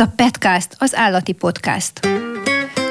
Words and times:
a 0.00 0.12
Petcast, 0.16 0.76
az 0.78 0.96
állati 0.96 1.32
podcast. 1.32 2.08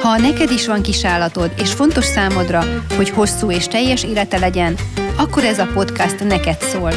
Ha 0.02 0.18
neked 0.18 0.52
is 0.52 0.68
van 0.68 0.82
kis 0.82 1.06
állatod, 1.06 1.52
és 1.58 1.74
fontos 1.74 2.06
számodra, 2.06 2.64
hogy 2.96 3.10
hosszú 3.10 3.52
és 3.52 3.68
teljes 3.68 4.04
élete 4.04 4.38
legyen, 4.38 4.76
akkor 5.18 5.44
ez 5.44 5.60
a 5.60 5.68
podcast 5.74 6.24
neked 6.24 6.62
szól. 6.62 6.92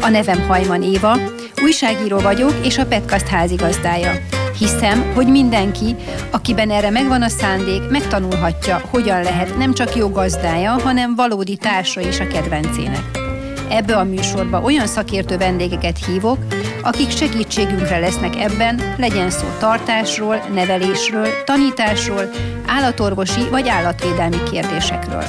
A 0.00 0.08
nevem 0.08 0.46
Hajman 0.46 0.82
Éva, 0.82 1.18
újságíró 1.62 2.18
vagyok, 2.18 2.54
és 2.64 2.78
a 2.78 2.86
Petcast 2.86 3.26
házigazdája. 3.26 4.12
Hiszem, 4.58 5.12
hogy 5.14 5.26
mindenki, 5.26 5.96
akiben 6.30 6.70
erre 6.70 6.90
megvan 6.90 7.22
a 7.22 7.28
szándék, 7.28 7.88
megtanulhatja, 7.90 8.82
hogyan 8.90 9.22
lehet 9.22 9.56
nem 9.56 9.74
csak 9.74 9.96
jó 9.96 10.08
gazdája, 10.08 10.70
hanem 10.70 11.14
valódi 11.14 11.56
társa 11.56 12.00
is 12.00 12.20
a 12.20 12.26
kedvencének. 12.26 13.24
Ebbe 13.68 13.96
a 13.96 14.04
műsorba 14.04 14.60
olyan 14.60 14.86
szakértő 14.86 15.36
vendégeket 15.36 16.04
hívok, 16.06 16.38
akik 16.86 17.10
segítségünkre 17.10 17.98
lesznek 17.98 18.36
ebben, 18.36 18.94
legyen 18.96 19.30
szó 19.30 19.46
tartásról, 19.58 20.36
nevelésről, 20.36 21.28
tanításról, 21.44 22.30
állatorvosi 22.66 23.48
vagy 23.50 23.68
állatvédelmi 23.68 24.42
kérdésekről. 24.50 25.24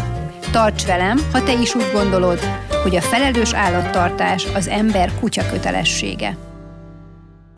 Tarts 0.51 0.85
velem, 0.85 1.17
ha 1.31 1.43
te 1.43 1.53
is 1.53 1.75
úgy 1.75 1.91
gondolod, 1.93 2.39
hogy 2.83 2.95
a 2.95 3.01
felelős 3.01 3.53
állattartás 3.53 4.45
az 4.53 4.67
ember 4.67 5.11
kutya 5.19 5.49
kötelessége. 5.51 6.37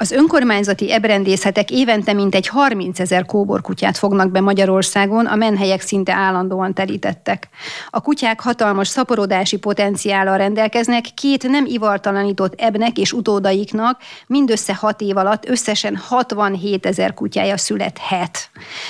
Az 0.01 0.11
önkormányzati 0.11 0.91
ebrendészetek 0.91 1.71
évente 1.71 2.13
mintegy 2.13 2.47
30 2.47 2.99
ezer 2.99 3.25
kóborkutyát 3.25 3.97
fognak 3.97 4.31
be 4.31 4.41
Magyarországon, 4.41 5.25
a 5.25 5.35
menhelyek 5.35 5.81
szinte 5.81 6.13
állandóan 6.13 6.73
telítettek. 6.73 7.49
A 7.89 8.01
kutyák 8.01 8.39
hatalmas 8.39 8.87
szaporodási 8.87 9.57
potenciállal 9.57 10.37
rendelkeznek, 10.37 11.05
két 11.13 11.49
nem 11.49 11.65
ivartalanított 11.65 12.61
ebnek 12.61 12.97
és 12.97 13.13
utódaiknak 13.13 14.01
mindössze 14.27 14.75
6 14.75 15.01
év 15.01 15.17
alatt 15.17 15.49
összesen 15.49 15.95
67 15.95 16.85
ezer 16.85 17.13
kutyája 17.13 17.57
születhet. 17.57 18.49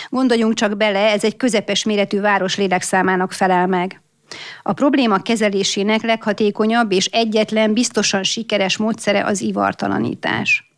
Gondoljunk 0.09 0.53
csak 0.53 0.77
bele, 0.77 1.11
ez 1.11 1.23
egy 1.23 1.37
közepes 1.37 1.83
méretű 1.83 2.19
város 2.19 2.57
lélekszámának 2.57 3.31
felel 3.31 3.67
meg. 3.67 4.01
A 4.63 4.73
probléma 4.73 5.21
kezelésének 5.21 6.01
leghatékonyabb 6.01 6.91
és 6.91 7.05
egyetlen 7.05 7.73
biztosan 7.73 8.23
sikeres 8.23 8.77
módszere 8.77 9.25
az 9.25 9.41
ivartalanítás. 9.41 10.68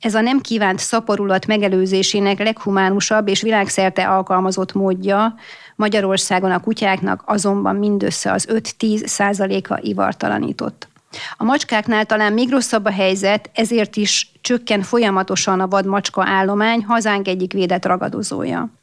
Ez 0.00 0.14
a 0.14 0.20
nem 0.20 0.40
kívánt 0.40 0.78
szaporulat 0.78 1.46
megelőzésének 1.46 2.38
leghumánusabb 2.38 3.28
és 3.28 3.42
világszerte 3.42 4.08
alkalmazott 4.08 4.72
módja, 4.72 5.34
Magyarországon 5.76 6.50
a 6.50 6.60
kutyáknak 6.60 7.22
azonban 7.26 7.76
mindössze 7.76 8.32
az 8.32 8.46
5-10 8.50 9.06
százaléka 9.06 9.78
ivartalanított. 9.82 10.88
A 11.36 11.44
macskáknál 11.44 12.04
talán 12.04 12.32
még 12.32 12.50
rosszabb 12.50 12.84
a 12.84 12.90
helyzet, 12.90 13.50
ezért 13.54 13.96
is 13.96 14.32
csökken 14.40 14.82
folyamatosan 14.82 15.60
a 15.60 15.68
vadmacska 15.68 16.24
állomány, 16.26 16.84
hazánk 16.84 17.28
egyik 17.28 17.52
védett 17.52 17.84
ragadozója. 17.84 18.79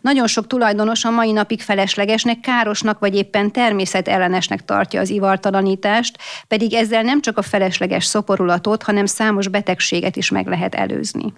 Nagyon 0.00 0.26
sok 0.26 0.46
tulajdonos 0.46 1.04
a 1.04 1.10
mai 1.10 1.32
napig 1.32 1.60
feleslegesnek, 1.60 2.40
károsnak 2.40 2.98
vagy 2.98 3.14
éppen 3.14 3.50
természetellenesnek 3.52 4.64
tartja 4.64 5.00
az 5.00 5.10
ivartalanítást, 5.10 6.18
pedig 6.48 6.74
ezzel 6.74 7.02
nem 7.02 7.20
csak 7.20 7.38
a 7.38 7.42
felesleges 7.42 8.04
szoporulatot, 8.04 8.82
hanem 8.82 9.06
számos 9.06 9.48
betegséget 9.48 10.16
is 10.16 10.30
meg 10.30 10.46
lehet 10.46 10.74
előzni. 10.74 11.32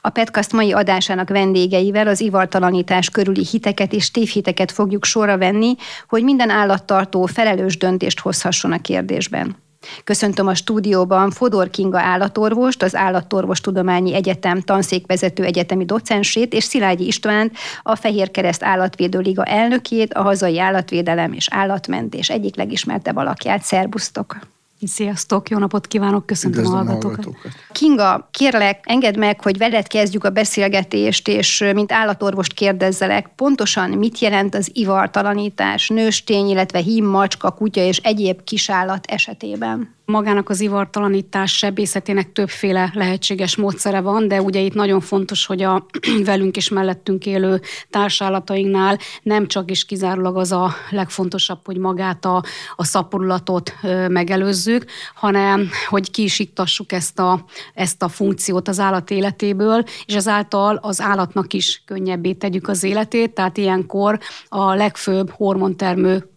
A 0.00 0.08
Petkast 0.08 0.52
mai 0.52 0.72
adásának 0.72 1.28
vendégeivel 1.28 2.06
az 2.06 2.20
ivartalanítás 2.20 3.10
körüli 3.10 3.46
hiteket 3.50 3.92
és 3.92 4.10
tévhiteket 4.10 4.72
fogjuk 4.72 5.04
sorra 5.04 5.38
venni, 5.38 5.74
hogy 6.08 6.22
minden 6.22 6.50
állattartó 6.50 7.26
felelős 7.26 7.76
döntést 7.76 8.20
hozhasson 8.20 8.72
a 8.72 8.80
kérdésben. 8.80 9.63
Köszöntöm 10.04 10.46
a 10.46 10.54
stúdióban 10.54 11.30
Fodor 11.30 11.70
Kinga 11.70 12.00
állatorvost, 12.00 12.82
az 12.82 12.94
Állattorvostudományi 12.94 14.14
Egyetem 14.14 14.60
tanszékvezető 14.60 15.44
egyetemi 15.44 15.84
docensét, 15.84 16.52
és 16.52 16.64
Szilágyi 16.64 17.06
Istvánt, 17.06 17.56
a 17.82 17.96
Fehér 17.96 18.30
Kereszt 18.30 18.62
Állatvédő 18.62 19.18
Liga 19.18 19.44
elnökét, 19.44 20.14
a 20.14 20.22
hazai 20.22 20.60
állatvédelem 20.60 21.32
és 21.32 21.48
állatmentés 21.50 22.30
egyik 22.30 22.56
legismertebb 22.56 23.16
alakját. 23.16 23.62
Szerbusztok! 23.62 24.53
Sziasztok, 24.86 25.48
jó 25.50 25.58
napot 25.58 25.86
kívánok, 25.86 26.26
köszöntöm 26.26 26.60
Üdvözlöm 26.60 26.86
a 26.86 26.90
hallgatókat. 26.90 27.24
hallgatókat. 27.24 27.52
Kinga, 27.72 28.28
kérlek, 28.30 28.84
engedd 28.88 29.18
meg, 29.18 29.40
hogy 29.40 29.58
veled 29.58 29.86
kezdjük 29.86 30.24
a 30.24 30.30
beszélgetést, 30.30 31.28
és 31.28 31.64
mint 31.74 31.92
állatorvost 31.92 32.52
kérdezzelek, 32.52 33.30
pontosan 33.36 33.90
mit 33.90 34.18
jelent 34.18 34.54
az 34.54 34.70
ivartalanítás 34.72 35.88
nőstény, 35.88 36.48
illetve 36.48 36.78
hím, 36.78 37.04
macska, 37.04 37.50
kutya 37.50 37.80
és 37.80 37.98
egyéb 37.98 38.44
kisállat 38.44 39.06
esetében? 39.06 39.94
Magának 40.06 40.48
az 40.48 40.60
ivartalanítás 40.60 41.56
sebészetének 41.56 42.32
többféle 42.32 42.90
lehetséges 42.94 43.56
módszere 43.56 44.00
van, 44.00 44.28
de 44.28 44.42
ugye 44.42 44.60
itt 44.60 44.74
nagyon 44.74 45.00
fontos, 45.00 45.46
hogy 45.46 45.62
a 45.62 45.86
velünk 46.24 46.56
és 46.56 46.68
mellettünk 46.68 47.26
élő 47.26 47.60
társallatainknál 47.90 48.98
nem 49.22 49.46
csak 49.46 49.70
is 49.70 49.84
kizárólag 49.84 50.36
az 50.36 50.52
a 50.52 50.74
legfontosabb, 50.90 51.58
hogy 51.64 51.76
magát 51.76 52.24
a, 52.24 52.42
a 52.76 52.84
szaporulatot 52.84 53.74
megelőzzük, 54.08 54.84
hanem 55.14 55.68
hogy 55.88 56.10
ki 56.10 56.22
is 56.22 56.38
iktassuk 56.38 56.92
ezt 56.92 57.18
a, 57.18 57.44
ezt 57.74 58.02
a 58.02 58.08
funkciót 58.08 58.68
az 58.68 58.80
állat 58.80 59.10
életéből, 59.10 59.84
és 60.06 60.14
ezáltal 60.14 60.78
az 60.82 61.00
állatnak 61.00 61.52
is 61.52 61.82
könnyebbé 61.86 62.32
tegyük 62.32 62.68
az 62.68 62.82
életét, 62.82 63.34
tehát 63.34 63.56
ilyenkor 63.56 64.18
a 64.48 64.74
legfőbb 64.74 65.30
hormontermő 65.30 66.28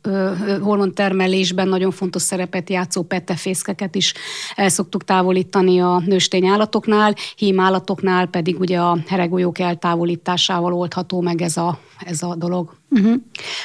hormontermelésben 0.61 1.67
nagyon 1.67 1.91
fontos 1.91 2.21
szerepet 2.21 2.69
játszó 2.69 3.03
petefészkeket 3.63 3.95
is 3.95 4.13
el 4.55 4.69
szoktuk 4.69 5.03
távolítani 5.03 5.79
a 5.79 6.01
nőstény 6.05 6.47
állatoknál, 6.47 7.15
hím 7.35 7.59
állatoknál 7.59 8.25
pedig 8.27 8.59
ugye 8.59 8.79
a 8.79 8.97
heregolyók 9.07 9.59
eltávolításával 9.59 10.73
oldható 10.73 11.21
meg 11.21 11.41
ez 11.41 11.57
a, 11.57 11.79
ez 12.05 12.23
a 12.23 12.35
dolog. 12.35 12.75
Uh-huh. 12.89 13.15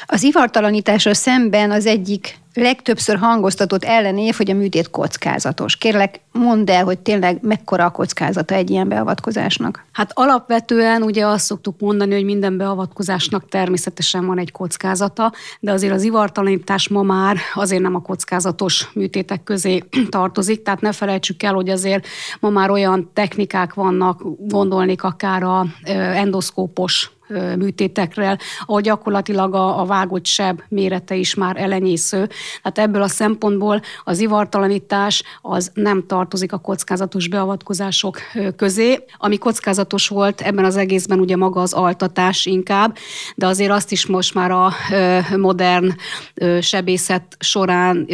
Az 0.07 0.23
ivartalanításra 0.23 1.15
szemben 1.15 1.71
az 1.71 1.87
egyik 1.87 2.41
legtöbbször 2.55 3.17
hangoztatott 3.17 3.85
ellenév, 3.85 4.35
hogy 4.37 4.51
a 4.51 4.55
műtét 4.55 4.91
kockázatos. 4.91 5.77
Kérlek, 5.77 6.21
mondd 6.33 6.71
el, 6.71 6.85
hogy 6.85 6.99
tényleg 6.99 7.39
mekkora 7.43 7.85
a 7.85 7.91
kockázata 7.91 8.55
egy 8.55 8.71
ilyen 8.71 8.89
beavatkozásnak. 8.89 9.85
Hát 9.93 10.11
alapvetően 10.15 11.03
ugye 11.03 11.27
azt 11.27 11.45
szoktuk 11.45 11.81
mondani, 11.81 12.15
hogy 12.15 12.25
minden 12.25 12.57
beavatkozásnak 12.57 13.49
természetesen 13.49 14.27
van 14.27 14.39
egy 14.39 14.53
kockázata, 14.53 15.33
de 15.61 15.73
azért 15.73 15.93
az 15.93 16.03
ivartalanítás 16.03 16.89
ma 16.89 17.03
már 17.03 17.37
azért 17.55 17.83
nem 17.83 17.95
a 17.95 18.03
kockázatos 18.03 18.91
műtétek 18.95 19.43
közé 19.43 19.85
tartozik, 20.09 20.63
tehát 20.63 20.81
ne 20.81 20.93
felejtsük 20.93 21.43
el, 21.43 21.55
hogy 21.55 21.69
azért 21.69 22.07
ma 22.41 22.49
már 22.49 22.71
olyan 22.71 23.11
technikák 23.13 23.75
vannak, 23.75 24.23
gondolnék 24.39 25.03
akár 25.03 25.43
a 25.43 25.67
endoszkópos 26.15 27.11
műtétekre, 27.59 28.39
ahol 28.67 28.81
gyakorlatilag 28.81 29.55
a, 29.55 29.81
a 29.81 29.85
vágott 29.85 30.27
seb 30.27 30.63
mérete 30.69 31.15
is 31.15 31.35
már 31.35 31.57
elenyésző. 31.57 32.29
Tehát 32.63 32.79
ebből 32.79 33.03
a 33.03 33.09
szempontból 33.09 33.81
az 34.05 34.21
ivartalanítás 34.21 35.23
az 35.41 35.71
nem 35.75 36.07
tartozik 36.07 36.53
a 36.53 36.59
kockázatos 36.59 37.29
beavatkozások 37.29 38.19
közé. 38.57 39.05
Ami 39.17 39.39
kockázatos 39.39 40.09
volt 40.09 40.41
ebben 40.41 40.65
az 40.65 40.77
egészben 40.77 41.21
ugye 41.21 41.37
maga 41.37 41.61
az 41.61 41.73
altatás 41.73 42.47
inkább, 42.47 42.97
de 43.35 43.47
azért 43.47 43.71
azt 43.71 43.93
is 43.93 44.07
most 44.07 44.35
már 44.35 44.51
a 44.51 44.73
modern 45.37 45.95
sebészet 46.61 47.37
során 47.39 48.07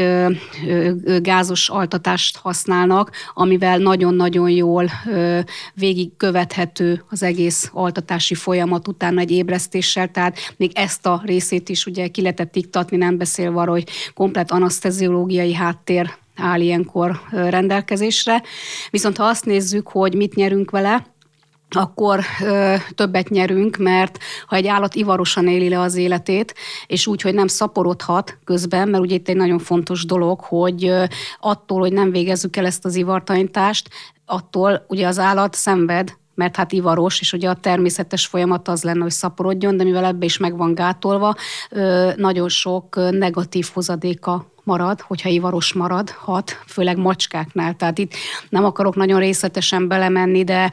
gázos 1.20 1.68
altatást 1.68 2.36
használnak, 2.36 3.10
amivel 3.34 3.78
nagyon-nagyon 3.78 4.50
jól 4.50 4.90
végigkövethető 5.74 7.04
az 7.10 7.22
egész 7.22 7.70
altatási 7.72 8.34
folyamat 8.34 8.88
után 8.88 9.07
utána 9.08 9.20
egy 9.20 9.30
ébresztéssel, 9.30 10.10
tehát 10.10 10.38
még 10.56 10.70
ezt 10.74 11.06
a 11.06 11.22
részét 11.24 11.68
is 11.68 11.86
ugye 11.86 12.08
ki 12.08 12.20
lehetett 12.20 12.56
iktatni, 12.56 12.96
nem 12.96 13.18
beszélve 13.18 13.60
arról, 13.60 13.74
hogy 13.74 13.88
komplet 14.14 14.50
anaszteziológiai 14.50 15.54
háttér 15.54 16.10
áll 16.36 16.60
ilyenkor 16.60 17.20
rendelkezésre. 17.30 18.42
Viszont 18.90 19.16
ha 19.16 19.24
azt 19.24 19.44
nézzük, 19.44 19.88
hogy 19.88 20.14
mit 20.14 20.34
nyerünk 20.34 20.70
vele, 20.70 21.06
akkor 21.70 22.20
ö, 22.42 22.74
többet 22.94 23.28
nyerünk, 23.28 23.76
mert 23.76 24.18
ha 24.46 24.56
egy 24.56 24.66
állat 24.66 24.94
ivarosan 24.94 25.48
éli 25.48 25.68
le 25.68 25.80
az 25.80 25.94
életét, 25.94 26.54
és 26.86 27.06
úgy, 27.06 27.22
hogy 27.22 27.34
nem 27.34 27.46
szaporodhat 27.46 28.38
közben, 28.44 28.88
mert 28.88 29.02
ugye 29.02 29.14
itt 29.14 29.28
egy 29.28 29.36
nagyon 29.36 29.58
fontos 29.58 30.04
dolog, 30.04 30.40
hogy 30.40 30.86
ö, 30.86 31.04
attól, 31.40 31.80
hogy 31.80 31.92
nem 31.92 32.10
végezzük 32.10 32.56
el 32.56 32.66
ezt 32.66 32.84
az 32.84 32.94
ivartanítást, 32.94 33.88
attól 34.26 34.84
ugye 34.88 35.06
az 35.06 35.18
állat 35.18 35.54
szenved, 35.54 36.17
mert 36.38 36.56
hát 36.56 36.72
ivaros, 36.72 37.20
és 37.20 37.32
ugye 37.32 37.48
a 37.48 37.54
természetes 37.54 38.26
folyamat 38.26 38.68
az 38.68 38.82
lenne, 38.82 39.02
hogy 39.02 39.10
szaporodjon, 39.10 39.76
de 39.76 39.84
mivel 39.84 40.04
ebbe 40.04 40.24
is 40.24 40.36
meg 40.36 40.56
van 40.56 40.74
gátolva, 40.74 41.34
nagyon 42.16 42.48
sok 42.48 43.10
negatív 43.10 43.70
hozadéka 43.74 44.46
marad, 44.64 45.00
hogyha 45.00 45.28
ivaros 45.28 45.72
marad, 45.72 46.10
hat, 46.10 46.50
főleg 46.66 46.96
macskáknál. 46.96 47.74
Tehát 47.74 47.98
itt 47.98 48.12
nem 48.48 48.64
akarok 48.64 48.96
nagyon 48.96 49.18
részletesen 49.18 49.88
belemenni, 49.88 50.44
de 50.44 50.72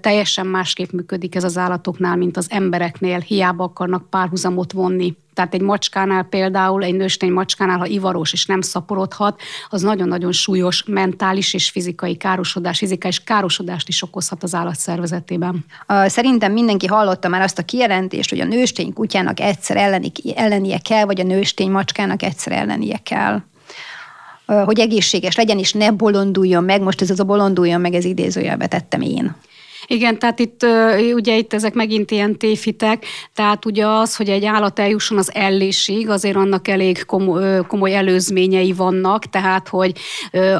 teljesen 0.00 0.46
másképp 0.46 0.90
működik 0.90 1.34
ez 1.34 1.44
az 1.44 1.56
állatoknál, 1.56 2.16
mint 2.16 2.36
az 2.36 2.46
embereknél. 2.50 3.18
Hiába 3.18 3.64
akarnak 3.64 4.10
párhuzamot 4.10 4.72
vonni 4.72 5.16
Tehát 5.34 5.54
egy 5.54 5.60
macskánál 5.60 6.22
például, 6.22 6.82
egy 6.82 6.94
nőstény 6.94 7.32
macskánál, 7.32 7.78
ha 7.78 7.86
ivaros 7.86 8.32
és 8.32 8.46
nem 8.46 8.60
szaporodhat, 8.60 9.40
az 9.68 9.82
nagyon-nagyon 9.82 10.32
súlyos 10.32 10.84
mentális 10.86 11.54
és 11.54 11.70
fizikai 11.70 12.16
károsodás, 12.16 12.78
fizikai 12.78 13.10
károsodást 13.24 13.88
is 13.88 14.02
okozhat 14.02 14.42
az 14.42 14.54
állat 14.54 14.76
szervezetében. 14.76 15.64
Szerintem 15.88 16.52
mindenki 16.52 16.86
hallotta 16.86 17.28
már 17.28 17.40
azt 17.40 17.58
a 17.58 17.62
kijelentést, 17.62 18.30
hogy 18.30 18.40
a 18.40 18.44
nőstény 18.44 18.92
kutyának 18.92 19.40
egyszer 19.40 19.76
elleni, 19.76 20.12
ellenie 20.34 20.78
kell, 20.78 21.04
vagy 21.04 21.20
a 21.20 21.24
nőstény 21.24 21.70
macskának 21.70 22.22
egyszer 22.22 22.52
ellenie 22.52 22.98
kell 23.02 23.42
hogy 24.64 24.80
egészséges 24.80 25.36
legyen, 25.36 25.58
és 25.58 25.72
ne 25.72 25.90
bolonduljon 25.90 26.64
meg. 26.64 26.82
Most 26.82 27.00
ez 27.00 27.10
az 27.10 27.20
a 27.20 27.24
bolonduljon 27.24 27.80
meg, 27.80 27.94
ez 27.94 28.04
idézőjelbe 28.04 28.66
tettem 28.66 29.00
én. 29.00 29.36
Igen, 29.86 30.18
tehát 30.18 30.38
itt 30.38 30.66
ugye 31.14 31.36
itt 31.36 31.52
ezek 31.52 31.74
megint 31.74 32.10
ilyen 32.10 32.38
tévhitek, 32.38 33.04
tehát 33.34 33.64
ugye 33.64 33.86
az, 33.86 34.16
hogy 34.16 34.28
egy 34.28 34.44
állat 34.44 34.78
eljusson 34.78 35.18
az 35.18 35.34
ellésig, 35.34 36.08
azért 36.08 36.36
annak 36.36 36.68
elég 36.68 37.04
komoly, 37.04 37.66
komoly 37.66 37.94
előzményei 37.94 38.72
vannak, 38.72 39.24
tehát 39.24 39.68
hogy 39.68 39.92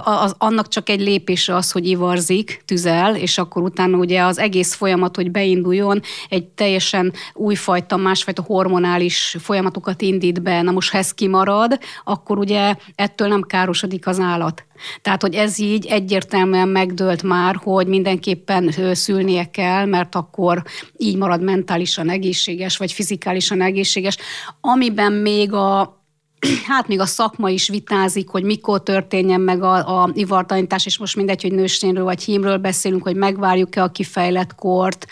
az, 0.05 0.35
annak 0.39 0.69
csak 0.69 0.89
egy 0.89 1.01
lépése 1.01 1.55
az, 1.55 1.71
hogy 1.71 1.87
ivarzik, 1.87 2.63
tüzel, 2.65 3.17
és 3.17 3.39
akkor 3.39 3.63
utána 3.63 3.97
ugye 3.97 4.23
az 4.23 4.39
egész 4.39 4.75
folyamat, 4.75 5.17
hogy 5.17 5.31
beinduljon, 5.31 6.01
egy 6.29 6.45
teljesen 6.45 7.13
újfajta, 7.35 7.97
másfajta 7.97 8.43
hormonális 8.47 9.37
folyamatokat 9.41 10.03
indít 10.03 10.43
be. 10.43 10.63
Na 10.63 10.71
most 10.71 10.91
ha 10.91 10.99
ez 10.99 11.15
kimarad, 11.15 11.79
akkor 12.05 12.39
ugye 12.39 12.75
ettől 12.95 13.29
nem 13.29 13.43
károsodik 13.43 14.07
az 14.07 14.19
állat. 14.19 14.65
Tehát, 15.03 15.23
hogy 15.23 15.35
ez 15.35 15.59
így 15.59 15.87
egyértelműen 15.87 16.69
megdőlt 16.69 17.23
már, 17.23 17.57
hogy 17.63 17.87
mindenképpen 17.87 18.75
szülnie 18.93 19.51
kell, 19.51 19.85
mert 19.85 20.15
akkor 20.15 20.63
így 20.97 21.17
marad 21.17 21.43
mentálisan 21.43 22.09
egészséges, 22.09 22.77
vagy 22.77 22.93
fizikálisan 22.93 23.63
egészséges. 23.63 24.17
Amiben 24.61 25.13
még 25.13 25.53
a 25.53 25.99
hát 26.69 26.89
még 26.89 27.01
a 27.01 27.07
szakma 27.07 27.51
is 27.51 27.69
vitázik, 27.69 28.29
hogy 28.29 28.43
mikor 28.43 28.83
történjen 28.83 29.41
meg 29.41 29.63
a, 29.63 30.03
a 30.03 30.11
ivartalanítás, 30.15 30.87
és 30.87 30.99
most 30.99 31.17
mindegy, 31.17 31.43
hogy 31.43 31.53
nőstényről 31.53 32.05
vagy 32.05 32.23
hímről 32.23 32.57
beszélünk, 32.57 33.03
hogy 33.03 33.17
megvárjuk-e 33.17 33.83
a 33.83 33.91
kifejlett 33.91 34.55
kort, 34.55 35.07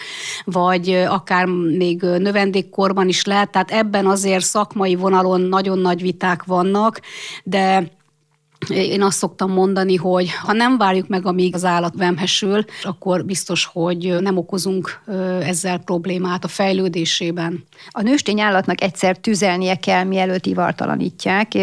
vagy 0.44 0.90
akár 0.90 1.46
még 1.76 2.00
növendékkorban 2.02 3.08
is 3.08 3.24
lehet. 3.24 3.50
Tehát 3.50 3.70
ebben 3.70 4.06
azért 4.06 4.44
szakmai 4.44 4.94
vonalon 4.94 5.40
nagyon 5.40 5.78
nagy 5.78 6.00
viták 6.00 6.44
vannak, 6.44 7.00
de 7.44 7.96
én 8.68 9.02
azt 9.02 9.18
szoktam 9.18 9.52
mondani, 9.52 9.96
hogy 9.96 10.30
ha 10.30 10.52
nem 10.52 10.78
várjuk 10.78 11.08
meg, 11.08 11.26
amíg 11.26 11.54
az 11.54 11.64
állat 11.64 11.94
vemhesül, 11.96 12.64
akkor 12.82 13.24
biztos, 13.24 13.64
hogy 13.64 14.16
nem 14.20 14.36
okozunk 14.36 15.00
ezzel 15.42 15.78
problémát 15.78 16.44
a 16.44 16.48
fejlődésében. 16.48 17.64
A 17.90 18.02
nőstény 18.02 18.40
állatnak 18.40 18.82
egyszer 18.82 19.16
tüzelnie 19.16 19.74
kell, 19.76 20.04
mielőtt 20.04 20.46
ivartalanítják, 20.46 21.54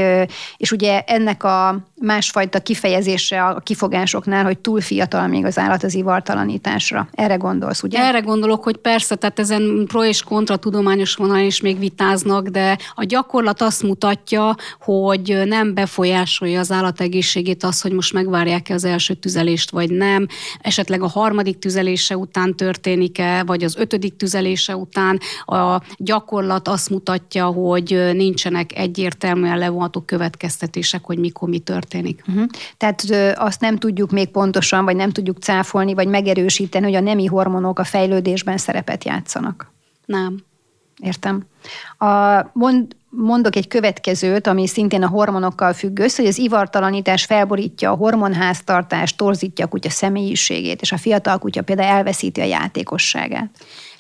és 0.57 0.71
ugye 0.71 1.01
ennek 1.01 1.43
a 1.43 1.85
másfajta 2.05 2.59
kifejezése 2.59 3.43
a 3.43 3.59
kifogásoknál, 3.59 4.43
hogy 4.43 4.57
túl 4.57 4.81
fiatal 4.81 5.27
még 5.27 5.45
az 5.45 5.57
állat 5.57 5.83
az 5.83 5.93
ivartalanításra. 5.93 7.07
Erre 7.11 7.35
gondolsz, 7.35 7.83
ugye? 7.83 7.99
Erre 7.99 8.19
gondolok, 8.19 8.63
hogy 8.63 8.77
persze, 8.77 9.15
tehát 9.15 9.39
ezen 9.39 9.85
pro 9.87 10.03
és 10.03 10.21
kontra 10.21 10.57
tudományos 10.57 11.15
vonalon 11.15 11.43
is 11.43 11.61
még 11.61 11.79
vitáznak, 11.79 12.47
de 12.47 12.77
a 12.95 13.03
gyakorlat 13.03 13.61
azt 13.61 13.83
mutatja, 13.83 14.55
hogy 14.79 15.41
nem 15.45 15.73
befolyásolja 15.73 16.59
az 16.59 16.71
állat 16.71 17.01
egészségét 17.01 17.63
az, 17.63 17.81
hogy 17.81 17.91
most 17.91 18.13
megvárják-e 18.13 18.73
az 18.73 18.83
első 18.83 19.13
tüzelést, 19.13 19.71
vagy 19.71 19.91
nem. 19.91 20.27
Esetleg 20.61 21.01
a 21.01 21.07
harmadik 21.07 21.59
tüzelése 21.59 22.17
után 22.17 22.55
történik-e, 22.55 23.43
vagy 23.43 23.63
az 23.63 23.75
ötödik 23.75 24.15
tüzelése 24.15 24.75
után. 24.75 25.19
A 25.45 25.81
gyakorlat 25.97 26.67
azt 26.67 26.89
mutatja, 26.89 27.45
hogy 27.45 28.09
nincsenek 28.13 28.77
egyértelműen 28.77 29.57
levonható 29.57 30.01
következtetések, 30.01 31.05
hogy 31.05 31.17
mikor 31.17 31.49
mi 31.49 31.59
történik 31.59 31.93
történik. 31.95 32.23
Uh-huh. 32.27 32.45
Tehát 32.77 33.03
ö, 33.09 33.31
azt 33.35 33.61
nem 33.61 33.77
tudjuk 33.77 34.11
még 34.11 34.29
pontosan, 34.29 34.85
vagy 34.85 34.95
nem 34.95 35.09
tudjuk 35.09 35.37
cáfolni, 35.37 35.93
vagy 35.93 36.07
megerősíteni, 36.07 36.85
hogy 36.85 36.95
a 36.95 36.99
nemi 36.99 37.25
hormonok 37.25 37.79
a 37.79 37.83
fejlődésben 37.83 38.57
szerepet 38.57 39.03
játszanak. 39.03 39.71
Nem. 40.05 40.43
Értem. 41.01 41.45
A, 41.97 42.41
mond, 42.53 42.95
mondok 43.09 43.55
egy 43.55 43.67
következőt, 43.67 44.47
ami 44.47 44.67
szintén 44.67 45.03
a 45.03 45.07
hormonokkal 45.07 45.73
függ 45.73 45.99
össze, 45.99 46.21
hogy 46.21 46.31
az 46.31 46.37
ivartalanítás 46.37 47.25
felborítja 47.25 47.91
a 47.91 47.95
hormonháztartást, 47.95 49.17
torzítja 49.17 49.65
a 49.65 49.67
kutya 49.67 49.89
személyiségét, 49.89 50.81
és 50.81 50.91
a 50.91 50.97
fiatal 50.97 51.37
kutya 51.37 51.61
például 51.61 51.95
elveszíti 51.95 52.41
a 52.41 52.43
játékosságát. 52.43 53.49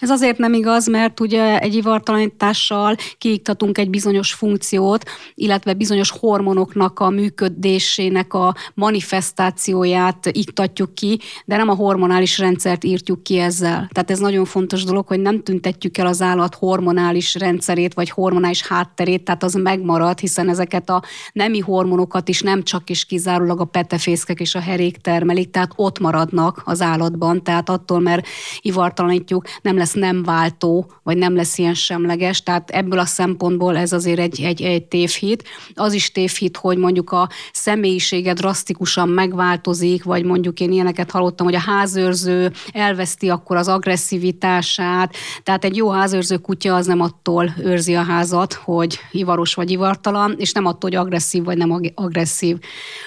Ez 0.05 0.11
azért 0.11 0.37
nem 0.37 0.53
igaz, 0.53 0.87
mert 0.87 1.19
ugye 1.19 1.59
egy 1.59 1.75
ivartalanítással 1.75 2.95
kiiktatunk 3.17 3.77
egy 3.77 3.89
bizonyos 3.89 4.33
funkciót, 4.33 5.09
illetve 5.33 5.73
bizonyos 5.73 6.11
hormonoknak 6.19 6.99
a 6.99 7.09
működésének 7.09 8.33
a 8.33 8.55
manifestációját 8.73 10.29
iktatjuk 10.31 10.93
ki, 10.93 11.19
de 11.45 11.57
nem 11.57 11.69
a 11.69 11.75
hormonális 11.75 12.37
rendszert 12.37 12.83
írtjuk 12.83 13.23
ki 13.23 13.37
ezzel. 13.39 13.89
Tehát 13.93 14.11
ez 14.11 14.19
nagyon 14.19 14.45
fontos 14.45 14.83
dolog, 14.83 15.07
hogy 15.07 15.19
nem 15.19 15.43
tüntetjük 15.43 15.97
el 15.97 16.07
az 16.07 16.21
állat 16.21 16.55
hormonális 16.55 17.35
rendszerét, 17.35 17.93
vagy 17.93 18.09
hormonális 18.09 18.67
hátterét, 18.67 19.23
tehát 19.23 19.43
az 19.43 19.53
megmarad, 19.53 20.19
hiszen 20.19 20.49
ezeket 20.49 20.89
a 20.89 21.03
nemi 21.33 21.59
hormonokat 21.59 22.29
is 22.29 22.41
nem 22.41 22.63
csak 22.63 22.89
és 22.89 23.05
kizárólag 23.05 23.59
a 23.59 23.65
petefészkek 23.65 24.39
és 24.39 24.55
a 24.55 24.59
herék 24.59 24.97
termelik, 24.97 25.51
tehát 25.51 25.71
ott 25.75 25.99
maradnak 25.99 26.61
az 26.65 26.81
állatban, 26.81 27.43
tehát 27.43 27.69
attól, 27.69 27.99
mert 27.99 28.27
ivartalanítjuk, 28.61 29.45
nem 29.61 29.77
lesz 29.77 29.93
nem 29.95 30.23
váltó, 30.23 30.91
vagy 31.03 31.17
nem 31.17 31.35
lesz 31.35 31.57
ilyen 31.57 31.73
semleges, 31.73 32.43
tehát 32.43 32.69
ebből 32.69 32.99
a 32.99 33.05
szempontból 33.05 33.77
ez 33.77 33.91
azért 33.93 34.19
egy, 34.19 34.41
egy, 34.41 34.61
egy 34.61 34.83
tévhit. 34.83 35.43
Az 35.73 35.93
is 35.93 36.11
tévhit, 36.11 36.57
hogy 36.57 36.77
mondjuk 36.77 37.11
a 37.11 37.29
személyisége 37.51 38.33
drasztikusan 38.33 39.09
megváltozik, 39.09 40.03
vagy 40.03 40.23
mondjuk 40.23 40.59
én 40.59 40.71
ilyeneket 40.71 41.11
hallottam, 41.11 41.45
hogy 41.45 41.55
a 41.55 41.59
házőrző 41.59 42.51
elveszti 42.71 43.29
akkor 43.29 43.55
az 43.55 43.67
agresszivitását, 43.67 45.15
tehát 45.43 45.63
egy 45.63 45.75
jó 45.75 45.89
házőrző 45.89 46.37
kutya 46.37 46.75
az 46.75 46.85
nem 46.85 47.01
attól 47.01 47.53
őrzi 47.57 47.95
a 47.95 48.03
házat, 48.03 48.53
hogy 48.53 48.99
ivaros 49.11 49.53
vagy 49.53 49.71
ivartalan, 49.71 50.35
és 50.37 50.51
nem 50.51 50.65
attól, 50.65 50.89
hogy 50.89 50.99
agresszív 50.99 51.43
vagy 51.43 51.57
nem 51.57 51.81
agresszív. 51.95 52.57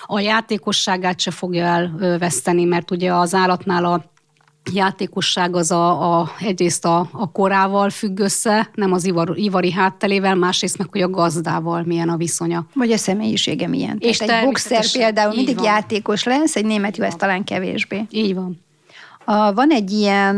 A 0.07 0.21
játékosságát 0.21 1.21
se 1.21 1.31
fogja 1.31 1.65
elveszteni, 1.65 2.65
mert 2.65 2.91
ugye 2.91 3.15
az 3.15 3.35
állatnál 3.35 3.85
a 3.85 4.17
játékosság 4.73 5.57
az 5.57 5.71
a, 5.71 6.19
a, 6.21 6.31
egyrészt 6.41 6.85
a, 6.85 7.09
a 7.13 7.33
korával 7.33 7.91
függ 7.91 8.19
össze, 8.19 8.71
nem 8.75 8.93
az 8.93 9.05
ivar, 9.05 9.33
ivari 9.35 9.73
háttelével, 9.73 10.35
másrészt 10.35 10.79
meg, 10.79 10.87
hogy 10.91 11.03
a 11.03 11.11
gazdával 11.11 11.83
milyen 11.83 12.09
a 12.09 12.17
viszonya. 12.17 12.67
Vagy 12.75 12.93
a 12.93 12.97
személyisége 12.97 13.67
milyen. 13.67 13.97
És 14.01 14.17
Tehát 14.17 14.41
egy 14.41 14.45
boxer 14.45 14.91
például 14.93 15.35
mindig 15.35 15.55
van. 15.57 15.65
játékos 15.65 16.25
lesz, 16.25 16.57
egy 16.57 16.65
német 16.65 16.97
jó 16.97 17.05
ez 17.05 17.15
talán 17.15 17.45
kevésbé. 17.45 18.07
Így 18.11 18.35
van. 18.35 18.67
A, 19.25 19.53
van 19.53 19.71
egy 19.71 19.91
ilyen 19.91 20.37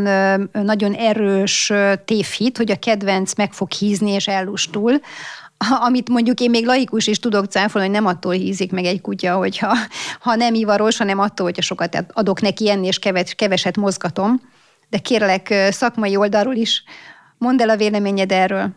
nagyon 0.53 0.93
erős 0.93 1.73
tévhit, 2.05 2.57
hogy 2.57 2.71
a 2.71 2.79
kedvenc 2.79 3.35
meg 3.35 3.53
fog 3.53 3.73
hízni 3.73 4.11
és 4.11 4.27
ellustul, 4.29 5.01
amit 5.87 6.09
mondjuk 6.09 6.41
én 6.41 6.51
még 6.51 6.67
laikus 6.67 7.07
is 7.07 7.19
tudok 7.19 7.47
cáfolni, 7.47 7.87
hogy 7.87 7.97
nem 7.97 8.07
attól 8.07 8.33
hízik 8.33 8.73
meg 8.73 8.85
egy 8.85 9.01
kutya, 9.01 9.35
hogyha 9.35 9.77
ha 10.21 10.35
nem 10.35 10.55
ivaros, 10.55 10.97
hanem 10.97 11.19
attól, 11.19 11.47
hogyha 11.47 11.63
sokat 11.63 12.05
adok 12.13 12.41
neki 12.41 12.71
enni, 12.71 12.87
és 12.87 12.99
keveset 13.37 13.77
mozgatom. 13.77 14.41
De 14.89 14.99
kérlek, 14.99 15.55
szakmai 15.71 16.17
oldalról 16.17 16.55
is 16.55 16.85
mondd 17.39 17.63
el 17.63 17.69
a 17.69 17.77
véleményed 17.77 18.33
erről. 18.33 18.71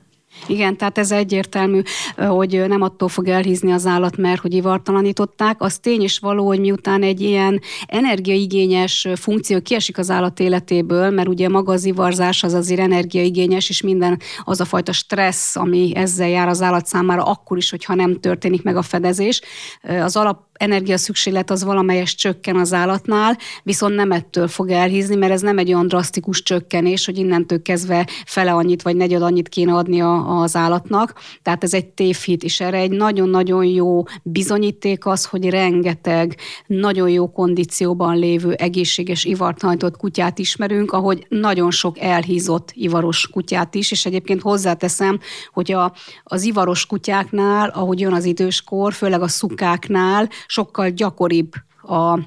Igen, 0.48 0.78
tehát 0.78 0.98
ez 0.98 1.12
egyértelmű, 1.12 1.82
hogy 2.16 2.64
nem 2.68 2.82
attól 2.82 3.10
fog 3.10 3.28
elhízni 3.28 3.72
az 3.72 3.86
állat, 3.86 4.18
mert 4.18 4.42
hogy 4.42 4.54
ivartalanították. 4.54 5.62
Az 5.62 5.78
tény 5.80 6.02
is 6.02 6.20
való, 6.20 6.46
hogy 6.46 6.60
miután 6.60 7.04
egy 7.04 7.22
ilyen 7.22 7.62
energiaigényes 7.86 9.08
funkció 9.16 9.62
kiesik 9.62 9.98
az 9.98 10.10
állat 10.10 10.40
életéből, 10.40 11.10
mert 11.10 11.28
ugye 11.28 11.50
maga 11.50 11.72
az 11.72 11.86
ivarzás 11.86 12.44
az 12.44 12.54
azért 12.54 12.80
energiaigényes, 12.80 13.70
és 13.70 13.82
minden 13.82 14.20
az 14.44 14.62
a 14.62 14.66
fajta 14.66 14.92
stressz, 14.92 15.56
ami 15.56 15.92
ezzel 15.96 16.30
jár 16.30 16.48
az 16.48 16.62
állat 16.62 16.86
számára, 16.86 17.24
akkor 17.24 17.58
is, 17.58 17.70
hogyha 17.70 17.96
nem 17.96 18.20
történik 18.20 18.64
meg 18.64 18.76
a 18.76 18.82
fedezés. 18.82 19.42
Az 19.82 20.16
alap 20.16 20.40
energia 20.64 20.98
szükséglet 20.98 21.52
az 21.52 21.64
valamelyes 21.64 22.16
csökken 22.16 22.56
az 22.56 22.74
állatnál, 22.74 23.38
viszont 23.64 23.96
nem 23.96 24.12
ettől 24.12 24.48
fog 24.48 24.70
elhízni, 24.70 25.16
mert 25.16 25.32
ez 25.32 25.42
nem 25.42 25.58
egy 25.58 25.74
olyan 25.74 25.88
drasztikus 25.88 26.44
csökkenés, 26.44 27.06
hogy 27.06 27.18
innentől 27.18 27.62
kezdve 27.62 28.08
fele 28.26 28.54
annyit 28.54 28.82
vagy 28.82 28.96
negyed 28.96 29.22
annyit 29.22 29.50
kéne 29.50 29.74
adni 29.74 30.02
a, 30.02 30.42
az 30.42 30.56
állatnak. 30.56 31.14
Tehát 31.42 31.64
ez 31.64 31.74
egy 31.74 31.86
tévhit, 31.86 32.44
és 32.44 32.60
erre 32.60 32.78
egy 32.78 32.92
nagyon-nagyon 32.92 33.66
jó 33.66 34.04
bizonyíték 34.24 35.06
az, 35.06 35.26
hogy 35.26 35.50
rengeteg 35.50 36.38
nagyon 36.68 37.10
jó 37.10 37.32
kondícióban 37.32 38.18
lévő 38.18 38.54
egészséges 38.54 39.24
ivartalanított 39.24 39.98
kutyát 39.98 40.40
ismerünk, 40.40 40.92
ahogy 40.92 41.26
nagyon 41.30 41.72
sok 41.72 42.00
elhízott 42.00 42.72
ivaros 42.74 43.28
kutyát 43.28 43.76
is, 43.76 43.92
és 43.92 44.06
egyébként 44.06 44.42
hozzáteszem, 44.42 45.20
hogy 45.52 45.72
a, 45.72 45.94
az 46.24 46.44
ivaros 46.44 46.86
kutyáknál, 46.86 47.70
ahogy 47.70 48.00
jön 48.00 48.14
az 48.14 48.26
időskor, 48.26 48.94
főleg 48.94 49.22
a 49.22 49.28
szukáknál, 49.28 50.30
sokkal 50.54 50.90
gyakoribb 50.90 51.52
a 51.82 52.20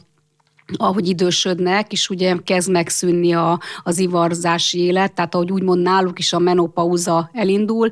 ahogy 0.77 1.09
idősödnek, 1.09 1.93
és 1.93 2.09
ugye 2.09 2.37
kezd 2.45 2.71
megszűnni 2.71 3.33
a, 3.33 3.61
az 3.83 3.99
ivarzási 3.99 4.79
élet, 4.79 5.13
tehát 5.13 5.35
ahogy 5.35 5.53
úgymond 5.53 5.83
náluk 5.83 6.19
is 6.19 6.33
a 6.33 6.39
menopauza 6.39 7.31
elindul, 7.33 7.91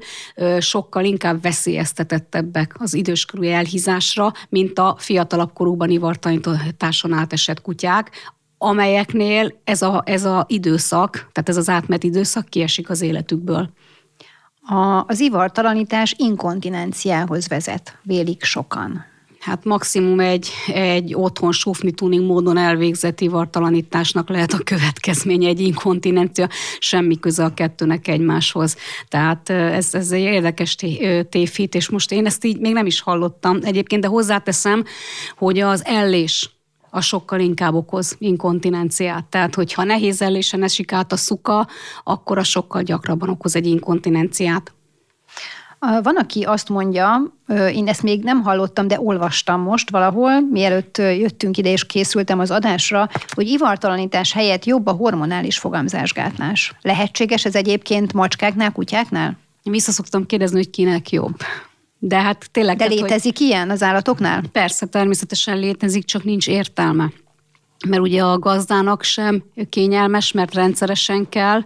sokkal 0.59 1.05
inkább 1.05 1.43
veszélyeztetettebbek 1.43 2.75
az 2.79 2.95
időskorú 2.95 3.43
elhízásra, 3.43 4.33
mint 4.49 4.79
a 4.79 4.97
fiatalabb 4.99 5.53
korúban 5.53 5.91
ivartalanításon 5.91 7.12
átesett 7.12 7.61
kutyák, 7.61 8.11
amelyeknél 8.59 9.61
ez 9.64 9.83
a, 9.83 10.03
ez 10.07 10.25
a 10.25 10.45
időszak, 10.49 11.12
tehát 11.12 11.49
ez 11.49 11.57
az 11.57 11.69
átmet 11.69 12.05
időszak 12.05 12.49
kiesik 12.49 12.91
az 12.91 13.00
életükből. 13.00 13.71
A, 14.62 15.05
az 15.07 15.21
ivartalanítás 15.21 16.14
inkontinenciához 16.19 17.49
vezet, 17.49 17.99
vélik 18.03 18.45
sokan 18.45 19.12
hát 19.45 19.65
maximum 19.65 20.21
egy, 20.21 20.51
egy 20.67 21.15
otthon 21.15 21.53
sufni 21.53 21.93
tuning 21.93 22.27
módon 22.27 22.57
elvégzett 22.57 23.21
ivartalanításnak 23.21 24.29
lehet 24.29 24.53
a 24.53 24.59
következménye, 24.59 25.49
egy 25.49 25.61
inkontinencia, 25.61 26.49
semmi 26.79 27.19
köze 27.19 27.45
a 27.45 27.55
kettőnek 27.55 28.09
egymáshoz. 28.09 28.77
Tehát 29.09 29.51
ez, 29.51 29.95
ez 29.95 30.11
egy 30.11 30.21
érdekes 30.21 30.77
tévhit, 31.29 31.75
és 31.75 31.89
most 31.89 32.13
én 32.13 32.27
ezt 32.27 32.45
így 32.45 32.59
még 32.59 32.73
nem 32.73 32.87
is 32.87 33.01
hallottam 33.01 33.59
egyébként, 33.63 34.03
de 34.03 34.09
hozzáteszem, 34.09 34.85
hogy 35.37 35.61
az 35.61 35.85
ellés 35.85 36.51
a 36.91 37.01
sokkal 37.01 37.41
inkább 37.41 37.75
okoz 37.75 38.17
inkontinenciát. 38.19 39.25
Tehát, 39.25 39.55
hogyha 39.55 39.85
nehéz 39.85 40.23
ellésen 40.23 40.63
esik 40.63 40.93
át 40.93 41.13
a 41.13 41.17
szuka, 41.17 41.67
akkor 42.05 42.39
a 42.39 42.45
sokkal 42.45 42.83
gyakrabban 42.83 43.29
okoz 43.29 43.57
egy 43.57 43.67
inkontinenciát. 43.67 44.73
Van, 46.03 46.17
aki 46.17 46.43
azt 46.43 46.69
mondja, 46.69 47.23
én 47.73 47.88
ezt 47.88 48.03
még 48.03 48.23
nem 48.23 48.43
hallottam, 48.43 48.88
de 48.88 49.00
olvastam 49.00 49.61
most 49.61 49.91
valahol, 49.91 50.41
mielőtt 50.41 50.99
jöttünk 50.99 51.57
ide 51.57 51.71
és 51.71 51.87
készültem 51.87 52.38
az 52.38 52.50
adásra, 52.50 53.09
hogy 53.29 53.47
ivartalanítás 53.47 54.33
helyett 54.33 54.64
jobb 54.64 54.87
a 54.87 54.93
hormonális 54.93 55.59
fogamzásgátlás. 55.59 56.73
Lehetséges 56.83 57.45
ez 57.45 57.55
egyébként 57.55 58.12
macskáknál, 58.12 58.73
kutyáknál? 58.73 59.38
Vissza 59.62 59.93
szoktam 59.93 60.26
kérdezni, 60.26 60.57
hogy 60.57 60.71
kinek 60.71 61.11
jobb. 61.11 61.37
De 61.99 62.21
hát 62.21 62.49
tényleg... 62.50 62.76
De 62.76 62.87
létezik 62.87 63.38
hogy... 63.38 63.47
ilyen 63.47 63.71
az 63.71 63.83
állatoknál? 63.83 64.43
Persze, 64.53 64.87
természetesen 64.87 65.59
létezik, 65.59 66.05
csak 66.05 66.25
nincs 66.25 66.49
értelme 66.49 67.12
mert 67.88 68.03
ugye 68.03 68.23
a 68.23 68.38
gazdának 68.38 69.03
sem 69.03 69.43
kényelmes, 69.69 70.33
mert 70.33 70.55
rendszeresen 70.55 71.29
kell 71.29 71.64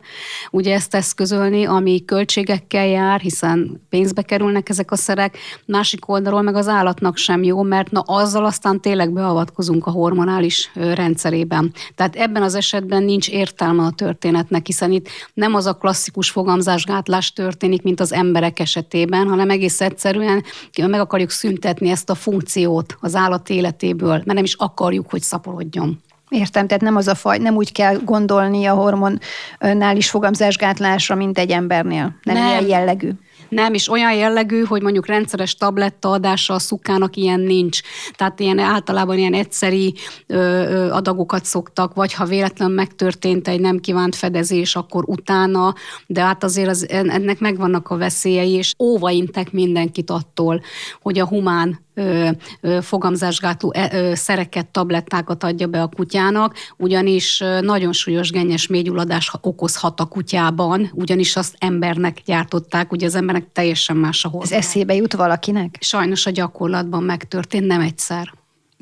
ugye 0.51 0.75
ezt 0.75 0.95
eszközölni, 0.95 1.65
ami 1.65 2.05
költségekkel 2.05 2.87
jár, 2.87 3.21
hiszen 3.21 3.81
pénzbe 3.89 4.23
kerülnek 4.23 4.69
ezek 4.69 4.91
a 4.91 4.97
szerek, 4.97 5.39
másik 5.67 6.09
oldalról 6.09 6.43
meg 6.43 6.55
az 6.55 6.69
állatnak 6.69 7.17
sem 7.17 7.43
jó, 7.43 7.63
mert 7.63 7.91
na 7.91 8.01
azzal 8.01 8.45
aztán 8.45 8.81
tényleg 8.81 9.13
beavatkozunk 9.13 9.87
a 9.87 9.91
hormonális 9.91 10.71
rendszerében. 10.75 11.73
Tehát 11.95 12.17
ebben 12.17 12.43
az 12.43 12.55
esetben 12.55 13.03
nincs 13.03 13.29
értelme 13.29 13.83
a 13.83 13.91
történetnek, 13.91 14.67
hiszen 14.67 14.93
itt 14.93 15.09
nem 15.35 15.55
az 15.55 15.67
a 15.67 15.75
klasszikus 15.75 16.31
fogamzásgátlás 16.31 17.33
történik, 17.33 17.83
mint 17.83 18.01
az 18.01 18.13
emberek 18.13 18.61
esetében, 18.61 19.29
hanem 19.29 19.51
egész 19.51 19.81
egyszerűen 19.81 20.45
meg 20.87 21.01
akarjuk 21.01 21.31
szüntetni 21.31 21.91
ezt 21.91 22.11
a 22.11 22.15
funkciót 22.15 22.97
az 23.01 23.15
állat 23.15 23.51
életéből, 23.51 24.11
mert 24.11 24.25
nem 24.25 24.45
is 24.45 24.55
akarjuk, 24.55 25.11
hogy 25.11 25.23
szaporodjon. 25.23 26.03
Értem, 26.29 26.67
tehát 26.67 26.83
nem 26.83 26.97
az 26.97 27.09
a 27.09 27.15
faj, 27.15 27.39
nem 27.39 27.55
úgy 27.55 27.73
kell 27.73 27.99
gondolni 28.05 28.67
a 28.67 28.75
hormonnál 28.75 29.97
is 29.97 30.11
fogamzásgátlásra, 30.11 31.15
mint 31.15 31.39
egy 31.39 31.51
embernél. 31.51 32.19
Nem, 32.23 32.35
nem. 32.35 32.47
ilyen 32.47 32.67
jellegű. 32.67 33.11
Nem, 33.49 33.75
és 33.75 33.89
olyan 33.89 34.15
jellegű, 34.15 34.63
hogy 34.63 34.83
mondjuk 34.83 35.07
rendszeres 35.07 35.55
tabletta 35.55 36.11
adása 36.11 36.55
a 36.55 36.59
szukának 36.59 37.17
ilyen 37.17 37.41
nincs. 37.41 37.81
Tehát 38.13 38.41
ilyen 38.41 38.59
általában 38.59 39.19
ilyen 39.19 39.35
egyszeri 39.35 39.95
ö, 40.27 40.37
ö, 40.37 40.91
adagokat 40.91 41.45
szoktak, 41.45 41.95
vagy 41.95 42.13
ha 42.13 42.25
véletlen 42.25 42.71
megtörtént 42.71 43.49
egy 43.49 43.61
nem 43.61 43.79
kívánt 43.79 44.17
fedezés, 44.17 44.77
akkor 44.77 45.05
utána, 45.07 45.75
de 46.07 46.21
hát 46.21 46.45
azért 46.45 46.69
az, 46.69 46.89
ennek 46.89 47.39
megvannak 47.39 47.89
a 47.89 47.97
veszélyei, 47.97 48.53
és 48.53 48.75
óvaintek 48.79 49.53
mindenkit 49.53 50.11
attól, 50.11 50.61
hogy 51.01 51.19
a 51.19 51.27
humán 51.27 51.87
fogamzásgátló 52.81 53.73
e, 53.75 54.14
szereket, 54.14 54.67
tablettákat 54.67 55.45
adja 55.45 55.67
be 55.67 55.83
a 55.83 55.88
kutyának, 55.88 56.55
ugyanis 56.76 57.43
nagyon 57.61 57.93
súlyos 57.93 58.31
gennyes 58.31 58.67
mélygyulladás 58.67 59.33
okozhat 59.40 60.00
a 60.00 60.05
kutyában, 60.05 60.90
ugyanis 60.93 61.37
azt 61.37 61.57
embernek 61.59 62.21
gyártották, 62.25 62.93
ugye 62.93 63.07
az 63.07 63.14
embernek 63.14 63.47
teljesen 63.52 63.97
más 63.97 64.25
a 64.25 64.31
Ez 64.40 64.52
eszébe 64.52 64.95
jut 64.95 65.12
valakinek? 65.12 65.76
Sajnos 65.81 66.26
a 66.26 66.31
gyakorlatban 66.31 67.02
megtörtént, 67.02 67.67
nem 67.67 67.81
egyszer. 67.81 68.33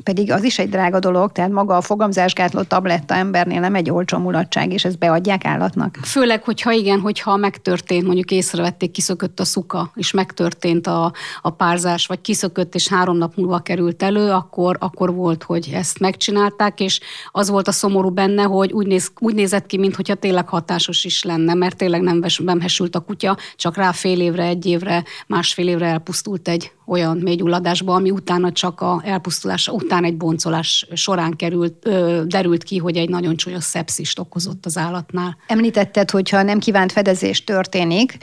Pedig 0.02 0.32
az 0.32 0.44
is 0.44 0.58
egy 0.58 0.68
drága 0.68 0.98
dolog, 0.98 1.32
tehát 1.32 1.50
maga 1.50 1.76
a 1.76 1.80
fogamzásgátló 1.80 2.62
tabletta 2.62 3.14
embernél 3.14 3.60
nem 3.60 3.74
egy 3.74 3.90
olcsó 3.90 4.18
mulatság, 4.18 4.72
és 4.72 4.84
ezt 4.84 4.98
beadják 4.98 5.44
állatnak. 5.44 5.98
Főleg, 6.02 6.42
hogyha 6.42 6.72
igen, 6.72 7.00
hogyha 7.00 7.36
megtörtént, 7.36 8.04
mondjuk 8.04 8.30
észrevették, 8.30 8.90
kiszökött 8.90 9.40
a 9.40 9.44
szuka, 9.44 9.90
és 9.94 10.10
megtörtént 10.10 10.86
a, 10.86 11.12
a 11.42 11.50
párzás, 11.50 12.06
vagy 12.06 12.20
kiszökött, 12.20 12.74
és 12.74 12.88
három 12.88 13.16
nap 13.16 13.36
múlva 13.36 13.58
került 13.58 14.02
elő, 14.02 14.30
akkor, 14.30 14.76
akkor 14.80 15.14
volt, 15.14 15.42
hogy 15.42 15.70
ezt 15.72 15.98
megcsinálták, 15.98 16.80
és 16.80 17.00
az 17.30 17.50
volt 17.50 17.68
a 17.68 17.72
szomorú 17.72 18.10
benne, 18.10 18.42
hogy 18.42 18.72
úgy, 18.72 18.86
néz, 18.86 19.10
úgy 19.18 19.34
nézett 19.34 19.66
ki, 19.66 19.78
mintha 19.78 20.14
tényleg 20.14 20.48
hatásos 20.48 21.04
is 21.04 21.22
lenne, 21.22 21.54
mert 21.54 21.76
tényleg 21.76 22.00
nem, 22.00 22.22
nem 22.36 22.60
hesült 22.60 22.96
a 22.96 23.00
kutya, 23.00 23.36
csak 23.56 23.76
rá 23.76 23.92
fél 23.92 24.20
évre, 24.20 24.44
egy 24.44 24.66
évre, 24.66 25.04
másfél 25.26 25.68
évre 25.68 25.86
elpusztult 25.86 26.48
egy 26.48 26.72
olyan 26.86 27.16
mélygyulladásba, 27.16 27.94
ami 27.94 28.10
utána 28.10 28.52
csak 28.52 28.80
a 28.80 29.02
elpusztulása 29.04 29.72
után 29.72 30.04
egy 30.04 30.16
boncolás 30.16 30.86
során 30.92 31.36
került, 31.36 31.86
ö, 31.86 32.22
derült 32.26 32.62
ki, 32.62 32.78
hogy 32.78 32.96
egy 32.96 33.08
nagyon 33.08 33.36
csúlyos 33.36 33.64
szepszist 33.64 34.18
okozott 34.18 34.66
az 34.66 34.78
állatnál. 34.78 35.36
Említetted, 35.46 36.10
hogy 36.10 36.30
ha 36.30 36.42
nem 36.42 36.58
kívánt 36.58 36.92
fedezés 36.92 37.44
történik, 37.44 38.18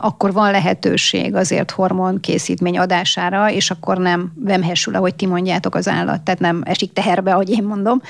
akkor 0.00 0.32
van 0.32 0.50
lehetőség 0.50 1.34
azért 1.34 1.70
hormonkészítmény 1.70 2.78
adására, 2.78 3.50
és 3.50 3.70
akkor 3.70 3.98
nem 3.98 4.32
vemhesül, 4.34 4.94
ahogy 4.94 5.14
ti 5.14 5.26
mondjátok 5.26 5.74
az 5.74 5.88
állat, 5.88 6.22
tehát 6.22 6.40
nem 6.40 6.62
esik 6.64 6.92
teherbe, 6.92 7.32
ahogy 7.32 7.50
én 7.50 7.62
mondom. 7.62 8.00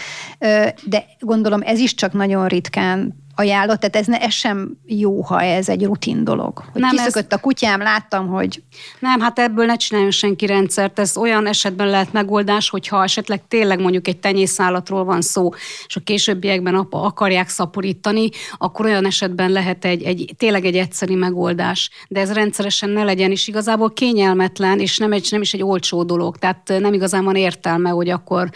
De 0.84 1.04
gondolom 1.18 1.60
ez 1.64 1.78
is 1.78 1.94
csak 1.94 2.12
nagyon 2.12 2.46
ritkán 2.46 3.23
ajánlott, 3.36 3.80
tehát 3.80 3.96
ez, 3.96 4.06
ne, 4.06 4.20
ez 4.20 4.32
sem 4.32 4.78
jó, 4.86 5.22
ha 5.22 5.42
ez 5.42 5.68
egy 5.68 5.84
rutin 5.84 6.24
dolog. 6.24 6.62
Hogy 6.72 6.80
nem 6.80 6.90
kiszökött 6.90 7.32
ez... 7.32 7.38
a 7.38 7.40
kutyám, 7.40 7.80
láttam, 7.80 8.26
hogy... 8.26 8.62
Nem, 8.98 9.20
hát 9.20 9.38
ebből 9.38 9.66
ne 9.66 9.76
csináljon 9.76 10.10
senki 10.10 10.46
rendszert. 10.46 10.98
Ez 10.98 11.16
olyan 11.16 11.46
esetben 11.46 11.88
lehet 11.88 12.12
megoldás, 12.12 12.70
hogyha 12.70 13.02
esetleg 13.02 13.42
tényleg 13.48 13.80
mondjuk 13.80 14.08
egy 14.08 14.18
tenyészállatról 14.18 15.04
van 15.04 15.20
szó, 15.20 15.50
és 15.86 15.96
a 15.96 16.00
későbbiekben 16.00 16.74
apa 16.74 17.02
akarják 17.02 17.48
szaporítani, 17.48 18.28
akkor 18.56 18.86
olyan 18.86 19.06
esetben 19.06 19.50
lehet 19.50 19.84
egy, 19.84 20.02
egy 20.02 20.34
tényleg 20.36 20.64
egy 20.64 20.76
egyszerű 20.76 21.16
megoldás. 21.16 21.90
De 22.08 22.20
ez 22.20 22.32
rendszeresen 22.32 22.90
ne 22.90 23.04
legyen, 23.04 23.30
és 23.30 23.48
igazából 23.48 23.92
kényelmetlen, 23.92 24.80
és 24.80 24.98
nem, 24.98 25.12
egy, 25.12 25.28
nem 25.30 25.40
is 25.40 25.54
egy 25.54 25.62
olcsó 25.62 26.02
dolog. 26.02 26.36
Tehát 26.36 26.72
nem 26.78 26.92
igazán 26.92 27.24
van 27.24 27.36
értelme, 27.36 27.90
hogy 27.90 28.08
akkor 28.08 28.50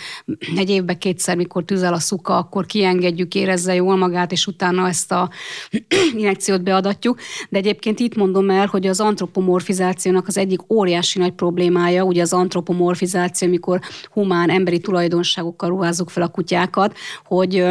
egy 0.56 0.70
évben 0.70 0.99
kétszer, 0.99 1.37
mikor 1.37 1.64
tüzel 1.64 1.92
a 1.92 1.99
szuka, 1.99 2.37
akkor 2.37 2.66
kiengedjük, 2.66 3.35
érezze 3.35 3.75
jól 3.75 3.97
magát, 3.97 4.32
és 4.32 4.47
utána 4.47 4.67
utána 4.68 4.88
ezt 4.88 5.12
a 5.12 5.30
injekciót 6.16 6.62
beadatjuk. 6.62 7.18
De 7.48 7.58
egyébként 7.58 7.98
itt 7.98 8.14
mondom 8.14 8.50
el, 8.50 8.66
hogy 8.66 8.87
az 8.87 9.00
antropomorfizációnak 9.00 10.26
az 10.26 10.37
egyik 10.37 10.72
óriási 10.72 11.18
nagy 11.18 11.32
problémája, 11.32 12.02
ugye 12.04 12.22
az 12.22 12.32
antropomorfizáció, 12.32 13.48
amikor 13.48 13.80
humán, 14.10 14.50
emberi 14.50 14.80
tulajdonságokkal 14.80 15.68
ruházzuk 15.68 16.10
fel 16.10 16.22
a 16.22 16.28
kutyákat, 16.28 16.96
hogy 17.25 17.64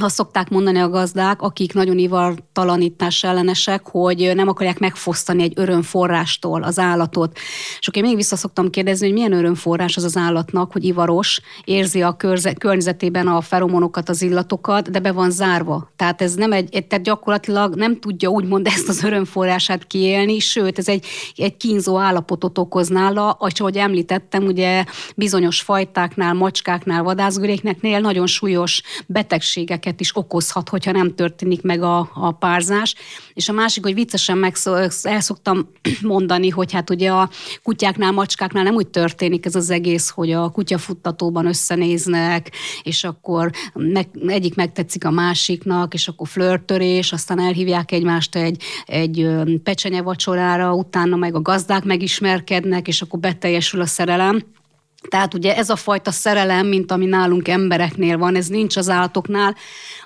azt 0.00 0.14
szokták 0.14 0.48
mondani 0.48 0.78
a 0.78 0.88
gazdák, 0.88 1.42
akik 1.42 1.72
nagyon 1.72 1.98
ivartalanítás 1.98 3.24
ellenesek, 3.24 3.88
hogy 3.88 4.32
nem 4.34 4.48
akarják 4.48 4.78
megfosztani 4.78 5.42
egy 5.42 5.52
örömforrástól 5.56 6.62
az 6.62 6.78
állatot. 6.78 7.38
És 7.78 7.88
akkor 7.88 8.02
én 8.02 8.08
még 8.08 8.16
vissza 8.16 8.36
szoktam 8.36 8.70
kérdezni, 8.70 9.06
hogy 9.06 9.14
milyen 9.14 9.32
örömforrás 9.32 9.96
az 9.96 10.04
az 10.04 10.16
állatnak, 10.16 10.72
hogy 10.72 10.84
ivaros, 10.84 11.40
érzi 11.64 12.02
a 12.02 12.16
környezetében 12.58 13.26
a 13.26 13.40
feromonokat, 13.40 14.08
az 14.08 14.22
illatokat, 14.22 14.90
de 14.90 14.98
be 14.98 15.12
van 15.12 15.30
zárva. 15.30 15.92
Tehát 15.96 16.22
ez 16.22 16.34
nem 16.34 16.52
egy, 16.52 16.84
tehát 16.88 17.04
gyakorlatilag 17.04 17.74
nem 17.74 18.00
tudja 18.00 18.28
úgymond 18.28 18.66
ezt 18.66 18.88
az 18.88 19.04
örömforrását 19.04 19.86
kiélni, 19.86 20.38
sőt, 20.38 20.78
ez 20.78 20.88
egy, 20.88 21.06
egy 21.36 21.56
kínzó 21.56 21.98
állapotot 21.98 22.58
okoz 22.58 22.88
nála, 22.88 23.30
ahogy 23.30 23.76
említettem, 23.76 24.44
ugye 24.44 24.84
bizonyos 25.16 25.60
fajtáknál, 25.60 26.34
macskáknál, 26.34 27.02
vadászgörékneknél 27.02 28.00
nagyon 28.00 28.26
súlyos 28.26 28.82
betegségek 29.06 29.86
betegségeket 29.88 30.00
is 30.00 30.16
okozhat, 30.16 30.68
hogyha 30.68 30.92
nem 30.92 31.14
történik 31.14 31.62
meg 31.62 31.82
a, 31.82 32.10
a 32.14 32.32
párzás. 32.32 32.94
És 33.34 33.48
a 33.48 33.52
másik, 33.52 33.82
hogy 33.82 33.94
viccesen 33.94 34.38
meg 34.38 34.56
el 35.02 35.20
szoktam 35.20 35.68
mondani, 36.02 36.48
hogy 36.48 36.72
hát 36.72 36.90
ugye 36.90 37.10
a 37.10 37.30
kutyáknál, 37.62 38.12
macskáknál 38.12 38.62
nem 38.62 38.74
úgy 38.74 38.88
történik 38.88 39.46
ez 39.46 39.54
az 39.54 39.70
egész, 39.70 40.08
hogy 40.08 40.32
a 40.32 40.48
kutyafuttatóban 40.48 41.46
összenéznek, 41.46 42.52
és 42.82 43.04
akkor 43.04 43.50
meg, 43.74 44.08
egyik 44.26 44.54
megtetszik 44.54 45.04
a 45.04 45.10
másiknak, 45.10 45.94
és 45.94 46.08
akkor 46.08 46.28
flörtörés, 46.28 47.12
aztán 47.12 47.40
elhívják 47.40 47.92
egymást 47.92 48.36
egy, 48.36 48.62
egy 48.86 49.28
pecsenye 49.62 50.02
vacsorára, 50.02 50.74
utána 50.74 51.16
meg 51.16 51.34
a 51.34 51.42
gazdák 51.42 51.84
megismerkednek, 51.84 52.88
és 52.88 53.02
akkor 53.02 53.18
beteljesül 53.18 53.80
a 53.80 53.86
szerelem 53.86 54.42
Tehát 55.08 55.34
ugye 55.34 55.56
ez 55.56 55.70
a 55.70 55.76
fajta 55.76 56.10
szerelem, 56.10 56.66
mint 56.66 56.92
ami 56.92 57.06
nálunk 57.06 57.48
embereknél 57.48 58.18
van, 58.18 58.36
ez 58.36 58.46
nincs 58.46 58.76
az 58.76 58.88
állatoknál. 58.88 59.54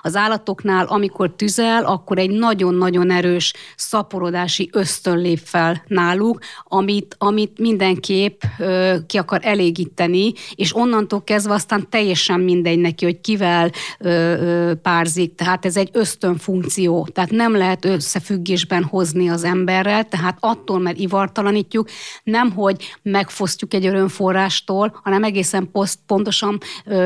Az 0.01 0.15
állatoknál, 0.15 0.85
amikor 0.85 1.35
tüzel, 1.35 1.85
akkor 1.85 2.17
egy 2.17 2.29
nagyon-nagyon 2.29 3.11
erős 3.11 3.53
szaporodási 3.75 4.69
ösztön 4.71 5.17
lép 5.17 5.39
fel 5.43 5.83
náluk, 5.87 6.39
amit, 6.63 7.15
amit 7.17 7.59
mindenképp 7.59 8.41
ö, 8.59 8.95
ki 9.07 9.17
akar 9.17 9.39
elégíteni, 9.43 10.33
és 10.55 10.75
onnantól 10.75 11.23
kezdve 11.23 11.53
aztán 11.53 11.89
teljesen 11.89 12.39
mindegy 12.39 12.79
neki, 12.79 13.05
hogy 13.05 13.21
kivel 13.21 13.71
ö, 13.99 14.09
ö, 14.09 14.73
párzik. 14.81 15.35
Tehát 15.35 15.65
ez 15.65 15.77
egy 15.77 15.89
ösztönfunkció, 15.91 17.07
tehát 17.13 17.31
nem 17.31 17.55
lehet 17.55 17.85
összefüggésben 17.85 18.83
hozni 18.83 19.29
az 19.29 19.43
emberrel, 19.43 20.07
tehát 20.07 20.37
attól, 20.39 20.79
mert 20.79 20.97
ivartalanítjuk, 20.97 21.89
nem, 22.23 22.51
hogy 22.51 22.95
megfosztjuk 23.01 23.73
egy 23.73 23.85
örömforrástól, 23.85 24.82
hanem 24.93 25.23
egészen 25.23 25.69
poszt, 25.71 25.99
pontosan 26.07 26.57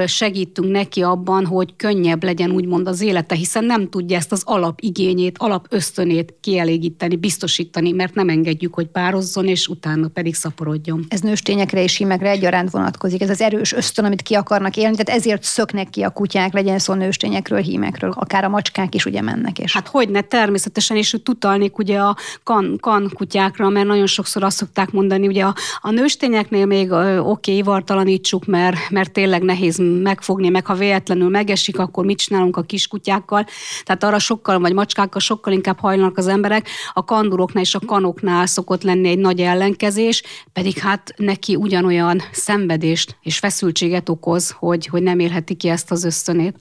segítünk 0.06 0.72
neki 0.72 1.02
abban, 1.02 1.46
hogy 1.46 1.76
könnyebb 1.76 2.24
legyen 2.24 2.52
úgymond 2.52 2.88
az 2.88 3.02
élete, 3.02 3.36
hiszen 3.36 3.66
nem 3.66 3.90
tudja 3.90 4.18
ezt 4.18 4.32
az 4.32 4.42
alapigényét, 4.46 5.36
alapösztönét 5.38 6.34
kielégíteni, 6.42 7.16
biztosítani, 7.16 7.92
mert 7.92 8.14
nem 8.14 8.30
engedjük, 8.30 8.74
hogy 8.74 8.88
pározzon, 8.88 9.48
és 9.48 9.68
utána 9.68 10.08
pedig 10.08 10.36
szaporodjon. 10.36 11.06
Ez 11.10 11.20
nőstényekre 11.20 11.84
és 11.84 11.96
hímekre 11.96 12.30
egyaránt 12.30 12.70
vonatkozik. 12.70 13.22
Ez 13.22 13.30
az 13.30 13.42
erős 13.42 13.74
ösztön, 13.74 14.06
amit 14.06 14.22
ki 14.22 14.34
akarnak 14.34 14.78
élni, 14.78 14.96
tehát 14.96 15.20
ezért 15.20 15.44
szöknek 15.44 15.90
ki 15.90 16.02
a 16.02 16.10
kutyák, 16.10 16.54
legyen 16.54 16.80
szó 16.80 16.94
nőstényekről, 16.94 17.60
hímekről, 17.60 18.12
akár 18.16 18.44
a 18.44 18.50
macskák 18.50 18.96
is 18.96 19.06
ugye 19.06 19.22
mennek. 19.22 19.60
És... 19.60 19.74
Hát 19.74 19.88
hogy 19.88 20.10
ne, 20.10 20.22
természetesen, 20.22 20.98
és 20.98 21.14
utalnék 21.14 21.78
ugye 21.78 22.00
a 22.00 22.16
kan, 22.44 22.78
kan 22.80 23.12
kutyákra, 23.14 23.70
mert 23.70 23.88
nagyon 23.88 24.08
sokszor 24.08 24.44
azt 24.44 24.58
szokták 24.58 24.92
mondani, 24.92 25.28
ugye 25.28 25.44
a, 25.44 25.56
a 25.82 25.92
nőstényeknél 25.92 26.66
még 26.66 26.92
oké, 26.92 27.18
okay, 27.20 27.62
ivartalanítsuk, 27.68 28.46
mert, 28.46 28.90
mert 28.90 29.12
tényleg 29.12 29.42
nehéz 29.42 29.78
megfogni, 30.04 30.50
meg 30.50 30.66
ha 30.66 30.74
véletlenül 30.74 31.30
megesik, 31.30 31.80
akkor 31.80 32.06
mit 32.06 32.18
csinálunk 32.18 32.58
a 32.58 32.62
kiskutyákkal. 32.62 33.46
Tehát 33.84 34.04
arra 34.04 34.20
sokkal, 34.20 34.60
vagy 34.60 34.74
macskákkal 34.74 35.22
sokkal 35.22 35.54
inkább 35.54 35.80
hajlanak 35.80 36.18
az 36.18 36.28
emberek. 36.28 36.70
A 36.94 37.04
kanduroknál 37.04 37.64
és 37.64 37.76
a 37.76 37.80
kanoknál 37.86 38.46
szokott 38.46 38.84
lenni 38.84 39.08
egy 39.08 39.20
nagy 39.20 39.40
ellenkezés, 39.40 40.24
pedig 40.54 40.78
hát 40.78 41.14
neki 41.18 41.56
ugyanolyan 41.56 42.22
szenvedést 42.32 43.18
és 43.22 43.38
feszültséget 43.38 44.10
okoz, 44.10 44.56
hogy, 44.60 44.88
hogy 44.88 45.04
nem 45.04 45.20
élheti 45.20 45.56
ki 45.56 45.70
ezt 45.70 45.92
az 45.92 46.04
ösztönét. 46.04 46.56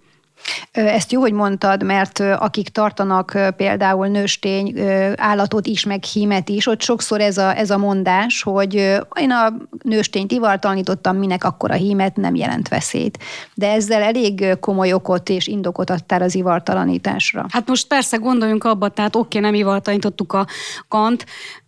Ezt 0.72 1.12
jó, 1.12 1.20
hogy 1.20 1.32
mondtad, 1.32 1.82
mert 1.82 2.18
akik 2.18 2.68
tartanak 2.68 3.38
például 3.56 4.06
nőstény 4.06 4.80
állatot 5.16 5.66
is, 5.66 5.84
meg 5.84 6.04
hímet 6.04 6.48
is, 6.48 6.66
ott 6.66 6.82
sokszor 6.82 7.20
ez 7.20 7.38
a, 7.38 7.56
ez 7.56 7.70
a 7.70 7.78
mondás, 7.78 8.42
hogy 8.42 8.74
én 9.20 9.30
a 9.30 9.52
nőstényt 9.82 10.32
ivartalanítottam, 10.32 11.16
minek 11.16 11.44
akkor 11.44 11.70
a 11.70 11.74
hímet 11.74 12.16
nem 12.16 12.34
jelent 12.34 12.68
veszélyt. 12.68 13.18
De 13.54 13.70
ezzel 13.70 14.02
elég 14.02 14.58
komoly 14.60 14.92
okot 14.92 15.28
és 15.28 15.46
indokot 15.46 15.90
adtál 15.90 16.22
az 16.22 16.34
ivartalanításra. 16.34 17.46
Hát 17.50 17.68
most 17.68 17.86
persze 17.86 18.16
gondoljunk 18.16 18.64
abba, 18.64 18.88
tehát 18.88 19.16
oké, 19.16 19.38
nem 19.38 19.54
ivartalanítottuk 19.54 20.32
a 20.32 20.46
kant, 20.88 21.24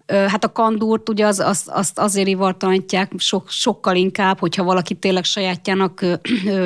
Hát 0.08 0.44
a 0.44 0.52
kandúrt 0.52 1.08
ugye 1.08 1.26
az, 1.26 1.38
az, 1.38 1.62
azt 1.66 1.98
azért 1.98 2.28
ivartalanítják 2.28 3.12
sok, 3.16 3.48
sokkal 3.48 3.96
inkább, 3.96 4.38
hogyha 4.38 4.64
valaki 4.64 4.94
tényleg 4.94 5.24
sajátjának 5.24 6.04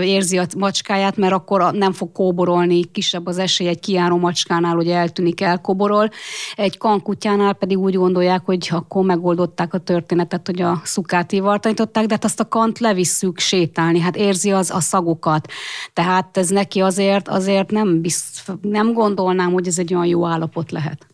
érzi 0.02 0.38
a 0.38 0.46
macskáját, 0.58 1.16
mert 1.16 1.32
akkor 1.32 1.72
nem 1.72 1.92
fog 1.92 2.12
kóborolni, 2.12 2.84
kisebb 2.84 3.26
az 3.26 3.38
esély 3.38 3.68
egy 3.68 3.80
kiáró 3.80 4.16
macskánál, 4.16 4.74
hogy 4.74 4.88
eltűnik, 4.88 5.40
elkoborol. 5.40 6.10
Egy 6.54 6.78
kankutyánál 6.78 7.52
pedig 7.52 7.78
úgy 7.78 7.94
gondolják, 7.94 8.42
hogy 8.44 8.68
akkor 8.72 9.04
megoldották 9.04 9.74
a 9.74 9.78
történetet, 9.78 10.46
hogy 10.46 10.62
a 10.62 10.80
szukát 10.84 11.32
ivartanították, 11.32 12.06
de 12.06 12.14
hát 12.14 12.24
azt 12.24 12.40
a 12.40 12.48
kant 12.48 12.78
levisszük 12.78 13.38
sétálni, 13.38 14.00
hát 14.00 14.16
érzi 14.16 14.50
az 14.50 14.70
a 14.70 14.80
szagokat. 14.80 15.48
Tehát 15.92 16.36
ez 16.36 16.48
neki 16.48 16.80
azért, 16.80 17.28
azért 17.28 17.70
nem, 17.70 18.00
bizt, 18.00 18.52
nem 18.60 18.92
gondolnám, 18.92 19.52
hogy 19.52 19.66
ez 19.66 19.78
egy 19.78 19.94
olyan 19.94 20.06
jó 20.06 20.26
állapot 20.26 20.70
lehet. 20.70 21.11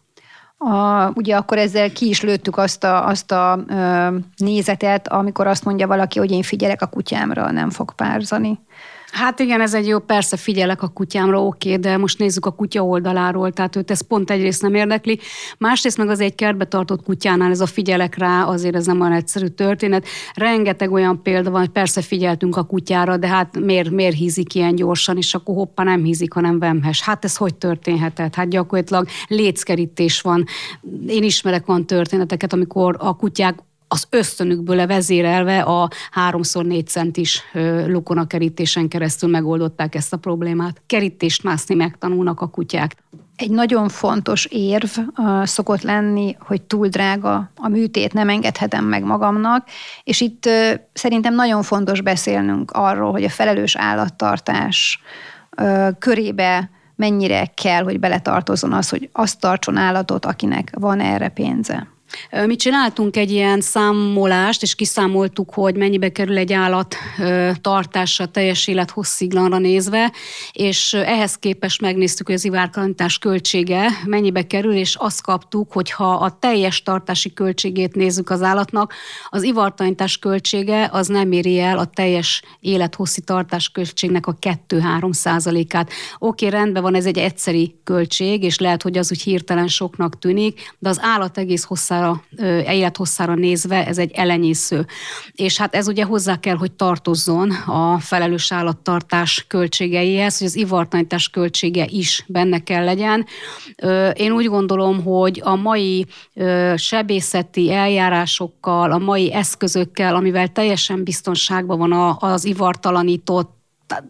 A, 0.59 1.11
ugye 1.15 1.37
akkor 1.37 1.59
ezzel 1.59 1.93
ki 1.93 2.09
is 2.09 2.23
lőttük 2.23 2.57
azt 2.57 2.85
a, 2.85 3.07
azt 3.07 3.33
a 3.33 3.65
ö, 3.69 4.17
nézetet, 4.37 5.09
amikor 5.09 5.47
azt 5.47 5.65
mondja 5.65 5.87
valaki, 5.87 6.19
hogy 6.19 6.31
én 6.31 6.43
figyelek 6.43 6.83
a 6.83 6.87
kutyámra, 6.87 7.50
nem 7.50 7.71
fog 7.71 7.95
párzani. 7.95 8.59
Hát 9.12 9.41
igen, 9.41 9.61
ez 9.61 9.75
egy 9.75 9.87
jó, 9.87 9.99
persze 9.99 10.37
figyelek 10.37 10.83
a 10.83 10.88
kutyámra, 10.88 11.45
oké, 11.45 11.77
de 11.77 11.97
most 11.97 12.19
nézzük 12.19 12.47
a 12.47 12.50
kutya 12.50 12.85
oldaláról, 12.85 13.53
tehát 13.53 13.77
őt 13.77 13.91
ez 13.91 14.00
pont 14.00 14.31
egyrészt 14.31 14.62
nem 14.62 14.75
érdekli. 14.75 15.19
Másrészt 15.59 15.97
meg 15.97 16.09
az 16.09 16.21
egy 16.21 16.35
kertbe 16.35 16.65
tartott 16.65 17.03
kutyánál 17.03 17.50
ez 17.50 17.61
a 17.61 17.66
figyelek 17.66 18.16
rá, 18.16 18.42
azért 18.42 18.75
ez 18.75 18.87
nem 18.87 19.01
olyan 19.01 19.12
egyszerű 19.12 19.47
történet. 19.47 20.07
Rengeteg 20.35 20.92
olyan 20.92 21.23
példa 21.23 21.51
van, 21.51 21.61
hogy 21.61 21.68
persze 21.68 22.03
figyeltünk 22.03 22.57
a 22.57 22.62
kutyára, 22.62 23.16
de 23.16 23.27
hát 23.27 23.59
miért, 23.59 23.90
miért 23.90 24.16
hízik 24.16 24.55
ilyen 24.55 24.75
gyorsan, 24.75 25.16
és 25.16 25.35
akkor 25.35 25.55
hoppa 25.55 25.83
nem 25.83 26.05
hízik, 26.05 26.33
hanem 26.33 26.59
vemhes. 26.59 27.03
Hát 27.03 27.25
ez 27.25 27.37
hogy 27.37 27.55
történhetett? 27.55 28.35
Hát 28.35 28.49
gyakorlatilag 28.49 29.09
léckerítés 29.29 30.21
van. 30.21 30.44
Én 31.07 31.23
ismerek 31.23 31.68
olyan 31.68 31.87
történeteket, 31.87 32.53
amikor 32.53 32.97
a 32.99 33.16
kutyák 33.16 33.59
az 33.88 34.07
ösztönükből 34.11 34.87
vezérelve 34.87 35.61
a 35.61 35.88
háromszor 36.11 36.64
négy 36.64 36.87
centis 36.87 37.42
lukon 37.87 38.18
a 38.18 38.27
kerítésen 38.27 38.88
keresztül 38.88 39.31
megoldották 39.31 39.94
ezt 39.94 40.12
a 40.12 40.16
problémát. 40.16 40.83
Kerítést 40.87 41.42
mászni 41.42 41.74
megtanulnak 41.74 42.40
a 42.40 42.46
kutyák. 42.46 42.96
Egy 43.37 43.51
nagyon 43.51 43.88
fontos 43.88 44.44
érv 44.44 44.98
szokott 45.42 45.83
lenni, 45.83 46.37
hogy 46.40 46.62
túl 46.62 46.88
drága 46.88 47.51
a 47.57 47.68
műtét, 47.68 48.12
nem 48.12 48.29
engedhetem 48.29 48.85
meg 48.85 49.05
magamnak, 49.05 49.68
és 50.05 50.20
itt 50.20 50.48
szerintem 50.92 51.35
nagyon 51.35 51.62
fontos 51.62 52.01
beszélnünk 52.01 52.70
arról, 52.70 53.11
hogy 53.11 53.24
a 53.24 53.31
felelős 53.31 53.77
állattartás 53.77 55.01
uh, 55.57 55.88
körébe 55.98 56.70
mennyire 56.96 57.46
kell, 57.55 57.83
hogy 57.83 58.01
beletartozzon 58.01 58.72
az, 58.72 58.88
hogy 58.88 59.09
azt 59.12 59.40
tartson 59.40 59.77
állatot, 59.77 60.24
akinek 60.24 60.70
van 60.79 61.01
erre 61.01 61.29
pénze. 61.29 61.98
Mi 62.47 62.57
csináltunk 62.57 63.16
egy 63.16 63.31
ilyen 63.31 63.61
számolást, 63.61 64.62
és 64.62 64.75
kiszámoltuk, 64.75 65.55
hogy 65.55 65.77
mennyibe 65.77 66.09
kerül 66.09 66.37
egy 66.37 66.53
állat 66.53 66.97
tartása 67.61 68.27
teljes 68.27 68.66
élet 68.66 68.90
hossziglanra 68.90 69.59
nézve, 69.59 70.12
és 70.53 70.92
ehhez 70.92 71.35
képest 71.35 71.81
megnéztük, 71.81 72.27
hogy 72.27 72.35
az 72.35 72.44
ivárkalanítás 72.44 73.18
költsége 73.18 73.88
mennyibe 74.05 74.47
kerül, 74.47 74.73
és 74.73 74.94
azt 74.94 75.23
kaptuk, 75.23 75.73
hogy 75.73 75.90
ha 75.90 76.12
a 76.14 76.38
teljes 76.38 76.83
tartási 76.83 77.33
költségét 77.33 77.94
nézzük 77.94 78.31
az 78.31 78.42
állatnak, 78.42 78.94
az 79.29 79.42
ivartanítás 79.42 80.18
költsége 80.18 80.88
az 80.92 81.07
nem 81.07 81.33
éri 81.33 81.61
el 81.61 81.79
a 81.79 81.85
teljes 81.85 82.42
élethosszi 82.61 83.21
tartás 83.21 83.68
költségnek 83.68 84.27
a 84.27 84.37
2-3 84.68 85.12
százalékát. 85.12 85.90
Oké, 86.18 86.47
rendben 86.47 86.83
van, 86.83 86.94
ez 86.94 87.07
egy 87.07 87.18
egyszeri 87.18 87.75
költség, 87.85 88.42
és 88.42 88.59
lehet, 88.59 88.83
hogy 88.83 88.99
az 88.99 89.11
úgy 89.11 89.23
hirtelen 89.23 89.68
soknak 89.68 90.18
tűnik, 90.18 90.75
de 90.79 90.88
az 90.88 90.99
állat 91.03 91.38
egész 91.38 91.64
hosszá 91.64 91.98
hosszára, 91.99 92.23
élethosszára 92.73 93.35
nézve 93.35 93.87
ez 93.87 93.99
egy 93.99 94.11
elenyésző. 94.11 94.87
És 95.33 95.59
hát 95.59 95.75
ez 95.75 95.89
ugye 95.89 96.05
hozzá 96.05 96.37
kell, 96.37 96.57
hogy 96.57 96.73
tartozzon 96.73 97.51
a 97.67 97.99
felelős 97.99 98.53
állattartás 98.53 99.45
költségeihez, 99.49 100.39
hogy 100.39 100.47
az 100.47 100.57
ivartanítás 100.57 101.29
költsége 101.29 101.87
is 101.89 102.25
benne 102.27 102.59
kell 102.59 102.85
legyen. 102.85 103.27
Én 104.13 104.33
úgy 104.33 104.47
gondolom, 104.47 105.03
hogy 105.03 105.41
a 105.45 105.55
mai 105.55 106.07
sebészeti 106.77 107.73
eljárásokkal, 107.73 108.93
a 108.93 108.99
mai 108.99 109.33
eszközökkel, 109.33 110.15
amivel 110.15 110.49
teljesen 110.49 111.05
biztonságban 111.05 111.79
van 111.79 112.17
az 112.19 112.45
ivartalanított 112.45 113.57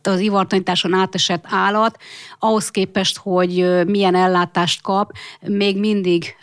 az 0.03 0.21
ivartanításon 0.21 0.95
átesett 0.95 1.45
állat, 1.49 1.99
ahhoz 2.39 2.71
képest, 2.71 3.17
hogy 3.17 3.85
milyen 3.87 4.15
ellátást 4.15 4.83
kap, 4.83 5.13
még 5.41 5.79
mindig 5.79 6.37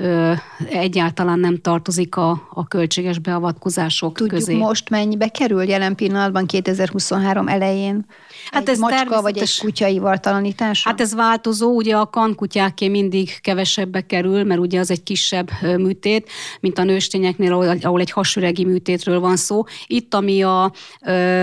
egyáltalán 0.70 1.40
nem 1.40 1.62
tartozik 1.62 2.16
a, 2.16 2.48
a 2.50 2.68
költséges 2.68 3.20
beavatkozások 3.20 4.14
Tudjuk 4.18 4.40
közé. 4.40 4.56
most 4.56 4.90
mennyibe 4.90 5.28
kerül 5.28 5.64
jelen 5.64 5.96
pillanatban 5.96 6.46
2023 6.46 7.48
elején? 7.48 8.06
Hát 8.52 8.62
egy 8.62 8.70
ez 8.70 8.80
macska 8.80 9.22
vagy 9.22 9.38
egy 9.38 9.60
kutya 9.60 9.88
ivartalanítása? 9.88 10.90
Hát 10.90 11.02
ez 11.02 11.14
változó, 11.14 11.76
ugye 11.76 11.96
a 11.96 12.10
kankutyáké 12.10 12.88
mindig 12.88 13.42
kevesebbe 13.42 14.02
kerül, 14.02 14.44
mert 14.44 14.60
ugye 14.60 14.80
az 14.80 14.92
egy 14.92 15.04
kisebb 15.04 15.50
műtét, 15.62 16.30
mint 16.60 16.78
a 16.78 16.84
nőstényeknél, 16.84 17.54
ahol 17.82 18.00
egy 18.00 18.12
hasüregi 18.12 18.66
műtétről 18.66 19.20
van 19.20 19.36
szó. 19.36 19.64
Itt, 19.88 20.14
ami 20.14 20.44
a, 20.44 20.72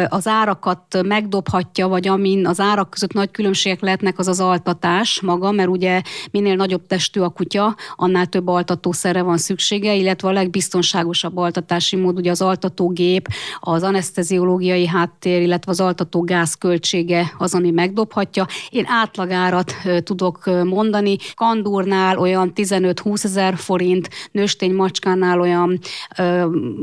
az 0.08 0.26
árakat 0.26 1.02
megdobhatja, 1.02 1.88
vagy 1.88 2.08
amin 2.08 2.46
az 2.46 2.60
árak 2.60 2.90
között 2.90 3.12
nagy 3.12 3.30
különbségek 3.30 3.80
lehetnek, 3.80 4.18
az 4.18 4.28
az 4.28 4.40
altatás 4.40 5.20
maga, 5.20 5.50
mert 5.50 5.68
ugye 5.68 6.02
minél 6.30 6.54
nagyobb 6.54 6.86
testű 6.86 7.20
a 7.20 7.28
kutya, 7.28 7.76
annál 7.96 8.26
több 8.26 8.48
altatószerre 8.48 9.22
van 9.22 9.38
szüksége, 9.38 9.94
illetve 9.94 10.28
a 10.28 10.32
legbiztonságosabb 10.32 11.36
altatási 11.36 11.96
mód, 11.96 12.16
ugye 12.16 12.30
az 12.30 12.42
altatógép, 12.42 13.28
az 13.60 13.82
anesteziológiai 13.82 14.86
háttér, 14.86 15.42
illetve 15.42 15.70
az 15.70 15.80
altató 15.80 16.20
gáz 16.20 16.54
költsége 16.92 17.32
az, 17.38 17.54
ami 17.54 17.70
megdobhatja. 17.70 18.46
Én 18.70 18.84
átlagárat 18.88 19.74
tudok 20.02 20.50
mondani, 20.64 21.16
kandúrnál 21.34 22.18
olyan 22.18 22.52
15-20 22.54 23.24
ezer 23.24 23.56
forint, 23.56 24.08
nőstény 24.32 24.74
macskánál 24.74 25.40
olyan 25.40 25.78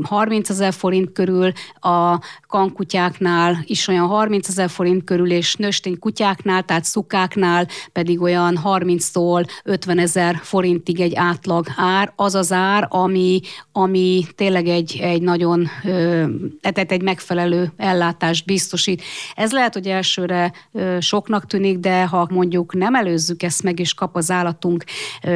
30 0.02 0.50
ezer 0.50 0.72
forint 0.72 1.12
körül, 1.12 1.52
a 1.80 2.18
kankutyáknál 2.48 3.58
is 3.64 3.88
olyan 3.88 4.06
30 4.06 4.48
ezer 4.48 4.70
forint 4.70 5.04
körül, 5.04 5.30
és 5.30 5.54
nőstény 5.54 5.98
kutyáknál, 5.98 6.62
tehát 6.62 6.84
szukáknál 6.84 7.66
pedig 7.92 8.20
olyan 8.20 8.58
30-tól 8.64 9.48
50 9.64 9.98
ezer 9.98 10.40
forintig 10.42 11.00
egy 11.00 11.14
átlag 11.14 11.66
ár. 11.76 12.12
Az 12.16 12.34
az 12.34 12.52
ár, 12.52 12.86
ami, 12.88 13.40
ami 13.72 14.26
tényleg 14.34 14.66
egy, 14.68 14.98
egy 15.02 15.22
nagyon, 15.22 15.68
tehát 16.60 16.92
egy 16.92 17.02
megfelelő 17.02 17.72
ellátást 17.76 18.44
biztosít. 18.44 19.02
Ez 19.34 19.52
lehet, 19.52 19.74
hogy 19.74 19.86
elsőre 20.00 20.52
soknak 20.98 21.46
tűnik, 21.46 21.78
de 21.78 22.06
ha 22.06 22.26
mondjuk 22.30 22.74
nem 22.74 22.94
előzzük 22.94 23.42
ezt 23.42 23.62
meg, 23.62 23.80
és 23.80 23.94
kap 23.94 24.16
az 24.16 24.30
állatunk 24.30 24.84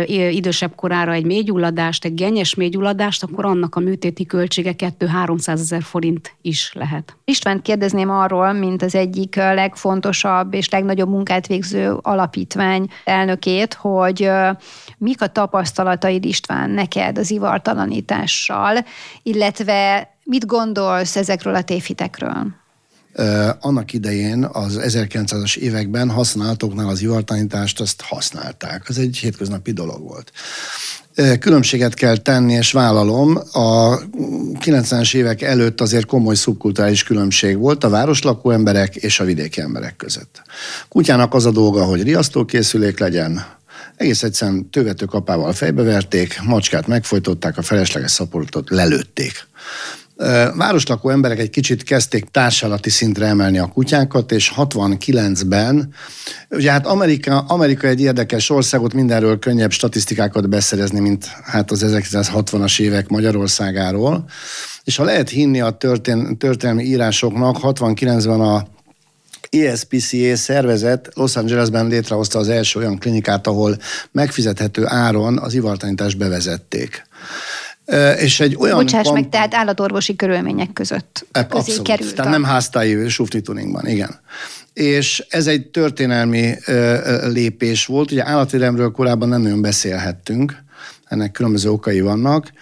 idősebb 0.06 0.74
korára 0.74 1.12
egy 1.12 1.24
mélygyulladást, 1.24 2.04
egy 2.04 2.14
genyes 2.14 2.54
mélygyulladást, 2.54 3.22
akkor 3.22 3.44
annak 3.44 3.74
a 3.74 3.80
műtéti 3.80 4.26
költsége 4.26 4.74
2-300 4.78 5.48
ezer 5.48 5.82
forint 5.82 6.34
is 6.42 6.72
lehet. 6.72 7.16
István 7.24 7.62
kérdezném 7.62 8.10
arról, 8.10 8.52
mint 8.52 8.82
az 8.82 8.94
egyik 8.94 9.36
legfontosabb 9.36 10.54
és 10.54 10.68
legnagyobb 10.68 11.08
munkát 11.08 11.46
végző 11.46 11.96
alapítvány 12.02 12.88
elnökét, 13.04 13.74
hogy 13.74 14.30
mik 14.98 15.22
a 15.22 15.26
tapasztalataid 15.26 16.24
István 16.24 16.70
neked 16.70 17.18
az 17.18 17.30
ivartalanítással, 17.30 18.76
illetve 19.22 20.08
mit 20.24 20.46
gondolsz 20.46 21.16
ezekről 21.16 21.54
a 21.54 21.62
tévhitekről? 21.62 22.62
Annak 23.60 23.92
idején 23.92 24.44
az 24.44 24.78
1900-as 24.82 25.56
években 25.56 26.10
használatoknál 26.10 26.88
az 26.88 27.02
ivartalanítást 27.02 27.80
azt 27.80 28.00
használták. 28.00 28.84
Ez 28.88 28.96
egy 28.96 29.16
hétköznapi 29.16 29.72
dolog 29.72 30.02
volt. 30.02 30.32
Különbséget 31.40 31.94
kell 31.94 32.16
tenni, 32.16 32.52
és 32.52 32.72
vállalom, 32.72 33.40
a 33.52 33.98
90-es 34.64 35.14
évek 35.14 35.42
előtt 35.42 35.80
azért 35.80 36.06
komoly 36.06 36.34
szubkulturális 36.34 37.02
különbség 37.02 37.58
volt 37.58 37.84
a 37.84 37.88
városlakó 37.88 38.50
emberek 38.50 38.96
és 38.96 39.20
a 39.20 39.24
vidéki 39.24 39.60
emberek 39.60 39.96
között. 39.96 40.42
Kutyának 40.88 41.34
az 41.34 41.46
a 41.46 41.50
dolga, 41.50 41.84
hogy 41.84 42.02
riasztókészülék 42.02 42.98
legyen, 42.98 43.44
egész 43.96 44.22
egyszerűen 44.22 44.70
tövető 44.70 45.04
kapával 45.04 45.52
fejbeverték, 45.52 46.40
macskát 46.42 46.86
megfojtották, 46.86 47.58
a 47.58 47.62
felesleges 47.62 48.10
szaporotot 48.10 48.70
lelőtték 48.70 49.46
városlakó 50.56 51.10
emberek 51.10 51.38
egy 51.38 51.50
kicsit 51.50 51.82
kezdték 51.82 52.24
társadalati 52.30 52.90
szintre 52.90 53.26
emelni 53.26 53.58
a 53.58 53.66
kutyákat, 53.66 54.32
és 54.32 54.52
69-ben, 54.56 55.94
ugye 56.50 56.70
hát 56.70 56.86
Amerika, 56.86 57.38
Amerika 57.38 57.86
egy 57.86 58.00
érdekes 58.00 58.50
országot, 58.50 58.94
mindenről 58.94 59.38
könnyebb 59.38 59.70
statisztikákat 59.70 60.48
beszerezni, 60.48 61.00
mint 61.00 61.26
hát 61.44 61.70
az 61.70 61.84
1960-as 61.86 62.80
évek 62.80 63.08
Magyarországáról, 63.08 64.24
és 64.84 64.96
ha 64.96 65.04
lehet 65.04 65.28
hinni 65.28 65.60
a 65.60 65.70
történ, 65.70 66.38
történelmi 66.38 66.84
írásoknak, 66.84 67.56
69-ben 67.62 68.40
a 68.40 68.66
ESPCA 69.50 70.36
szervezet 70.36 71.10
Los 71.14 71.36
Angelesben 71.36 71.86
létrehozta 71.86 72.38
az 72.38 72.48
első 72.48 72.78
olyan 72.78 72.98
klinikát, 72.98 73.46
ahol 73.46 73.76
megfizethető 74.12 74.86
áron 74.86 75.38
az 75.38 75.54
ivartanítást 75.54 76.18
bevezették. 76.18 77.06
És 78.18 78.40
egy 78.40 78.56
olyan 78.58 78.76
Bocsáss 78.76 79.10
meg, 79.12 79.28
tehát 79.28 79.54
állatorvosi 79.54 80.16
körülmények 80.16 80.72
között 80.72 81.26
e, 81.32 81.46
közé 81.46 81.60
abszolút. 81.60 81.86
került. 81.86 82.14
Tehát 82.14 82.30
a... 82.30 82.34
nem 82.34 82.44
háztáji 82.44 83.08
sufni 83.08 83.40
tuningban, 83.40 83.86
igen. 83.86 84.20
És 84.72 85.26
ez 85.28 85.46
egy 85.46 85.66
történelmi 85.66 86.54
ö, 86.66 87.28
lépés 87.28 87.86
volt. 87.86 88.10
Ugye 88.10 88.26
állatvédelemről 88.26 88.90
korábban 88.90 89.28
nem 89.28 89.40
nagyon 89.40 89.62
beszélhettünk, 89.62 90.62
ennek 91.04 91.32
különböző 91.32 91.70
okai 91.70 92.00
vannak, 92.00 92.52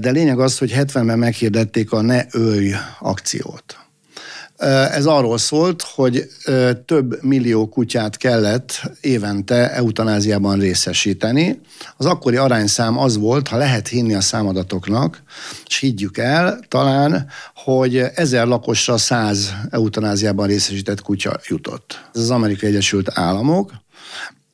de 0.00 0.10
lényeg 0.10 0.38
az, 0.38 0.58
hogy 0.58 0.72
70-ben 0.76 1.18
meghirdették 1.18 1.92
a 1.92 2.00
Ne 2.00 2.22
ölj 2.30 2.72
akciót. 3.00 3.85
Ez 4.92 5.06
arról 5.06 5.38
szólt, 5.38 5.82
hogy 5.82 6.28
több 6.84 7.22
millió 7.22 7.68
kutyát 7.68 8.16
kellett 8.16 8.82
évente 9.00 9.72
eutanáziában 9.72 10.58
részesíteni. 10.58 11.60
Az 11.96 12.06
akkori 12.06 12.36
arányszám 12.36 12.98
az 12.98 13.16
volt, 13.16 13.48
ha 13.48 13.56
lehet 13.56 13.88
hinni 13.88 14.14
a 14.14 14.20
számadatoknak, 14.20 15.22
és 15.66 15.78
higgyük 15.78 16.18
el 16.18 16.60
talán, 16.68 17.26
hogy 17.54 17.96
ezer 17.96 18.46
lakosra 18.46 18.96
száz 18.96 19.54
eutanáziában 19.70 20.46
részesített 20.46 21.02
kutya 21.02 21.40
jutott. 21.46 22.08
Ez 22.14 22.20
az 22.20 22.30
Amerikai 22.30 22.68
Egyesült 22.68 23.10
Államok, 23.14 23.72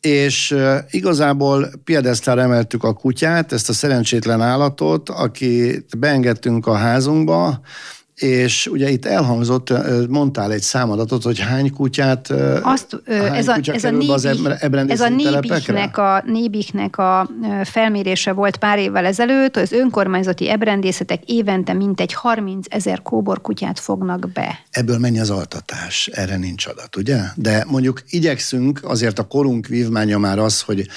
és 0.01 0.57
igazából 0.91 1.71
piedesztára 1.85 2.41
emeltük 2.41 2.85
a 2.85 2.93
kutyát, 2.93 3.53
ezt 3.53 3.69
a 3.69 3.73
szerencsétlen 3.73 4.41
állatot, 4.41 5.09
akit 5.09 5.99
beengedtünk 5.99 6.67
a 6.67 6.75
házunkba, 6.75 7.61
és 8.22 8.66
ugye 8.66 8.90
itt 8.90 9.04
elhangzott, 9.04 9.72
mondtál 10.08 10.52
egy 10.52 10.62
számadatot, 10.62 11.22
hogy 11.22 11.38
hány 11.38 11.72
kutyát, 11.72 12.30
Azt, 12.62 13.02
hány 13.06 13.37
ez 13.37 13.48
a, 13.48 13.54
kutya 13.54 13.72
ez 13.72 13.85
a 13.85 13.90
nébik, 13.90 14.11
az 14.11 14.24
ez 14.87 15.00
a 15.00 15.08
nébiknek 15.08 15.98
a, 15.98 16.22
nébiknek 16.26 16.98
a 16.98 17.30
felmérése 17.64 18.32
volt 18.32 18.56
pár 18.56 18.78
évvel 18.78 19.04
ezelőtt, 19.04 19.56
az 19.56 19.72
önkormányzati 19.72 20.48
ebrendészetek 20.48 21.22
évente 21.24 21.72
mintegy 21.72 22.12
30 22.12 22.66
ezer 22.70 23.02
kóbor 23.02 23.40
kutyát 23.40 23.80
fognak 23.80 24.32
be. 24.32 24.58
Ebből 24.70 24.98
mennyi 24.98 25.20
az 25.20 25.30
altatás? 25.30 26.06
Erre 26.12 26.37
nincs 26.37 26.66
adat, 26.66 26.96
ugye? 26.96 27.20
De 27.35 27.64
mondjuk 27.68 28.02
igyekszünk, 28.11 28.80
azért 28.82 29.18
a 29.18 29.22
korunk 29.22 29.66
vívmánya 29.66 30.18
már 30.18 30.38
az, 30.38 30.61
hogy 30.61 30.88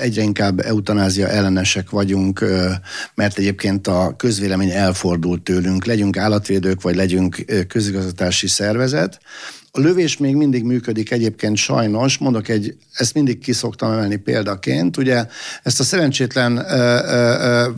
egyre 0.00 0.22
inkább 0.22 0.60
eutanázia 0.60 1.28
ellenesek 1.28 1.90
vagyunk, 1.90 2.44
mert 3.14 3.38
egyébként 3.38 3.86
a 3.86 4.14
közvélemény 4.16 4.70
elfordult 4.70 5.42
tőlünk, 5.42 5.84
legyünk 5.84 6.16
állatvédő 6.16 6.63
védők, 6.64 6.82
vagy 6.82 6.96
legyünk 6.96 7.44
közigazgatási 7.68 8.46
szervezet. 8.46 9.20
A 9.76 9.80
lövés 9.80 10.16
még 10.16 10.34
mindig 10.34 10.64
működik 10.64 11.10
egyébként 11.10 11.56
sajnos, 11.56 12.18
mondok 12.18 12.48
egy, 12.48 12.76
ezt 12.92 13.14
mindig 13.14 13.38
kiszoktam 13.38 13.92
emelni 13.92 14.16
példaként, 14.16 14.96
ugye 14.96 15.26
ezt 15.62 15.80
a 15.80 15.84
szerencsétlen 15.84 16.56
ö, 16.56 16.62
ö, 16.72 17.68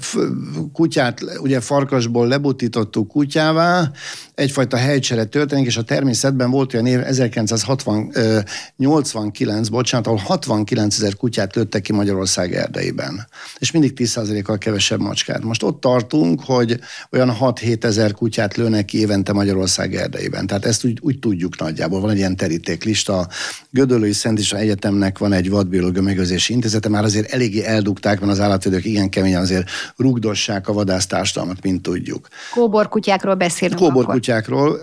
kutyát, 0.72 1.22
ugye 1.40 1.60
farkasból 1.60 2.26
lebutítottuk 2.26 3.08
kutyává, 3.08 3.90
egyfajta 4.34 4.76
helycsere 4.76 5.24
történik, 5.24 5.66
és 5.66 5.76
a 5.76 5.82
természetben 5.82 6.50
volt 6.50 6.74
olyan 6.74 6.86
év 6.86 7.00
1989, 7.00 9.68
bocsánat, 9.68 10.06
ahol 10.06 10.18
69 10.18 10.96
ezer 10.96 11.16
kutyát 11.16 11.54
lőttek 11.54 11.82
ki 11.82 11.92
Magyarország 11.92 12.54
erdeiben, 12.54 13.26
és 13.58 13.70
mindig 13.70 13.92
10%-kal 13.96 14.58
kevesebb 14.58 15.00
macskát. 15.00 15.42
Most 15.42 15.62
ott 15.62 15.80
tartunk, 15.80 16.40
hogy 16.44 16.78
olyan 17.10 17.36
6-7 17.40 17.84
ezer 17.84 18.12
kutyát 18.12 18.56
lőnek 18.56 18.84
ki 18.84 18.98
évente 18.98 19.32
Magyarország 19.32 19.94
erdeiben. 19.94 20.46
Tehát 20.46 20.64
ezt 20.64 20.84
úgy, 20.84 20.98
úgy 21.00 21.18
tudjuk 21.18 21.58
nagyjából. 21.58 21.84
Van 21.88 22.10
egy 22.10 22.16
ilyen 22.16 22.36
terítéklista. 22.36 23.18
A 23.18 23.28
Gödöllői 23.70 24.12
Szent 24.12 24.38
is 24.38 24.52
Egyetemnek 24.52 25.18
van 25.18 25.32
egy 25.32 25.50
vadbiológia 25.50 26.02
megőrzési 26.02 26.52
intézete, 26.52 26.88
már 26.88 27.04
azért 27.04 27.32
eléggé 27.32 27.64
eldugták, 27.64 28.20
mert 28.20 28.32
az 28.32 28.40
állatvédők 28.40 28.84
igen 28.84 29.08
keményen 29.08 29.40
azért 29.40 29.68
rugdossák 29.96 30.68
a 30.68 30.72
vadásztársadalmat, 30.72 31.62
mint 31.62 31.82
tudjuk. 31.82 32.28
Kóborkutyákról 32.54 33.34
beszélünk 33.34 33.80
Kóbor 33.80 34.02
akkor 34.02 34.14
kutyákról, 34.14 34.78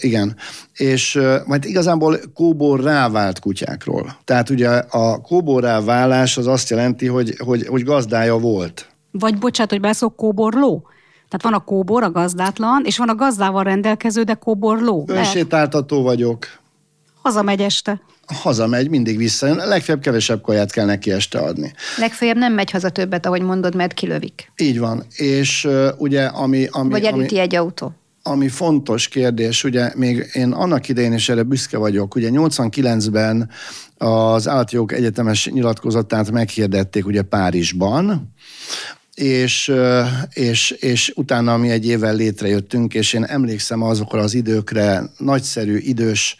igen, 0.00 0.36
és 0.74 1.20
majd 1.46 1.64
igazából 1.64 2.20
kóbor 2.34 2.80
rávált 2.80 3.38
kutyákról. 3.38 4.16
Tehát 4.24 4.50
ugye 4.50 4.68
a 4.90 5.20
kóbor 5.20 5.62
ráválás 5.62 6.36
az 6.36 6.46
azt 6.46 6.70
jelenti, 6.70 7.06
hogy, 7.06 7.34
hogy, 7.38 7.66
hogy 7.66 7.84
gazdája 7.84 8.38
volt. 8.38 8.88
Vagy 9.10 9.38
bocsánat, 9.38 9.70
hogy 9.70 9.80
beszok 9.80 10.16
kóborló? 10.16 10.88
Tehát 11.30 11.42
van 11.42 11.52
a 11.52 11.64
kóbor, 11.64 12.02
a 12.02 12.10
gazdátlan, 12.10 12.84
és 12.84 12.98
van 12.98 13.08
a 13.08 13.14
gazdával 13.14 13.62
rendelkező, 13.64 14.22
de 14.22 14.34
kóborló. 14.34 15.04
Önsétáltató 15.08 16.02
vagyok. 16.02 16.46
Hazamegy 17.22 17.60
este. 17.60 18.00
Hazamegy, 18.26 18.88
mindig 18.88 19.16
visszajön. 19.16 19.56
Legfeljebb 19.56 20.02
kevesebb 20.02 20.42
kaját 20.42 20.72
kell 20.72 20.84
neki 20.84 21.12
este 21.12 21.38
adni. 21.38 21.72
Legfeljebb 21.96 22.36
nem 22.36 22.52
megy 22.52 22.70
haza 22.70 22.88
többet, 22.88 23.26
ahogy 23.26 23.42
mondod, 23.42 23.74
mert 23.74 23.92
kilövik. 23.92 24.52
Így 24.56 24.78
van. 24.78 25.04
És 25.16 25.64
uh, 25.64 25.88
ugye, 25.98 26.24
ami... 26.24 26.68
ami 26.70 26.90
Vagy 26.90 27.04
elüti 27.04 27.34
ami, 27.34 27.38
egy 27.38 27.54
autó 27.54 27.94
ami 28.22 28.48
fontos 28.48 29.08
kérdés, 29.08 29.64
ugye 29.64 29.92
még 29.96 30.30
én 30.32 30.52
annak 30.52 30.88
idején 30.88 31.12
is 31.12 31.28
erre 31.28 31.42
büszke 31.42 31.78
vagyok, 31.78 32.14
ugye 32.14 32.28
89-ben 32.32 33.50
az 33.96 34.48
állatjogok 34.48 34.92
egyetemes 34.92 35.46
nyilatkozatát 35.46 36.30
meghirdették 36.30 37.06
ugye 37.06 37.22
Párizsban, 37.22 38.32
és, 39.14 39.72
és, 40.32 40.70
és 40.70 41.12
utána 41.16 41.56
mi 41.56 41.70
egy 41.70 41.86
évvel 41.86 42.14
létrejöttünk, 42.14 42.94
és 42.94 43.12
én 43.12 43.24
emlékszem 43.24 43.82
azokra 43.82 44.20
az 44.20 44.34
időkre, 44.34 45.02
nagyszerű 45.18 45.76
idős 45.76 46.36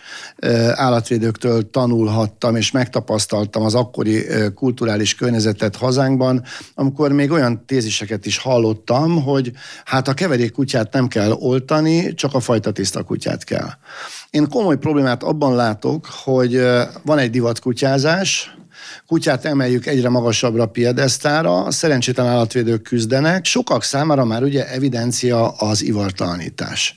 állatvédőktől 0.75 1.71
tanulhattam, 1.71 2.57
és 2.57 2.71
megtapasztaltam 2.71 3.63
az 3.63 3.75
akkori 3.75 4.25
kulturális 4.55 5.15
környezetet 5.15 5.77
hazánkban, 5.77 6.43
amikor 6.75 7.13
még 7.13 7.31
olyan 7.31 7.65
téziseket 7.67 8.27
is 8.27 8.39
hallottam, 8.39 9.23
hogy 9.23 9.53
hát 9.85 10.09
a 10.09 10.15
keverék 10.15 10.53
kutyát 10.53 10.93
nem 10.93 11.09
kell 11.09 11.31
oltani, 11.31 12.15
csak 12.15 12.35
a 12.35 12.41
fajta 12.41 12.73
tiszta 12.73 13.03
kutyát 13.03 13.45
kell. 13.45 13.69
Én 14.31 14.49
komoly 14.49 14.79
problémát 14.79 15.23
abban 15.23 15.55
látok, 15.55 16.07
hogy 16.25 16.63
van 17.05 17.19
egy 17.19 17.31
divatkutyázás, 17.31 18.55
kutyát 19.07 19.45
emeljük 19.45 19.87
egyre 19.87 20.09
magasabbra 20.09 20.67
piedesztára, 20.67 21.71
szerencsétlen 21.71 22.27
állatvédők 22.27 22.83
küzdenek, 22.83 23.45
sokak 23.45 23.83
számára 23.83 24.25
már 24.25 24.43
ugye 24.43 24.69
evidencia 24.69 25.49
az 25.49 25.83
ivartalanítás. 25.83 26.97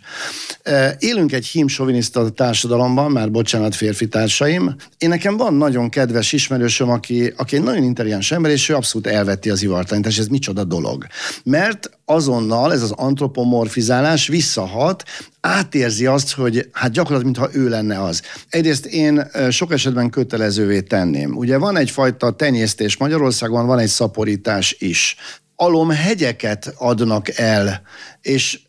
Élünk 1.00 1.32
egy 1.32 1.46
hímsoviniszta 1.46 2.30
társadalomban, 2.30 3.12
már 3.12 3.32
bocsánat 3.32 3.76
férfi 3.76 4.08
társaim. 4.08 4.76
Én 4.98 5.10
nekem 5.10 5.38
van 5.38 5.54
nagyon 5.54 5.89
kedves 5.89 6.32
ismerősöm, 6.34 6.89
aki, 6.89 7.34
aki 7.38 7.56
egy 7.56 7.63
nagyon 7.63 7.84
intelligens 7.84 8.32
ember, 8.32 8.52
és 8.52 8.69
ő 8.69 8.76
abszolút 8.76 9.08
elvetti 9.08 9.50
az 9.50 9.63
ivartalanítást. 9.63 10.19
Ez 10.19 10.28
micsoda 10.28 10.63
dolog. 10.63 11.06
Mert 11.43 11.89
azonnal 12.13 12.73
ez 12.73 12.82
az 12.82 12.91
antropomorfizálás 12.91 14.28
visszahat, 14.28 15.04
átérzi 15.41 16.06
azt, 16.06 16.34
hogy 16.34 16.69
hát 16.71 16.91
gyakorlatilag, 16.91 17.36
mintha 17.36 17.60
ő 17.60 17.69
lenne 17.69 18.04
az. 18.04 18.21
Egyrészt 18.49 18.86
én 18.86 19.28
sok 19.49 19.71
esetben 19.71 20.10
kötelezővé 20.10 20.82
tenném. 20.82 21.36
Ugye 21.36 21.58
van 21.58 21.78
egyfajta 21.78 22.32
tenyésztés 22.32 22.97
Magyarországon, 22.97 23.65
van 23.65 23.80
egy 23.80 23.88
szaporítás 23.88 24.76
is. 24.80 25.15
Alom 25.56 25.89
hegyeket 25.89 26.73
adnak 26.78 27.38
el, 27.38 27.82
és 28.21 28.60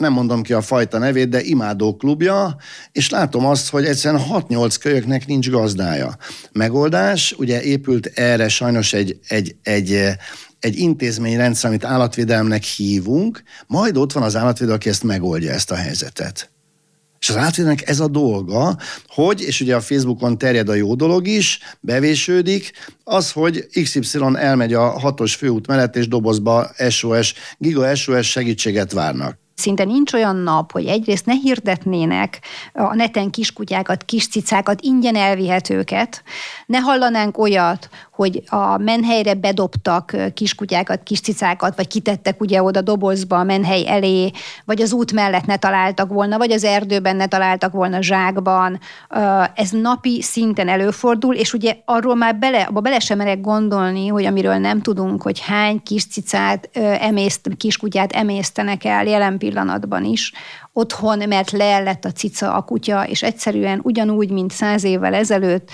nem 0.00 0.12
mondom 0.12 0.42
ki 0.42 0.52
a 0.52 0.60
fajta 0.60 0.98
nevét, 0.98 1.28
de 1.28 1.42
imádó 1.42 1.96
klubja, 1.96 2.56
és 2.92 3.10
látom 3.10 3.46
azt, 3.46 3.70
hogy 3.70 3.84
egyszerűen 3.84 4.22
6-8 4.30 4.76
kölyöknek 4.80 5.26
nincs 5.26 5.50
gazdája. 5.50 6.16
Megoldás, 6.52 7.34
ugye 7.38 7.62
épült 7.62 8.06
erre 8.06 8.48
sajnos 8.48 8.92
egy, 8.92 9.18
egy, 9.28 9.56
egy, 9.62 10.08
egy 10.60 10.78
intézményrendszer, 10.78 11.70
amit 11.70 11.84
állatvédelemnek 11.84 12.62
hívunk, 12.62 13.42
majd 13.66 13.96
ott 13.96 14.12
van 14.12 14.22
az 14.22 14.36
állatvédő, 14.36 14.72
aki 14.72 14.88
ezt 14.88 15.02
megoldja 15.02 15.52
ezt 15.52 15.70
a 15.70 15.74
helyzetet. 15.74 16.50
És 17.20 17.28
az 17.28 17.36
állatvédelnek 17.36 17.88
ez 17.88 18.00
a 18.00 18.08
dolga, 18.08 18.76
hogy, 19.06 19.40
és 19.40 19.60
ugye 19.60 19.76
a 19.76 19.80
Facebookon 19.80 20.38
terjed 20.38 20.68
a 20.68 20.74
jó 20.74 20.94
dolog 20.94 21.26
is, 21.26 21.58
bevésődik, 21.80 22.72
az, 23.04 23.32
hogy 23.32 23.66
XY 23.82 24.18
elmegy 24.34 24.74
a 24.74 24.98
hatos 24.98 25.34
főút 25.34 25.66
mellett, 25.66 25.96
és 25.96 26.08
dobozba 26.08 26.70
SOS, 26.88 27.34
giga 27.58 27.94
SOS 27.94 28.30
segítséget 28.30 28.92
várnak 28.92 29.38
szinte 29.60 29.84
nincs 29.84 30.12
olyan 30.12 30.36
nap, 30.36 30.72
hogy 30.72 30.86
egyrészt 30.86 31.26
ne 31.26 31.34
hirdetnének 31.34 32.40
a 32.72 32.94
neten 32.94 33.30
kiskutyákat, 33.30 34.04
kiscicákat, 34.04 34.80
ingyen 34.80 35.16
elvihetőket, 35.16 36.22
ne 36.66 36.78
hallanánk 36.78 37.38
olyat, 37.38 37.88
hogy 38.20 38.42
a 38.46 38.78
menhelyre 38.78 39.34
bedobtak 39.34 40.16
kiskutyákat, 40.34 41.02
kiscicákat, 41.02 41.76
vagy 41.76 41.86
kitettek 41.86 42.40
ugye 42.40 42.62
oda 42.62 42.80
dobozba 42.80 43.38
a 43.38 43.44
menhely 43.44 43.88
elé, 43.88 44.30
vagy 44.64 44.82
az 44.82 44.92
út 44.92 45.12
mellett 45.12 45.46
ne 45.46 45.56
találtak 45.56 46.12
volna, 46.12 46.38
vagy 46.38 46.50
az 46.50 46.64
erdőben 46.64 47.16
ne 47.16 47.26
találtak 47.26 47.72
volna 47.72 48.02
zsákban. 48.02 48.80
Ez 49.54 49.70
napi 49.70 50.22
szinten 50.22 50.68
előfordul, 50.68 51.34
és 51.34 51.52
ugye 51.52 51.76
arról 51.84 52.14
már 52.14 52.36
bele, 52.36 52.62
abba 52.62 52.80
bele 52.80 52.98
sem 52.98 53.18
merek 53.18 53.40
gondolni, 53.40 54.06
hogy 54.06 54.24
amiről 54.24 54.56
nem 54.56 54.82
tudunk, 54.82 55.22
hogy 55.22 55.40
hány 55.40 55.82
kiscicát, 55.82 56.68
emészt, 57.00 57.50
kiskutyát 57.56 58.12
emésztenek 58.12 58.84
el 58.84 59.04
jelen 59.04 59.38
pillanatban 59.38 60.04
is, 60.04 60.32
otthon, 60.72 61.28
mert 61.28 61.50
leellett 61.50 62.04
a 62.04 62.12
cica, 62.12 62.54
a 62.54 62.62
kutya, 62.62 63.06
és 63.06 63.22
egyszerűen 63.22 63.80
ugyanúgy, 63.82 64.30
mint 64.30 64.50
száz 64.50 64.84
évvel 64.84 65.14
ezelőtt, 65.14 65.70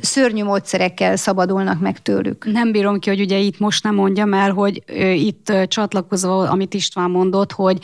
szörnyű 0.00 0.44
módszerekkel 0.44 1.16
szabadulnak 1.16 1.80
meg 1.80 2.02
tőlük. 2.02 2.44
Nem 2.52 2.72
bírom 2.72 2.98
ki, 2.98 3.08
hogy 3.08 3.20
ugye 3.20 3.38
itt 3.38 3.58
most 3.58 3.84
nem 3.84 3.94
mondjam 3.94 4.34
el, 4.34 4.52
hogy 4.52 4.82
itt 5.14 5.52
csatlakozva, 5.68 6.38
amit 6.38 6.74
István 6.74 7.10
mondott, 7.10 7.52
hogy 7.52 7.78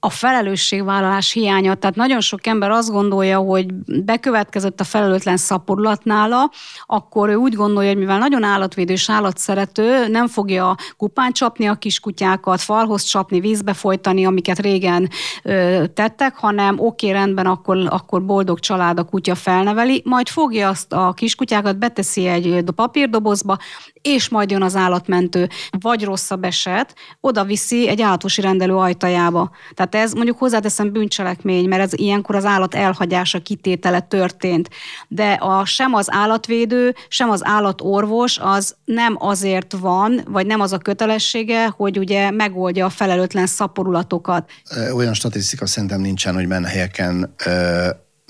a 0.00 0.10
felelősségvállalás 0.10 1.32
hiánya, 1.32 1.74
tehát 1.74 1.96
nagyon 1.96 2.20
sok 2.20 2.46
ember 2.46 2.70
azt 2.70 2.90
gondolja, 2.90 3.38
hogy 3.38 3.74
bekövetkezett 4.04 4.80
a 4.80 4.84
felelőtlen 4.84 5.36
szaporulat 5.36 6.04
nála, 6.04 6.50
akkor 6.86 7.28
ő 7.28 7.34
úgy 7.34 7.54
gondolja, 7.54 7.88
hogy 7.90 7.98
mivel 7.98 8.18
nagyon 8.18 8.42
állatvédő 8.42 8.92
és 8.92 9.10
állatszerető, 9.10 10.08
nem 10.08 10.28
fogja 10.28 10.74
kupán 10.96 11.32
csapni 11.32 11.66
a 11.66 11.74
kiskutyákat, 11.74 12.60
falhoz 12.60 13.02
csapni, 13.02 13.40
vízbe 13.40 13.72
folytani, 13.72 14.26
amiket 14.26 14.58
régen 14.58 15.08
ö, 15.42 15.84
tettek, 15.94 16.36
hanem 16.36 16.78
oké, 16.78 17.08
okay, 17.08 17.20
rendben, 17.20 17.46
akkor, 17.46 17.86
akkor 17.90 18.24
boldog 18.24 18.60
család 18.60 18.98
a 18.98 19.04
kutya 19.04 19.34
felneveli, 19.34 20.02
majd 20.04 20.28
fogja 20.28 20.68
azt 20.68 20.92
a 20.92 21.12
kis 21.12 21.25
kiskutyákat 21.26 21.78
beteszi 21.78 22.26
egy 22.26 22.64
papírdobozba, 22.74 23.58
és 24.02 24.28
majd 24.28 24.50
jön 24.50 24.62
az 24.62 24.76
állatmentő, 24.76 25.48
vagy 25.80 26.04
rosszabb 26.04 26.44
eset, 26.44 26.94
oda 27.20 27.44
viszi 27.44 27.88
egy 27.88 28.02
állatosi 28.02 28.40
rendelő 28.40 28.74
ajtajába. 28.74 29.50
Tehát 29.74 29.94
ez 29.94 30.12
mondjuk 30.12 30.38
hozzáteszem 30.38 30.92
bűncselekmény, 30.92 31.68
mert 31.68 31.82
ez 31.82 31.90
ilyenkor 31.92 32.34
az 32.34 32.44
állat 32.44 32.74
elhagyása 32.74 33.38
kitétele 33.38 34.00
történt. 34.00 34.68
De 35.08 35.32
a, 35.32 35.64
sem 35.64 35.94
az 35.94 36.06
állatvédő, 36.10 36.94
sem 37.08 37.30
az 37.30 37.40
állatorvos 37.44 38.38
az 38.38 38.74
nem 38.84 39.16
azért 39.18 39.72
van, 39.80 40.20
vagy 40.28 40.46
nem 40.46 40.60
az 40.60 40.72
a 40.72 40.78
kötelessége, 40.78 41.66
hogy 41.66 41.98
ugye 41.98 42.30
megoldja 42.30 42.84
a 42.84 42.90
felelőtlen 42.90 43.46
szaporulatokat. 43.46 44.50
Olyan 44.94 45.14
statisztika 45.14 45.66
szerintem 45.66 46.00
nincsen, 46.00 46.34
hogy 46.34 46.46
menhelyeken 46.46 47.34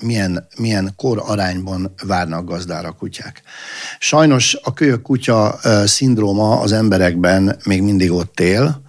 milyen, 0.03 0.47
milyen 0.57 0.93
kor 0.95 1.23
arányban 1.25 1.93
várnak 2.03 2.45
gazdára 2.45 2.91
kutyák. 2.91 3.41
Sajnos 3.99 4.57
a 4.63 4.73
kölyök 4.73 5.01
kutya 5.01 5.59
szindróma 5.85 6.59
az 6.59 6.71
emberekben 6.71 7.57
még 7.63 7.81
mindig 7.81 8.11
ott 8.11 8.39
él, 8.39 8.85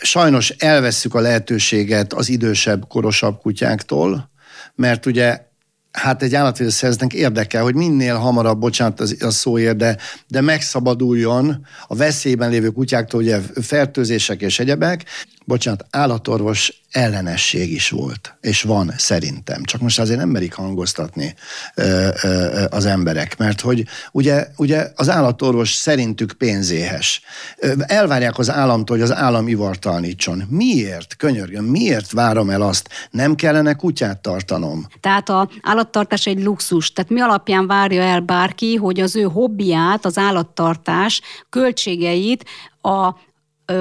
Sajnos 0.00 0.50
elvesszük 0.50 1.14
a 1.14 1.20
lehetőséget 1.20 2.12
az 2.12 2.28
idősebb, 2.28 2.88
korosabb 2.88 3.40
kutyáktól, 3.40 4.30
mert 4.74 5.06
ugye 5.06 5.40
hát 5.92 6.22
egy 6.22 6.34
állatvédő 6.34 6.70
szervezetnek 6.70 7.12
érdekel, 7.12 7.62
hogy 7.62 7.74
minél 7.74 8.16
hamarabb, 8.16 8.58
bocsánat 8.58 9.00
a 9.00 9.30
szóért, 9.30 9.76
de, 9.76 9.96
de 10.28 10.40
megszabaduljon 10.40 11.66
a 11.86 11.94
veszélyben 11.96 12.50
lévő 12.50 12.68
kutyáktól, 12.68 13.20
ugye 13.20 13.40
fertőzések 13.62 14.40
és 14.40 14.58
egyebek. 14.58 15.04
Bocsánat, 15.44 15.86
állatorvos 15.90 16.82
ellenesség 16.90 17.72
is 17.72 17.90
volt, 17.90 18.36
és 18.40 18.62
van 18.62 18.92
szerintem. 18.96 19.64
Csak 19.64 19.80
most 19.80 19.98
azért 19.98 20.18
nem 20.18 20.28
merik 20.28 20.54
hangoztatni 20.54 21.34
ö, 21.74 22.08
ö, 22.22 22.64
az 22.70 22.86
emberek, 22.86 23.38
mert 23.38 23.60
hogy 23.60 23.84
ugye, 24.12 24.46
ugye 24.56 24.90
az 24.94 25.08
állatorvos 25.08 25.72
szerintük 25.72 26.32
pénzéhes. 26.32 27.22
Elvárják 27.78 28.38
az 28.38 28.50
államtól, 28.50 28.96
hogy 28.96 29.04
az 29.04 29.14
állam 29.14 29.48
ivartalanítson. 29.48 30.42
Miért, 30.48 31.16
könyörgöm, 31.16 31.64
miért 31.64 32.12
várom 32.12 32.50
el 32.50 32.62
azt? 32.62 32.88
Nem 33.10 33.34
kellene 33.34 33.74
kutyát 33.74 34.18
tartanom? 34.20 34.86
Tehát 35.00 35.28
a 35.28 35.48
állattartás 35.62 36.26
egy 36.26 36.42
luxus. 36.42 36.92
Tehát 36.92 37.10
mi 37.10 37.20
alapján 37.20 37.66
várja 37.66 38.02
el 38.02 38.20
bárki, 38.20 38.74
hogy 38.74 39.00
az 39.00 39.16
ő 39.16 39.22
hobbiát, 39.22 40.04
az 40.04 40.18
állattartás 40.18 41.20
költségeit 41.50 42.44
a 42.82 43.14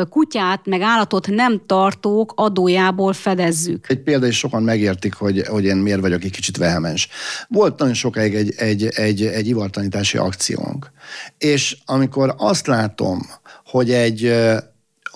kutyát, 0.09 0.65
meg 0.65 0.81
állatot 0.81 1.27
nem 1.27 1.61
tartók 1.65 2.33
adójából 2.35 3.13
fedezzük. 3.13 3.89
Egy 3.89 3.99
példa, 3.99 4.27
is 4.27 4.37
sokan 4.37 4.63
megértik, 4.63 5.13
hogy, 5.13 5.47
hogy 5.47 5.65
én 5.65 5.75
miért 5.75 5.99
vagyok 5.99 6.23
egy 6.23 6.31
kicsit 6.31 6.57
vehemens. 6.57 7.07
Volt 7.47 7.79
nagyon 7.79 7.93
sokáig 7.93 8.35
egy, 8.35 8.53
egy, 8.57 8.85
egy, 8.85 9.25
egy 9.25 9.47
ivartanítási 9.47 10.17
akciónk. 10.17 10.91
És 11.37 11.77
amikor 11.85 12.33
azt 12.37 12.67
látom, 12.67 13.21
hogy 13.65 13.91
egy 13.91 14.33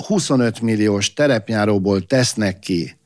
25 0.06 0.62
milliós 0.62 1.14
terepjáróból 1.14 2.06
tesznek 2.06 2.60
ki 2.60 2.98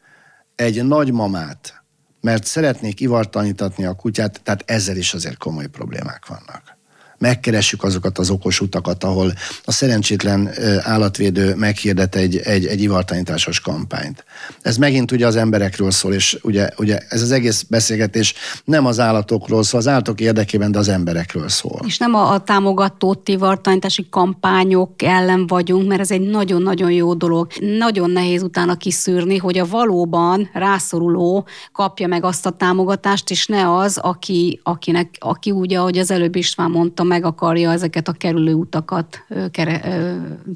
egy 0.56 0.86
nagymamát, 0.86 1.84
mert 2.21 2.45
szeretnék 2.45 3.00
ivartanítatni 3.00 3.86
a 3.86 3.93
kutyát, 3.93 4.41
tehát 4.43 4.63
ezzel 4.65 4.97
is 4.97 5.13
azért 5.13 5.38
komoly 5.38 5.67
problémák 5.67 6.26
vannak 6.26 6.80
megkeressük 7.21 7.84
azokat 7.84 8.17
az 8.17 8.29
okos 8.29 8.62
utakat, 8.62 9.03
ahol 9.03 9.34
a 9.65 9.71
szerencsétlen 9.71 10.49
állatvédő 10.81 11.55
meghirdet 11.55 12.15
egy, 12.15 12.38
egy, 12.38 12.65
egy 12.65 12.81
ivartanításos 12.81 13.60
kampányt. 13.60 14.25
Ez 14.62 14.77
megint 14.77 15.12
ugye 15.12 15.27
az 15.27 15.36
emberekről 15.36 15.91
szól, 15.91 16.13
és 16.13 16.38
ugye, 16.41 16.69
ugye 16.77 16.99
ez 17.10 17.21
az 17.21 17.31
egész 17.31 17.65
beszélgetés 17.69 18.34
nem 18.65 18.86
az 18.86 18.99
állatokról 18.99 19.63
szól, 19.63 19.79
az 19.79 19.88
állatok 19.88 20.19
érdekében, 20.19 20.71
de 20.71 20.79
az 20.79 20.88
emberekről 20.88 21.49
szól. 21.49 21.79
És 21.86 21.97
nem 21.97 22.13
a, 22.13 22.31
a 22.34 22.39
támogató 22.39 23.21
ivartanítási 23.25 24.07
kampányok 24.10 25.01
ellen 25.01 25.47
vagyunk, 25.47 25.88
mert 25.88 26.01
ez 26.01 26.12
egy 26.12 26.21
nagyon-nagyon 26.21 26.91
jó 26.91 27.13
dolog. 27.13 27.47
Nagyon 27.77 28.10
nehéz 28.10 28.41
utána 28.41 28.75
kiszűrni, 28.75 29.38
hogy 29.38 29.57
a 29.57 29.65
valóban 29.65 30.49
rászoruló 30.53 31.47
kapja 31.71 32.07
meg 32.07 32.23
azt 32.23 32.45
a 32.45 32.49
támogatást, 32.49 33.29
és 33.29 33.47
ne 33.47 33.75
az, 33.75 33.97
aki, 33.97 34.60
akinek, 34.63 35.15
aki 35.19 35.51
úgy, 35.51 35.73
ahogy 35.73 35.97
az 35.97 36.12
előbb 36.12 36.36
István 36.36 36.69
mondta, 36.69 37.03
meg 37.12 37.26
akarja 37.26 37.71
ezeket 37.71 38.08
a 38.08 38.12
kerülő 38.12 38.54
utakat 38.54 39.26
kere, 39.52 39.82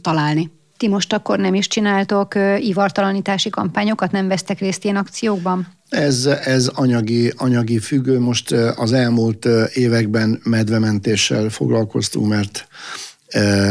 találni. 0.01 0.51
Ti 0.77 0.87
most 0.87 1.13
akkor 1.13 1.39
nem 1.39 1.53
is 1.53 1.67
csináltok 1.67 2.33
ivartalanítási 2.59 3.49
kampányokat, 3.49 4.11
nem 4.11 4.27
vesztek 4.27 4.59
részt 4.59 4.83
ilyen 4.83 4.95
akciókban? 4.95 5.67
Ez, 5.89 6.25
ez 6.25 6.67
anyagi, 6.67 7.31
anyagi 7.35 7.79
függő. 7.79 8.19
Most 8.19 8.51
az 8.75 8.91
elmúlt 8.91 9.47
években 9.73 10.39
medvementéssel 10.43 11.49
foglalkoztunk, 11.49 12.27
mert 12.27 12.67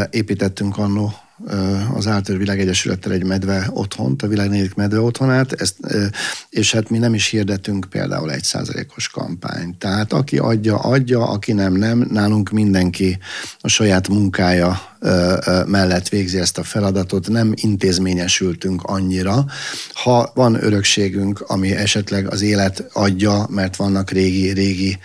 építettünk 0.09 0.77
annó 0.77 1.13
az 1.93 2.07
Áltör 2.07 2.37
Világ 2.37 2.59
Egyesülettel 2.59 3.11
egy 3.11 3.23
medve 3.23 3.69
otthont, 3.73 4.21
a 4.21 4.27
világ 4.27 4.49
negyedik 4.49 4.73
medve 4.73 4.99
otthonát, 4.99 5.53
ezt, 5.53 5.75
és 6.49 6.71
hát 6.71 6.89
mi 6.89 6.97
nem 6.97 7.13
is 7.13 7.27
hirdetünk 7.27 7.87
például 7.89 8.31
egy 8.31 8.43
százalékos 8.43 9.09
kampányt. 9.09 9.77
Tehát 9.77 10.13
aki 10.13 10.37
adja, 10.37 10.77
adja, 10.77 11.29
aki 11.29 11.53
nem, 11.53 11.73
nem. 11.73 12.07
Nálunk 12.11 12.49
mindenki 12.49 13.17
a 13.59 13.67
saját 13.67 14.07
munkája 14.07 14.93
mellett 15.65 16.09
végzi 16.09 16.37
ezt 16.37 16.57
a 16.57 16.63
feladatot, 16.63 17.27
nem 17.27 17.53
intézményesültünk 17.55 18.83
annyira. 18.83 19.45
Ha 19.93 20.31
van 20.33 20.63
örökségünk, 20.63 21.41
ami 21.47 21.75
esetleg 21.75 22.31
az 22.31 22.41
élet 22.41 22.89
adja, 22.93 23.47
mert 23.49 23.75
vannak 23.75 24.09
régi, 24.09 24.49
régi 24.49 24.97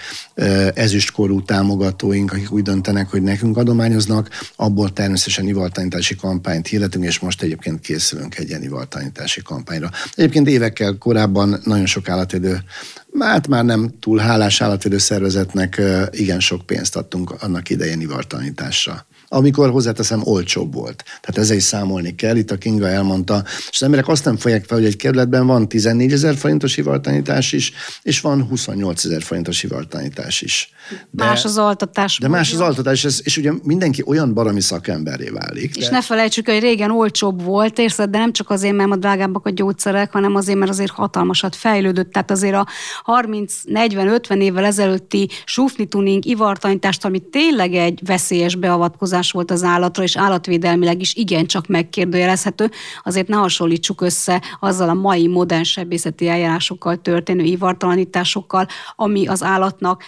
ezüstkorú 0.75 1.43
támogatóink, 1.43 2.33
akik 2.33 2.53
úgy 2.53 2.63
döntenek, 2.63 3.09
hogy 3.09 3.23
nekünk 3.23 3.57
adományoznak, 3.57 4.29
abból 4.57 4.93
természetesen 4.93 5.49
ivartanítási 5.49 6.15
kampányt 6.21 6.67
hirdetünk, 6.67 7.05
és 7.05 7.19
most 7.19 7.43
egyébként 7.43 7.81
készülünk 7.81 8.39
egy 8.39 8.49
ilyen 8.49 8.63
ivartanítási 8.63 9.43
kampányra. 9.43 9.91
Egyébként 10.15 10.49
évekkel 10.49 10.97
korábban 10.99 11.61
nagyon 11.65 11.87
sok 11.87 12.09
állatvédő 12.09 12.61
Hát 13.19 13.49
már 13.49 13.65
nem 13.65 13.91
túl 14.01 14.19
hálás 14.19 14.61
állatvédő 14.61 14.99
szervezetnek 14.99 15.83
igen 16.11 16.41
sok 16.41 16.67
pénzt 16.67 16.97
adtunk 16.97 17.31
annak 17.43 17.71
idején 17.71 18.01
ivartanításra 18.01 19.07
amikor 19.33 19.71
hozzáteszem 19.71 20.21
olcsóbb 20.25 20.75
volt. 20.75 21.05
Tehát 21.05 21.39
ezzel 21.39 21.57
is 21.57 21.63
számolni 21.63 22.15
kell. 22.15 22.37
Itt 22.37 22.51
a 22.51 22.57
Kinga 22.57 22.89
elmondta, 22.89 23.43
és 23.47 23.77
az 23.77 23.83
emberek 23.83 24.09
azt 24.09 24.25
nem 24.25 24.37
fogják 24.37 24.65
fel, 24.65 24.77
hogy 24.77 24.87
egy 24.87 24.97
kerületben 24.97 25.47
van 25.47 25.69
14 25.69 26.13
ezer 26.13 26.37
forintos 26.37 26.75
hivartanítás 26.75 27.53
is, 27.53 27.73
és 28.03 28.21
van 28.21 28.43
28 28.43 29.05
ezer 29.05 29.23
forintos 29.23 29.61
hivartanítás 29.61 30.43
is. 30.43 30.73
De, 31.11 31.25
más 31.25 31.45
az 31.45 31.59
altatás. 31.59 32.19
De 32.19 32.29
más 32.29 32.53
az 32.53 32.61
altatás, 32.61 33.05
és, 33.05 33.21
és 33.23 33.37
ugye 33.37 33.53
mindenki 33.63 34.03
olyan 34.07 34.35
barami 34.35 34.61
szakemberré 34.61 35.29
válik. 35.29 35.77
És 35.77 35.85
de... 35.85 35.91
ne 35.91 36.03
felejtsük, 36.03 36.49
hogy 36.49 36.59
régen 36.59 36.91
olcsóbb 36.91 37.43
volt, 37.43 37.79
érted, 37.79 38.11
de 38.11 38.19
nem 38.19 38.33
csak 38.33 38.51
azért, 38.51 38.75
mert 38.75 38.91
a 38.91 38.97
drágábbak 38.97 39.47
a 39.47 39.51
gyógyszerek, 39.51 40.13
hanem 40.13 40.35
azért, 40.35 40.59
mert 40.59 40.71
azért 40.71 40.91
hatalmasat 40.91 41.57
fejlődött. 41.57 42.13
Tehát 42.13 42.31
azért 42.31 42.55
a 42.55 42.67
30-40-50 43.05 44.43
évvel 44.43 44.65
ezelőtti 44.65 45.29
sufni 45.45 45.87
tuning, 45.87 46.25
ivartanítást, 46.27 47.05
ami 47.05 47.19
tényleg 47.19 47.75
egy 47.75 48.01
veszélyes 48.05 48.55
beavatkozás 48.55 49.20
hatás 49.21 49.31
volt 49.31 49.51
az 49.51 49.63
állatra, 49.63 50.03
és 50.03 50.17
állatvédelmileg 50.17 51.01
is 51.01 51.15
igencsak 51.15 51.67
megkérdőjelezhető, 51.67 52.71
azért 53.03 53.29
ne 53.29 53.37
hasonlítsuk 53.37 54.01
össze 54.01 54.43
azzal 54.61 54.89
a 54.89 54.95
mai 54.95 55.27
modern 55.27 55.63
sebészeti 55.63 56.29
eljárásokkal 56.29 56.97
történő 56.97 57.45
ivartalanításokkal, 57.45 58.67
ami 58.97 59.27
az 59.27 59.43
állatnak 59.43 60.03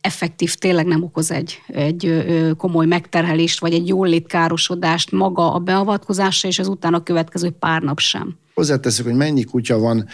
effektív 0.00 0.54
tényleg 0.54 0.86
nem 0.86 1.02
okoz 1.02 1.30
egy, 1.30 1.62
egy 1.66 2.24
komoly 2.56 2.86
megterhelést, 2.86 3.60
vagy 3.60 3.72
egy 3.72 3.88
jól 3.88 4.22
károsodást 4.26 5.10
maga 5.10 5.52
a 5.52 5.58
beavatkozása, 5.58 6.48
és 6.48 6.58
az 6.58 6.68
utána 6.68 7.02
következő 7.02 7.50
pár 7.50 7.82
nap 7.82 7.98
sem. 7.98 8.38
Hozzáteszük, 8.54 9.04
hogy 9.04 9.14
mennyi 9.14 9.44
kutya 9.44 9.78
van 9.78 10.08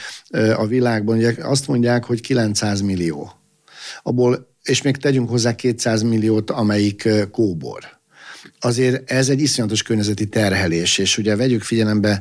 a 0.56 0.66
világban, 0.66 1.16
ugye 1.16 1.34
azt 1.42 1.68
mondják, 1.68 2.04
hogy 2.04 2.20
900 2.20 2.80
millió. 2.80 3.32
Abból, 4.02 4.48
és 4.62 4.82
még 4.82 4.96
tegyünk 4.96 5.28
hozzá 5.28 5.54
200 5.54 6.02
milliót, 6.02 6.50
amelyik 6.50 7.08
kóbor 7.30 7.93
azért 8.60 9.10
ez 9.10 9.28
egy 9.28 9.40
iszonyatos 9.40 9.82
környezeti 9.82 10.26
terhelés, 10.26 10.98
és 10.98 11.18
ugye 11.18 11.36
vegyük 11.36 11.62
figyelembe, 11.62 12.20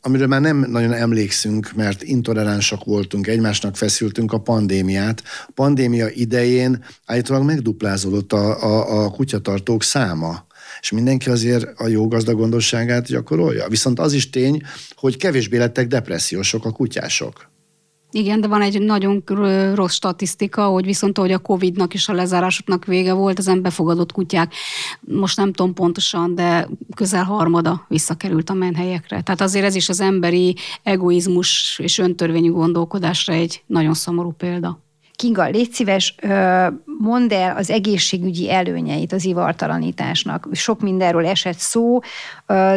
amiről 0.00 0.26
már 0.26 0.40
nem 0.40 0.66
nagyon 0.70 0.92
emlékszünk, 0.92 1.72
mert 1.74 2.02
intoleránsak 2.02 2.84
voltunk, 2.84 3.26
egymásnak 3.26 3.76
feszültünk 3.76 4.32
a 4.32 4.38
pandémiát. 4.40 5.22
A 5.46 5.52
pandémia 5.54 6.08
idején 6.08 6.84
állítólag 7.04 7.44
megduplázódott 7.44 8.32
a, 8.32 8.62
a, 8.62 9.04
a 9.04 9.10
kutyatartók 9.10 9.82
száma 9.82 10.46
és 10.80 10.90
mindenki 10.90 11.30
azért 11.30 11.80
a 11.80 11.86
jó 11.86 12.08
gazdagondosságát 12.08 13.06
gyakorolja. 13.06 13.68
Viszont 13.68 13.98
az 13.98 14.12
is 14.12 14.30
tény, 14.30 14.62
hogy 14.94 15.16
kevésbé 15.16 15.56
lettek 15.56 15.86
depressziósok 15.86 16.64
a 16.64 16.70
kutyások. 16.70 17.52
Igen, 18.16 18.40
de 18.40 18.46
van 18.46 18.62
egy 18.62 18.82
nagyon 18.82 19.22
rossz 19.74 19.94
statisztika, 19.94 20.66
hogy 20.66 20.84
viszont 20.84 21.18
ahogy 21.18 21.32
a 21.32 21.38
Covid-nak 21.38 21.94
és 21.94 22.08
a 22.08 22.12
lezárásoknak 22.12 22.84
vége 22.84 23.12
volt, 23.12 23.38
ezen 23.38 23.62
befogadott 23.62 24.12
kutyák, 24.12 24.54
most 25.00 25.36
nem 25.36 25.52
tudom 25.52 25.74
pontosan, 25.74 26.34
de 26.34 26.68
közel 26.96 27.24
harmada 27.24 27.84
visszakerült 27.88 28.50
a 28.50 28.54
menhelyekre. 28.54 29.22
Tehát 29.22 29.40
azért 29.40 29.64
ez 29.64 29.74
is 29.74 29.88
az 29.88 30.00
emberi 30.00 30.56
egoizmus 30.82 31.78
és 31.82 31.98
öntörvényű 31.98 32.50
gondolkodásra 32.50 33.32
egy 33.32 33.62
nagyon 33.66 33.94
szomorú 33.94 34.30
példa. 34.30 34.83
Kinga, 35.16 35.48
légy 35.48 35.72
szíves, 35.72 36.14
mondd 36.98 37.32
el 37.32 37.56
az 37.56 37.70
egészségügyi 37.70 38.50
előnyeit 38.50 39.12
az 39.12 39.24
ivartalanításnak. 39.24 40.48
Sok 40.52 40.80
mindenről 40.80 41.26
esett 41.26 41.58
szó, 41.58 41.98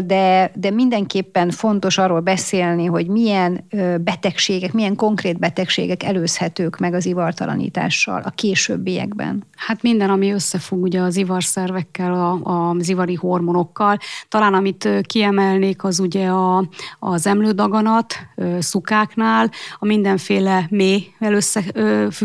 de, 0.06 0.52
de 0.56 0.72
mindenképpen 0.72 1.50
fontos 1.50 1.98
arról 1.98 2.20
beszélni, 2.20 2.86
hogy 2.86 3.08
milyen 3.08 3.68
betegségek, 4.00 4.74
milyen 4.74 4.96
konkrét 4.96 5.40
betegségek 5.40 6.04
előzhetők 6.04 6.78
meg 6.78 6.94
az 6.94 7.06
ivartalanítással 7.06 8.22
a 8.26 8.30
későbbiekben. 8.30 9.44
Hát 9.56 9.82
minden, 9.82 10.10
ami 10.10 10.32
összefügg 10.32 10.82
ugye 10.82 11.00
az 11.00 11.16
ivarszervekkel, 11.16 12.14
a, 12.14 12.70
az 12.70 12.90
ivari 12.90 13.16
hormonokkal. 13.16 13.98
Talán 14.30 14.54
amit 14.54 14.90
kiemelnék, 15.02 15.84
az 15.84 16.00
ugye 16.00 16.28
a, 16.28 16.70
az 17.00 17.28
emlődaganat 17.28 18.14
szukáknál, 18.60 19.52
a 19.80 19.86
mindenféle 19.86 20.68
mély 20.70 21.08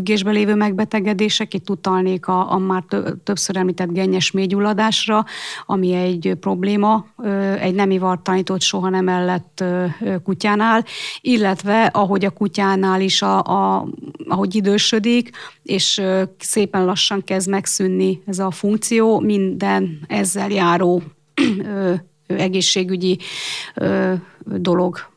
összefüggésbe 0.03 0.31
lévő 0.31 0.55
megbetegedések, 0.55 1.55
itt 1.55 1.71
utalnék 1.71 2.27
a, 2.27 2.53
a 2.53 2.59
már 2.59 2.85
többször 3.25 3.57
említett 3.57 3.93
gennyes 3.93 4.31
mélygyulladásra, 4.31 5.25
ami 5.67 5.93
egy 5.93 6.37
probléma, 6.41 7.07
egy 7.61 7.75
nem 7.75 7.91
ivartanított 7.91 8.61
soha 8.61 8.89
nem 8.89 9.09
ellett 9.09 9.65
kutyánál, 10.25 10.85
illetve 11.21 11.85
ahogy 11.85 12.25
a 12.25 12.31
kutyánál 12.31 13.01
is, 13.01 13.23
a, 13.23 13.43
a, 13.43 13.89
ahogy 14.29 14.55
idősödik, 14.55 15.31
és 15.63 16.03
szépen 16.39 16.85
lassan 16.85 17.25
kezd 17.25 17.49
megszűnni 17.49 18.23
ez 18.27 18.39
a 18.39 18.51
funkció, 18.51 19.21
minden 19.21 20.01
ezzel 20.09 20.51
járó 20.51 21.03
egészségügyi 22.27 23.19
dolog 24.45 25.12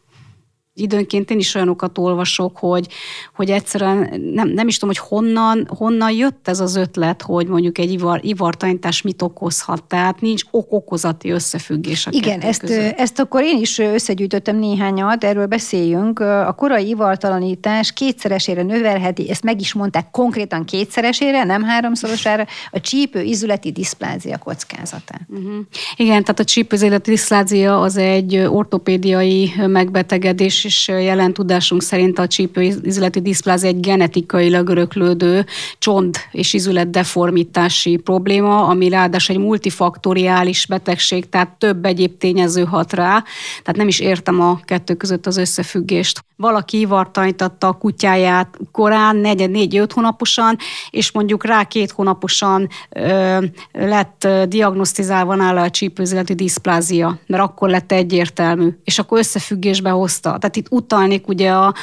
időnként 0.76 1.32
én 1.32 1.40
is 1.40 1.56
olyanokat 1.56 1.98
olvasok, 1.98 2.58
hogy, 2.58 2.88
hogy 3.36 3.50
egyszerűen 3.50 4.22
nem, 4.34 4.48
nem 4.50 4.68
is 4.68 4.78
tudom, 4.78 4.96
hogy 4.96 5.08
honnan, 5.10 5.68
honnan 5.78 6.12
jött 6.12 6.48
ez 6.48 6.60
az 6.60 6.76
ötlet, 6.76 7.22
hogy 7.22 7.48
mondjuk 7.48 7.78
egy 7.78 7.92
ivar, 7.92 8.20
ivartanítás 8.24 9.02
mit 9.02 9.22
okozhat. 9.22 9.84
Tehát 9.84 10.22
nincs 10.22 10.44
ok-okozati 10.52 11.30
összefüggés 11.30 12.08
a 12.08 12.10
Igen, 12.14 12.40
ezt, 12.40 12.60
között. 12.60 12.98
ezt 12.98 13.20
akkor 13.20 13.44
én 13.44 13.58
is 13.58 13.80
összegyűjtöttem 13.80 14.58
néhányat, 14.58 15.24
erről 15.24 15.46
beszéljünk. 15.46 16.20
A 16.20 16.54
korai 16.58 16.88
ivartalanítás 16.88 17.94
kétszeresére 17.94 18.62
növelheti, 18.62 19.30
ezt 19.30 19.44
meg 19.44 19.60
is 19.60 19.74
mondták 19.74 20.12
konkrétan 20.12 20.66
kétszeresére, 20.66 21.44
nem 21.44 21.64
háromszorosára, 21.64 22.46
a 22.72 22.80
csípő 22.80 23.22
izületi 23.22 23.72
diszplázia 23.72 24.38
kockázata. 24.38 25.16
Uh-huh. 25.28 25.56
Igen, 25.96 26.22
tehát 26.22 26.40
a 26.40 26.44
csípő 26.44 26.76
izületi 26.76 27.10
diszplázia 27.10 27.82
az 27.82 27.98
egy 27.98 28.38
ortopédiai 28.38 29.54
megbetegedés, 29.68 30.65
és 30.66 30.88
jelen 30.88 31.34
tudásunk 31.34 31.82
szerint 31.82 32.20
a 32.20 32.28
csípőizületi 32.28 33.22
diszplázia 33.22 33.70
egy 33.70 33.80
genetikailag 33.80 34.70
öröklődő 34.70 35.46
csont 35.80 36.28
és 36.32 36.54
izület 36.54 36.90
deformitási 36.90 37.98
probléma, 37.98 38.68
ami 38.68 38.90
ráadásul 38.90 39.36
egy 39.36 39.42
multifaktoriális 39.42 40.66
betegség, 40.66 41.30
tehát 41.30 41.50
több 41.50 41.86
egyéb 41.86 42.18
tényező 42.18 42.64
hat 42.64 42.94
rá. 42.94 43.24
Tehát 43.62 43.76
nem 43.76 43.88
is 43.88 44.00
értem 44.00 44.42
a 44.42 44.60
kettő 44.64 44.94
között 44.94 45.26
az 45.26 45.38
összefüggést. 45.38 46.24
Valaki 46.38 46.80
ivartanítatta 46.80 47.68
a 47.68 47.74
kutyáját 47.74 48.58
korán, 48.72 49.16
negyed, 49.16 49.52
négy, 49.52 49.78
öt 49.78 49.94
hónaposan, 49.94 50.58
és 50.90 51.12
mondjuk 51.12 51.46
rá 51.46 51.64
két 51.64 51.92
hónaposan 51.92 52.70
ö, 52.90 53.46
lett 53.72 54.28
diagnosztizálva 54.48 55.36
nála 55.36 55.62
a 55.62 55.70
csípőizületi 55.70 56.34
diszplázia, 56.34 57.20
mert 57.28 57.44
akkor 57.44 57.70
lett 57.70 57.92
egyértelmű, 57.92 58.70
és 58.84 59.00
akkor 59.00 59.18
összefüggésbe 59.18 59.90
hozta. 59.90 60.38
Tehát 60.38 60.55
Tehát 60.56 60.70
itt 60.70 60.78
utalnék 60.84 61.28
ugye 61.28 61.52
a 61.52 61.74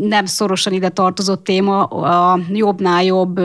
nem 0.00 0.24
szorosan 0.24 0.72
ide 0.72 0.88
tartozott 0.88 1.44
téma, 1.44 1.82
a 1.84 2.38
jobbnál 2.48 3.04
jobb 3.04 3.40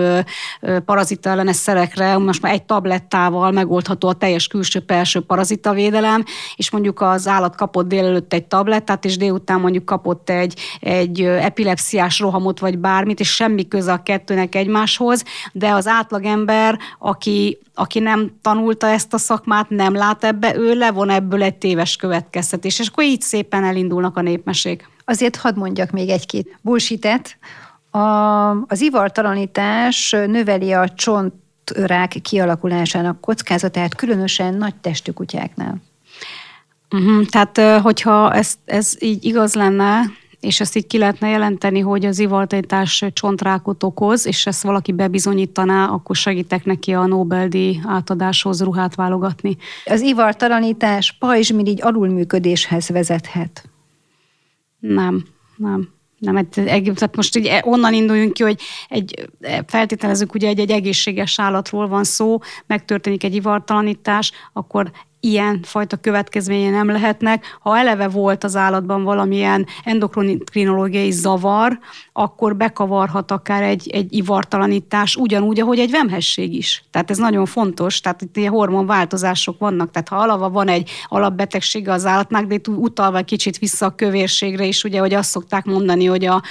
parazita 0.86 1.30
ellenes 1.30 1.56
szerekre, 1.56 2.18
most 2.18 2.42
már 2.42 2.54
egy 2.54 2.64
tablettával 2.64 3.52
megoldható 3.52 4.08
a 4.08 4.14
teljes 4.14 4.48
külső-belső 4.48 5.22
parazitavédelem, 5.22 6.24
és 6.56 6.72
mondjuk 6.72 7.02
az 7.02 7.28
állat 7.28 7.56
kapott 7.56 7.88
délelőtt 7.88 8.34
egy 8.34 8.46
tablettát, 8.46 9.06
és 9.06 9.18
délután 9.18 9.60
mondjuk 9.60 9.86
kapott 9.86 10.30
egy, 10.30 10.60
egy 10.80 11.22
epilepsziás 11.22 12.20
rohamot, 12.20 12.60
vagy 12.60 12.78
bármit, 12.78 13.20
és 13.20 13.34
semmi 13.34 13.68
köze 13.68 13.92
a 13.92 14.04
kettőnek 14.04 14.56
egymáshoz, 14.56 15.24
de 15.52 15.72
az 15.72 15.88
átlagember, 15.88 16.80
aki, 17.00 17.58
aki 17.74 18.00
nem 18.00 18.32
tanulta 18.42 18.88
ezt 18.88 19.14
a 19.14 19.18
szakmát, 19.18 19.70
nem 19.70 19.94
lát 19.94 20.24
ebbe, 20.24 20.56
ő 20.56 20.74
levon 20.74 21.10
ebből 21.10 21.44
egy 21.44 21.56
téves 21.56 21.96
következtetés, 21.96 22.80
és 22.80 22.88
akkor 22.88 23.04
így 23.04 23.22
szépen 23.22 23.64
elindulnak 23.64 24.17
a 24.18 24.22
népmesék. 24.22 24.90
Azért 25.06 25.36
hadd 25.36 25.58
mondjak 25.58 25.92
még 25.92 26.10
egy-két 26.10 26.58
bullshit 26.62 27.08
a, 27.92 28.50
az 28.50 28.82
ivartalanítás 28.82 30.12
növeli 30.12 30.72
a 30.72 30.90
csontrák 30.90 32.16
kialakulásának 32.22 33.22
kockázatát, 33.22 33.96
különösen 33.96 34.54
nagy 34.54 34.76
testű 34.76 35.12
kutyáknál. 35.12 35.82
Uh-huh, 36.92 37.26
tehát, 37.26 37.82
hogyha 37.82 38.34
ez, 38.34 38.54
ez 38.66 38.96
így 39.00 39.26
igaz 39.26 39.56
lenne, 39.56 40.02
és 40.40 40.60
ezt 40.60 40.76
így 40.76 40.88
ki 40.88 40.98
lehetne 40.98 41.28
jelenteni, 41.30 41.80
hogy 41.80 42.06
az 42.06 42.20
ivartalanítás 42.20 43.06
csontrákot 43.14 43.84
okoz, 43.84 44.26
és 44.26 44.46
ezt 44.46 44.64
valaki 44.64 44.92
bebizonyítaná, 44.92 45.86
akkor 45.86 46.16
segítek 46.16 46.66
neki 46.66 46.94
a 46.94 47.06
Nobel-díj 47.06 47.80
átadáshoz 47.86 48.64
ruhát 48.64 48.96
válogatni. 48.96 49.58
Az 49.86 50.02
ivartalanítás 50.02 51.16
pajzsmirigy 51.20 51.82
alulműködéshez 51.82 52.90
vezethet. 52.90 53.70
Nem, 54.88 55.26
nem. 55.56 55.96
Nem, 56.20 56.36
egy, 56.36 56.50
tehát 56.96 57.16
most 57.16 57.38
így 57.38 57.50
onnan 57.62 57.94
induljunk 57.94 58.34
ki, 58.34 58.44
hogy 58.44 58.62
egy, 58.90 59.30
feltételezünk, 59.68 60.34
ugye 60.34 60.48
egy, 60.48 60.60
egy 60.60 60.72
egészséges 60.72 61.40
állatról 61.40 61.88
van 61.88 62.04
szó, 62.04 62.40
megtörténik 62.68 63.24
egy 63.24 63.36
ivartalanítás, 63.36 64.32
akkor 64.54 64.92
ilyen 65.28 65.60
fajta 65.64 65.98
következménye 65.98 66.70
nem 66.70 66.88
lehetnek. 66.88 67.58
Ha 67.60 67.78
eleve 67.78 68.08
volt 68.08 68.44
az 68.44 68.56
állatban 68.56 69.04
valamilyen 69.04 69.66
endokrinológiai 69.84 71.12
zavar, 71.12 71.80
akkor 72.14 72.56
bekavarhat 72.56 73.32
akár 73.32 73.64
egy, 73.64 73.90
egy 73.90 74.14
ivartalanítás, 74.14 75.16
ugyanúgy, 75.16 75.60
ahogy 75.60 75.80
egy 75.80 75.92
vemhesség 75.92 76.54
is. 76.54 76.84
Tehát 76.92 77.10
ez 77.10 77.18
nagyon 77.18 77.46
fontos, 77.46 78.00
tehát 78.00 78.22
itt 78.22 78.38
ilyen 78.38 78.52
hormonváltozások 78.52 79.60
vannak, 79.60 79.92
tehát 79.92 80.08
ha 80.08 80.16
alava 80.16 80.50
van 80.50 80.68
egy 80.68 80.90
alapbetegsége 81.08 81.92
az 81.92 82.06
állatnak, 82.06 82.46
de 82.46 82.54
itt 82.54 82.68
utalva 82.68 83.22
kicsit 83.22 83.58
vissza 83.58 83.86
a 83.86 83.96
kövérségre 83.96 84.66
is, 84.66 84.84
ugye, 84.84 85.00
hogy 85.00 85.14
azt 85.14 85.30
szokták 85.30 85.66
mondani, 85.66 86.06
hogy 86.06 86.26
a, 86.26 86.42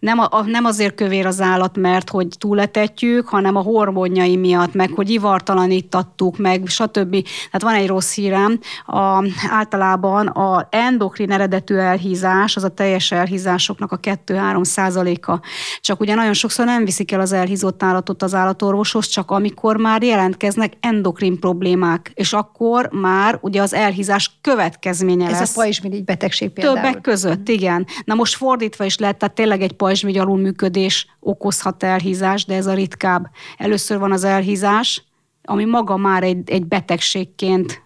nem, 0.00 0.18
a, 0.18 0.42
nem 0.46 0.64
azért 0.64 0.94
kövér 0.94 1.26
az 1.26 1.40
állat, 1.40 1.76
mert 1.76 2.10
hogy 2.10 2.28
túletetjük, 2.38 3.28
hanem 3.28 3.56
a 3.56 3.60
hormonjai 3.60 4.36
miatt, 4.36 4.74
meg 4.74 4.90
hogy 4.90 5.10
ivartalanítattuk, 5.10 6.38
meg 6.38 6.62
stb. 6.66 7.10
Tehát 7.50 7.62
van 7.62 7.74
egy 7.74 7.86
rossz 7.86 8.14
hírem, 8.14 8.58
a, 8.86 9.24
általában 9.50 10.26
a 10.26 10.66
endokrin 10.70 11.32
eredetű 11.32 11.74
elhízás, 11.74 12.56
az 12.56 12.64
a 12.64 12.68
teljes 12.68 13.12
elhízásoknak 13.12 13.92
a 13.92 14.00
2-3 14.00 14.64
százaléka. 14.64 15.40
Csak 15.80 16.00
ugye 16.00 16.14
nagyon 16.14 16.32
sokszor 16.32 16.64
nem 16.64 16.84
viszik 16.84 17.12
el 17.12 17.20
az 17.20 17.32
elhízott 17.32 17.82
állatot 17.82 18.22
az 18.22 18.34
állatorvoshoz, 18.34 19.06
csak 19.06 19.30
amikor 19.30 19.76
már 19.76 20.02
jelentkeznek 20.02 20.72
endokrin 20.80 21.38
problémák, 21.38 22.10
és 22.14 22.32
akkor 22.32 22.88
már 22.92 23.38
ugye 23.40 23.62
az 23.62 23.74
elhízás 23.74 24.38
következménye 24.40 25.24
Ez 25.24 25.30
lesz. 25.30 25.40
Ez 25.40 25.50
a 25.50 25.60
pajzsmirigy 25.60 26.04
betegség 26.04 26.50
például. 26.50 26.76
Többek 26.76 27.00
között, 27.00 27.48
igen. 27.48 27.86
Na 28.04 28.14
most 28.14 28.36
fordítva 28.36 28.84
is 28.84 28.98
lehet, 28.98 29.18
tehát 29.28 29.50
tényleg 29.50 29.62
egy 29.62 29.76
pajzsmirigy 29.76 30.20
alulműködés 30.20 31.06
okozhat 31.20 31.82
elhízást, 31.82 32.46
de 32.46 32.54
ez 32.54 32.66
a 32.66 32.74
ritkább. 32.74 33.30
Először 33.56 33.98
van 33.98 34.12
az 34.12 34.24
elhízás, 34.24 35.02
ami 35.44 35.64
maga 35.64 35.96
már 35.96 36.22
egy, 36.22 36.50
egy 36.50 36.66
betegségként, 36.66 37.82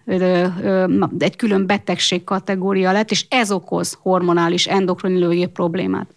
egy 1.17 1.35
külön 1.35 1.65
betegség 1.65 2.23
kategória 2.23 2.91
lett, 2.91 3.11
és 3.11 3.25
ez 3.29 3.51
okoz 3.51 3.97
hormonális 4.01 4.67
endokrinológiai 4.67 5.47
problémát. 5.47 6.07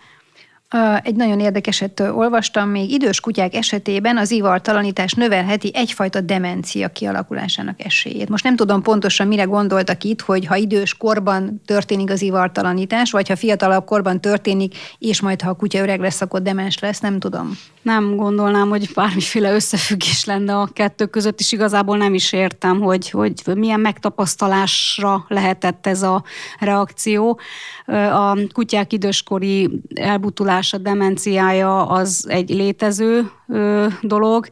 Egy 1.03 1.15
nagyon 1.15 1.41
érdekeset 1.41 2.01
olvastam, 2.01 2.69
még 2.69 2.91
idős 2.91 3.21
kutyák 3.21 3.55
esetében 3.55 4.17
az 4.17 4.31
ivartalanítás 4.31 5.13
növelheti 5.13 5.71
egyfajta 5.75 6.21
demencia 6.21 6.89
kialakulásának 6.89 7.85
esélyét. 7.85 8.29
Most 8.29 8.45
nem 8.45 8.57
tudom 8.57 8.83
pontosan, 8.83 9.27
mire 9.27 9.43
gondoltak 9.43 10.05
itt, 10.05 10.21
hogy 10.21 10.47
ha 10.47 10.57
idős 10.57 10.95
korban 10.95 11.63
történik 11.65 12.11
az 12.11 12.23
ivartalanítás, 12.23 13.11
vagy 13.11 13.29
ha 13.29 13.37
fiatalabb 13.37 13.85
korban 13.85 14.21
történik, 14.21 14.77
és 14.99 15.21
majd 15.21 15.43
ha 15.43 15.51
a 15.51 15.55
kutya 15.55 15.79
öreg 15.79 16.01
lesz, 16.01 16.21
akkor 16.21 16.43
demens 16.43 16.79
lesz, 16.79 17.01
nem 17.01 17.19
tudom. 17.19 17.59
Nem 17.83 18.17
gondolnám, 18.17 18.69
hogy 18.69 18.91
bármiféle 18.95 19.55
összefüggés 19.55 20.25
lenne 20.25 20.57
a 20.57 20.69
kettő 20.73 21.07
között, 21.07 21.41
és 21.41 21.53
igazából 21.53 21.97
nem 21.97 22.15
is 22.15 22.33
értem, 22.33 22.81
hogy, 22.81 23.11
hogy 23.11 23.33
milyen 23.55 23.81
megtapasztalásra 23.81 25.25
lehetett 25.29 25.87
ez 25.87 26.03
a 26.03 26.23
reakció. 26.59 27.41
A 28.13 28.39
kutyák 28.53 28.93
időskori 28.93 29.81
elbutulása, 30.57 30.79
demenciája 30.79 31.87
az 31.87 32.25
egy 32.29 32.51
létező 32.51 33.31
dolog, 34.03 34.49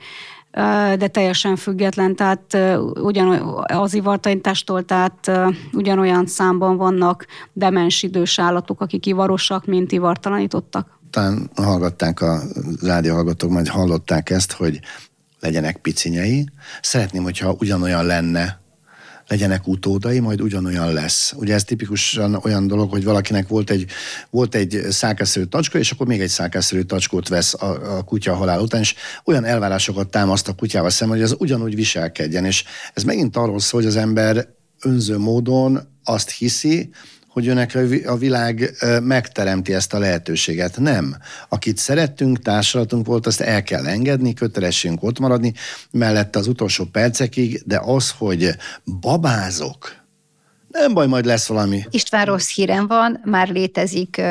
de 0.98 1.08
teljesen 1.08 1.56
független, 1.56 2.16
tehát 2.16 2.56
ugyan 3.00 3.56
az 3.66 3.94
ivartanítástól, 3.94 4.84
tehát 4.84 5.30
ugyanolyan 5.72 6.26
számban 6.26 6.76
vannak 6.76 7.26
demens 7.52 8.02
idős 8.02 8.38
állatok, 8.38 8.80
akik 8.80 9.06
ivarosak, 9.06 9.66
mint 9.66 9.92
ivartalanítottak. 9.92 10.98
Talán 11.10 11.50
hallgatták 11.54 12.20
a 12.20 12.40
rádió 12.82 13.14
hallgatók, 13.14 13.50
majd 13.50 13.68
hallották 13.68 14.30
ezt, 14.30 14.52
hogy 14.52 14.80
legyenek 15.40 15.76
picinyei. 15.76 16.48
Szeretném, 16.82 17.22
hogyha 17.22 17.56
ugyanolyan 17.60 18.06
lenne 18.06 18.62
legyenek 19.28 19.66
utódai, 19.66 20.18
majd 20.18 20.40
ugyanolyan 20.40 20.92
lesz. 20.92 21.32
Ugye 21.36 21.54
ez 21.54 21.64
tipikusan 21.64 22.34
olyan 22.34 22.66
dolog, 22.66 22.90
hogy 22.90 23.04
valakinek 23.04 23.48
volt 23.48 23.70
egy, 23.70 23.86
volt 24.30 24.54
egy 24.54 24.86
szákászerű 24.90 25.44
tacska, 25.44 25.78
és 25.78 25.90
akkor 25.90 26.06
még 26.06 26.20
egy 26.20 26.28
szákászerű 26.28 26.82
tacskót 26.82 27.28
vesz 27.28 27.54
a, 27.54 27.96
a 27.96 28.02
kutya 28.02 28.34
halál 28.34 28.60
után, 28.60 28.80
és 28.80 28.94
olyan 29.24 29.44
elvárásokat 29.44 30.08
támaszt 30.08 30.48
a 30.48 30.52
kutyával 30.52 30.90
szemben, 30.90 31.16
hogy 31.16 31.26
az 31.26 31.36
ugyanúgy 31.38 31.74
viselkedjen. 31.74 32.44
És 32.44 32.64
ez 32.94 33.02
megint 33.02 33.36
arról 33.36 33.60
szól, 33.60 33.80
hogy 33.80 33.90
az 33.90 33.96
ember 33.96 34.48
önző 34.80 35.18
módon 35.18 35.80
azt 36.04 36.30
hiszi, 36.30 36.90
hogy 37.34 37.48
önnek 37.48 37.78
a 38.06 38.16
világ 38.16 38.70
megteremti 39.02 39.74
ezt 39.74 39.94
a 39.94 39.98
lehetőséget. 39.98 40.78
Nem. 40.78 41.16
Akit 41.48 41.76
szerettünk, 41.76 42.42
társadatunk 42.42 43.06
volt, 43.06 43.26
azt 43.26 43.40
el 43.40 43.62
kell 43.62 43.86
engedni, 43.86 44.34
kötelességünk 44.34 45.02
ott 45.02 45.18
maradni, 45.18 45.52
mellette 45.90 46.38
az 46.38 46.46
utolsó 46.46 46.84
percekig, 46.84 47.62
de 47.66 47.80
az, 47.84 48.14
hogy 48.18 48.50
babázok, 49.00 50.02
nem 50.68 50.94
baj, 50.94 51.06
majd 51.06 51.24
lesz 51.24 51.46
valami. 51.46 51.84
István 51.90 52.24
rossz 52.24 52.54
hírem 52.54 52.86
van, 52.86 53.20
már 53.24 53.48
létezik 53.48 54.22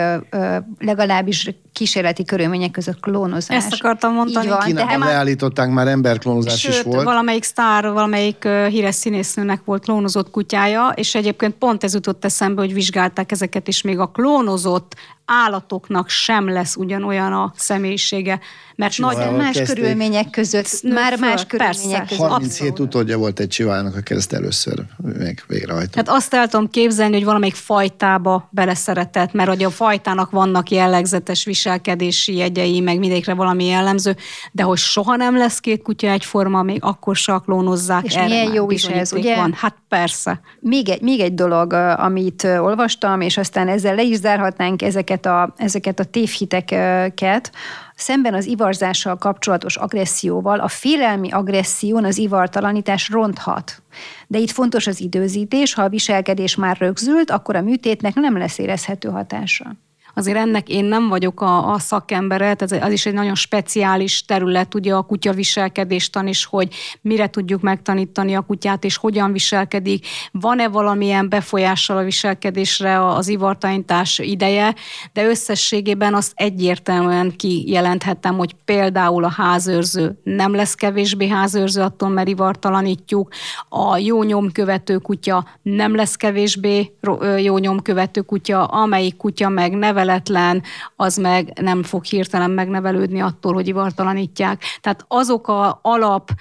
legalábbis 0.79 1.55
kísérleti 1.73 2.25
körülmények 2.25 2.71
között 2.71 2.99
klónozás. 2.99 3.57
Ezt 3.57 3.73
akartam 3.73 4.13
mondani. 4.13 4.45
Így 4.45 4.51
van, 4.51 4.59
Kínában 4.59 4.99
de 4.99 5.05
leállították 5.05 5.69
már 5.69 5.87
emberklónozás 5.87 6.59
sőt, 6.59 6.73
is 6.73 6.81
volt. 6.81 7.03
valamelyik 7.03 7.43
sztár, 7.43 7.91
valamelyik 7.91 8.47
híres 8.69 8.95
színésznőnek 8.95 9.61
volt 9.65 9.83
klónozott 9.83 10.29
kutyája, 10.31 10.93
és 10.95 11.15
egyébként 11.15 11.53
pont 11.53 11.83
ez 11.83 11.93
jutott 11.93 12.25
eszembe, 12.25 12.61
hogy 12.61 12.73
vizsgálták 12.73 13.31
ezeket, 13.31 13.67
és 13.67 13.81
még 13.81 13.99
a 13.99 14.07
klónozott 14.07 14.95
állatoknak 15.25 16.09
sem 16.09 16.49
lesz 16.49 16.75
ugyanolyan 16.75 17.33
a 17.33 17.53
személyisége. 17.55 18.39
Mert 18.75 18.97
nagy, 18.97 19.15
más 19.15 19.55
kezdték. 19.55 19.75
körülmények 19.75 20.29
között, 20.29 20.81
Nő 20.81 20.93
már 20.93 21.17
föl, 21.17 21.27
más 21.27 21.45
körülmények 21.45 21.97
persze, 21.97 22.05
között. 22.07 22.27
37 22.27 22.69
abszolút. 22.69 22.79
utódja 22.79 23.17
volt 23.17 23.39
egy 23.39 23.47
csivának, 23.47 23.95
aki 23.95 24.13
ezt 24.13 24.33
először 24.33 24.83
még 24.97 25.43
végrehajtott. 25.47 25.95
Hát 25.95 26.09
azt 26.09 26.33
el 26.33 26.47
tudom 26.47 26.69
képzelni, 26.69 27.13
hogy 27.13 27.23
valamelyik 27.23 27.55
fajtába 27.55 28.47
beleszeretett, 28.51 29.33
mert 29.33 29.49
hogy 29.49 29.63
a 29.63 29.69
fajtának 29.69 30.31
vannak 30.31 30.69
jellegzetes 30.69 31.45
viselkedési 31.63 32.35
jegyei, 32.35 32.79
meg 32.79 32.99
mindegyikre 32.99 33.33
valami 33.33 33.65
jellemző, 33.65 34.15
de 34.51 34.63
hogy 34.63 34.77
soha 34.77 35.15
nem 35.15 35.37
lesz 35.37 35.59
két 35.59 35.81
kutya 35.81 36.07
egyforma, 36.07 36.61
még 36.61 36.83
akkor 36.83 37.15
se 37.15 37.39
klónozzák. 37.45 38.05
És 38.05 38.15
milyen 38.15 38.53
jó 38.53 38.71
is 38.71 38.85
ez, 38.85 39.13
ugye? 39.13 39.35
Van. 39.35 39.53
Hát 39.53 39.75
persze. 39.87 40.39
Még 40.59 40.89
egy, 40.89 41.01
még 41.01 41.19
egy 41.19 41.33
dolog, 41.33 41.73
amit 41.97 42.43
olvastam, 42.43 43.21
és 43.21 43.37
aztán 43.37 43.67
ezzel 43.67 43.95
le 43.95 44.01
is 44.01 44.17
zárhatnánk 44.17 44.81
ezeket 44.81 45.25
a, 45.25 45.53
ezeket 45.57 45.99
a 45.99 46.03
tévhiteket, 46.03 47.51
szemben 47.95 48.33
az 48.33 48.45
ivarzással 48.45 49.17
kapcsolatos 49.17 49.75
agresszióval 49.75 50.59
a 50.59 50.67
félelmi 50.67 51.31
agresszión 51.31 52.05
az 52.05 52.17
ivartalanítás 52.17 53.09
ronthat. 53.09 53.81
De 54.27 54.37
itt 54.37 54.51
fontos 54.51 54.87
az 54.87 55.01
időzítés, 55.01 55.73
ha 55.73 55.83
a 55.83 55.89
viselkedés 55.89 56.55
már 56.55 56.77
rögzült, 56.77 57.31
akkor 57.31 57.55
a 57.55 57.61
műtétnek 57.61 58.13
nem 58.13 58.37
lesz 58.37 58.57
érezhető 58.57 59.09
hatása. 59.09 59.75
Azért 60.13 60.37
ennek 60.37 60.69
én 60.69 60.85
nem 60.85 61.07
vagyok 61.07 61.41
a, 61.41 61.71
a 61.71 61.79
szakembere, 61.79 62.55
ez 62.57 62.71
az 62.71 62.91
is 62.91 63.05
egy 63.05 63.13
nagyon 63.13 63.35
speciális 63.35 64.25
terület, 64.25 64.75
ugye 64.75 64.93
a 64.93 65.01
kutya 65.01 65.33
viselkedéstan 65.33 66.27
is, 66.27 66.45
hogy 66.45 66.67
mire 67.01 67.27
tudjuk 67.27 67.61
megtanítani 67.61 68.35
a 68.35 68.41
kutyát, 68.41 68.83
és 68.83 68.97
hogyan 68.97 69.31
viselkedik, 69.31 70.07
van-e 70.31 70.67
valamilyen 70.67 71.29
befolyással 71.29 71.97
a 71.97 72.03
viselkedésre 72.03 73.05
az 73.05 73.27
ivartanítás 73.27 74.19
ideje, 74.19 74.75
de 75.13 75.25
összességében 75.25 76.13
azt 76.13 76.31
egyértelműen 76.35 77.33
kijelenthetem, 77.35 78.37
hogy 78.37 78.53
például 78.65 79.23
a 79.23 79.29
házőrző 79.29 80.19
nem 80.23 80.55
lesz 80.55 80.75
kevésbé 80.75 81.27
házőrző 81.27 81.81
attól, 81.81 82.09
mert 82.09 82.27
ivartalanítjuk, 82.27 83.33
a 83.69 83.97
jó 83.97 84.23
nyomkövető 84.23 84.97
kutya 84.97 85.45
nem 85.61 85.95
lesz 85.95 86.15
kevésbé 86.15 86.93
jó 87.37 87.57
nyomkövető 87.57 88.21
kutya, 88.21 88.65
amelyik 88.65 89.17
kutya 89.17 89.49
meg 89.49 89.71
neveletlen, 90.03 90.63
az 90.95 91.17
meg 91.17 91.59
nem 91.61 91.83
fog 91.83 92.03
hirtelen 92.03 92.51
megnevelődni 92.51 93.21
attól, 93.21 93.53
hogy 93.53 93.67
ivartalanítják. 93.67 94.63
Tehát 94.81 95.05
azok 95.07 95.47
a 95.47 95.79
alap 95.81 96.31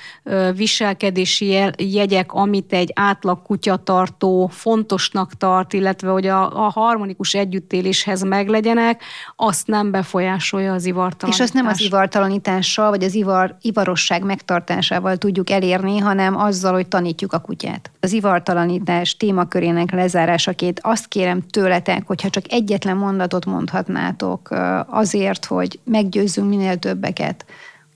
viselkedési 0.54 1.58
jegyek, 1.76 2.32
amit 2.32 2.72
egy 2.72 2.92
átlag 2.94 3.42
kutyatartó 3.42 4.46
fontosnak 4.46 5.34
tart, 5.34 5.72
illetve 5.72 6.10
hogy 6.10 6.26
a, 6.26 6.66
a 6.66 6.70
harmonikus 6.70 7.34
együttéléshez 7.34 8.22
meglegyenek, 8.22 9.02
azt 9.36 9.66
nem 9.66 9.90
befolyásolja 9.90 10.72
az 10.72 10.84
ivartalanítás. 10.84 11.40
És 11.40 11.40
azt 11.40 11.54
nem 11.54 11.66
az 11.66 11.80
ivartalanítással, 11.80 12.90
vagy 12.90 13.04
az 13.04 13.14
ivar, 13.14 13.56
ivarosság 13.60 14.24
megtartásával 14.24 15.16
tudjuk 15.16 15.50
elérni, 15.50 15.98
hanem 15.98 16.36
azzal, 16.36 16.72
hogy 16.72 16.88
tanítjuk 16.88 17.32
a 17.32 17.38
kutyát. 17.38 17.90
Az 18.00 18.12
ivartalanítás 18.12 19.16
témakörének 19.16 19.90
lezárásaként 19.90 20.80
azt 20.82 21.06
kérem 21.08 21.42
tőletek, 21.50 22.06
hogyha 22.06 22.30
csak 22.30 22.52
egyetlen 22.52 22.96
mondatot 22.96 23.46
mondhatnátok 23.53 24.48
azért, 24.86 25.44
hogy 25.44 25.80
meggyőzzünk 25.84 26.48
minél 26.48 26.76
többeket, 26.76 27.44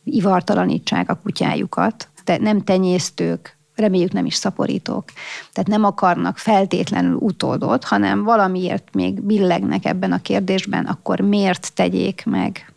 ivartalanítsák 0.04 1.11
a 1.11 1.20
kutyájukat, 1.22 2.09
de 2.24 2.38
nem 2.38 2.64
tenyésztők, 2.64 3.57
reméljük 3.74 4.12
nem 4.12 4.26
is 4.26 4.34
szaporítók. 4.34 5.04
Tehát 5.52 5.68
nem 5.68 5.84
akarnak 5.84 6.38
feltétlenül 6.38 7.14
utódot, 7.14 7.84
hanem 7.84 8.22
valamiért 8.22 8.94
még 8.94 9.20
billegnek 9.20 9.84
ebben 9.84 10.12
a 10.12 10.22
kérdésben, 10.22 10.84
akkor 10.84 11.20
miért 11.20 11.74
tegyék 11.74 12.22
meg? 12.24 12.72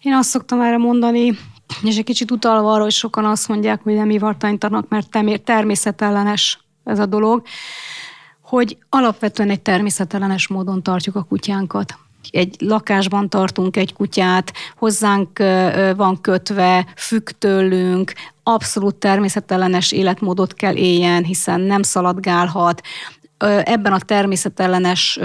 Én 0.00 0.12
azt 0.12 0.28
szoktam 0.28 0.60
erre 0.60 0.78
mondani, 0.78 1.38
és 1.82 1.96
egy 1.96 2.04
kicsit 2.04 2.30
utalva 2.30 2.72
arra, 2.72 2.82
hogy 2.82 2.92
sokan 2.92 3.24
azt 3.24 3.48
mondják, 3.48 3.82
hogy 3.82 3.94
nem 3.94 4.10
ivartánytanak, 4.10 4.88
mert 4.88 5.42
természetellenes 5.44 6.60
ez 6.84 6.98
a 6.98 7.06
dolog, 7.06 7.42
hogy 8.40 8.78
alapvetően 8.88 9.50
egy 9.50 9.60
természetellenes 9.60 10.48
módon 10.48 10.82
tartjuk 10.82 11.16
a 11.16 11.22
kutyánkat 11.22 11.98
egy 12.30 12.56
lakásban 12.58 13.28
tartunk 13.28 13.76
egy 13.76 13.92
kutyát, 13.92 14.52
hozzánk 14.76 15.38
van 15.96 16.20
kötve, 16.20 16.86
függ 16.96 17.28
tőlünk, 17.28 18.12
abszolút 18.42 18.94
természetellenes 18.94 19.92
életmódot 19.92 20.54
kell 20.54 20.74
éljen, 20.74 21.24
hiszen 21.24 21.60
nem 21.60 21.82
szaladgálhat, 21.82 22.82
ebben 23.64 23.92
a 23.92 23.98
természetellenes 23.98 25.18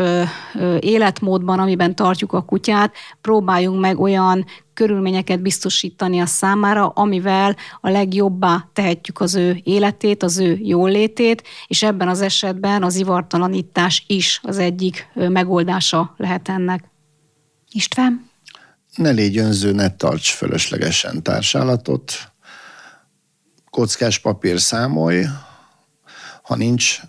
életmódban, 0.79 1.59
amiben 1.59 1.95
tartjuk 1.95 2.33
a 2.33 2.41
kutyát, 2.41 2.93
próbáljunk 3.21 3.79
meg 3.79 3.99
olyan 3.99 4.45
körülményeket 4.73 5.41
biztosítani 5.41 6.19
a 6.19 6.25
számára, 6.25 6.87
amivel 6.87 7.55
a 7.81 7.89
legjobbá 7.89 8.69
tehetjük 8.73 9.19
az 9.19 9.35
ő 9.35 9.59
életét, 9.63 10.23
az 10.23 10.37
ő 10.37 10.59
jólétét, 10.61 11.43
és 11.67 11.83
ebben 11.83 12.07
az 12.07 12.21
esetben 12.21 12.83
az 12.83 12.95
ivartalanítás 12.95 14.03
is 14.07 14.39
az 14.43 14.57
egyik 14.57 15.07
megoldása 15.13 16.13
lehet 16.17 16.49
ennek. 16.49 16.83
István? 17.71 18.29
Ne 18.95 19.09
légy 19.09 19.37
önző, 19.37 19.71
ne 19.71 19.89
tarts 19.89 20.31
fölöslegesen 20.31 21.23
társállatot, 21.23 22.13
kockás 23.69 24.19
papír 24.19 24.59
számolj, 24.59 25.25
ha 26.41 26.55
nincs, 26.55 27.01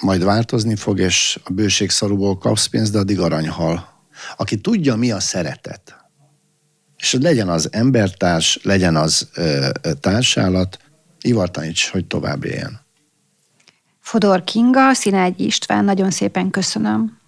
majd 0.00 0.24
változni 0.24 0.76
fog, 0.76 0.98
és 0.98 1.38
a 1.44 1.52
bőség 1.52 1.90
szarúból 1.90 2.38
kapsz 2.38 2.66
pénzt, 2.66 2.92
de 2.92 2.98
addig 2.98 3.20
aranyhal. 3.20 3.88
Aki 4.36 4.56
tudja, 4.56 4.96
mi 4.96 5.10
a 5.10 5.20
szeretet, 5.20 5.96
és 6.96 7.16
legyen 7.20 7.48
az 7.48 7.68
embertárs, 7.72 8.58
legyen 8.62 8.96
az 8.96 9.28
ö, 9.34 9.68
társállat, 10.00 10.78
ivartaníts, 11.20 11.88
hogy 11.88 12.06
tovább 12.06 12.44
éljen. 12.44 12.80
Fodor 14.00 14.44
Kinga, 14.44 14.94
Szinágyi 14.94 15.44
István, 15.44 15.84
nagyon 15.84 16.10
szépen 16.10 16.50
köszönöm, 16.50 17.18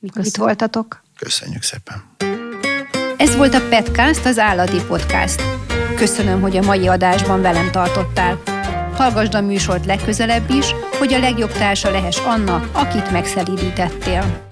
hogy 0.00 0.26
itt 0.26 0.36
voltatok. 0.36 1.02
Köszönjük 1.18 1.62
szépen. 1.62 2.02
Ez 3.16 3.36
volt 3.36 3.54
a 3.54 3.68
Petcast, 3.68 4.24
az 4.24 4.38
állati 4.38 4.84
podcast. 4.88 5.42
Köszönöm, 5.96 6.40
hogy 6.40 6.56
a 6.56 6.62
mai 6.62 6.86
adásban 6.86 7.40
velem 7.40 7.70
tartottál. 7.70 8.51
Hallgasd 8.96 9.34
a 9.34 9.40
műsort 9.40 9.86
legközelebb 9.86 10.50
is, 10.50 10.74
hogy 10.98 11.12
a 11.12 11.18
legjobb 11.18 11.52
társa 11.52 11.90
lehess 11.90 12.18
annak, 12.18 12.68
akit 12.72 13.10
megszelídítettél. 13.10 14.50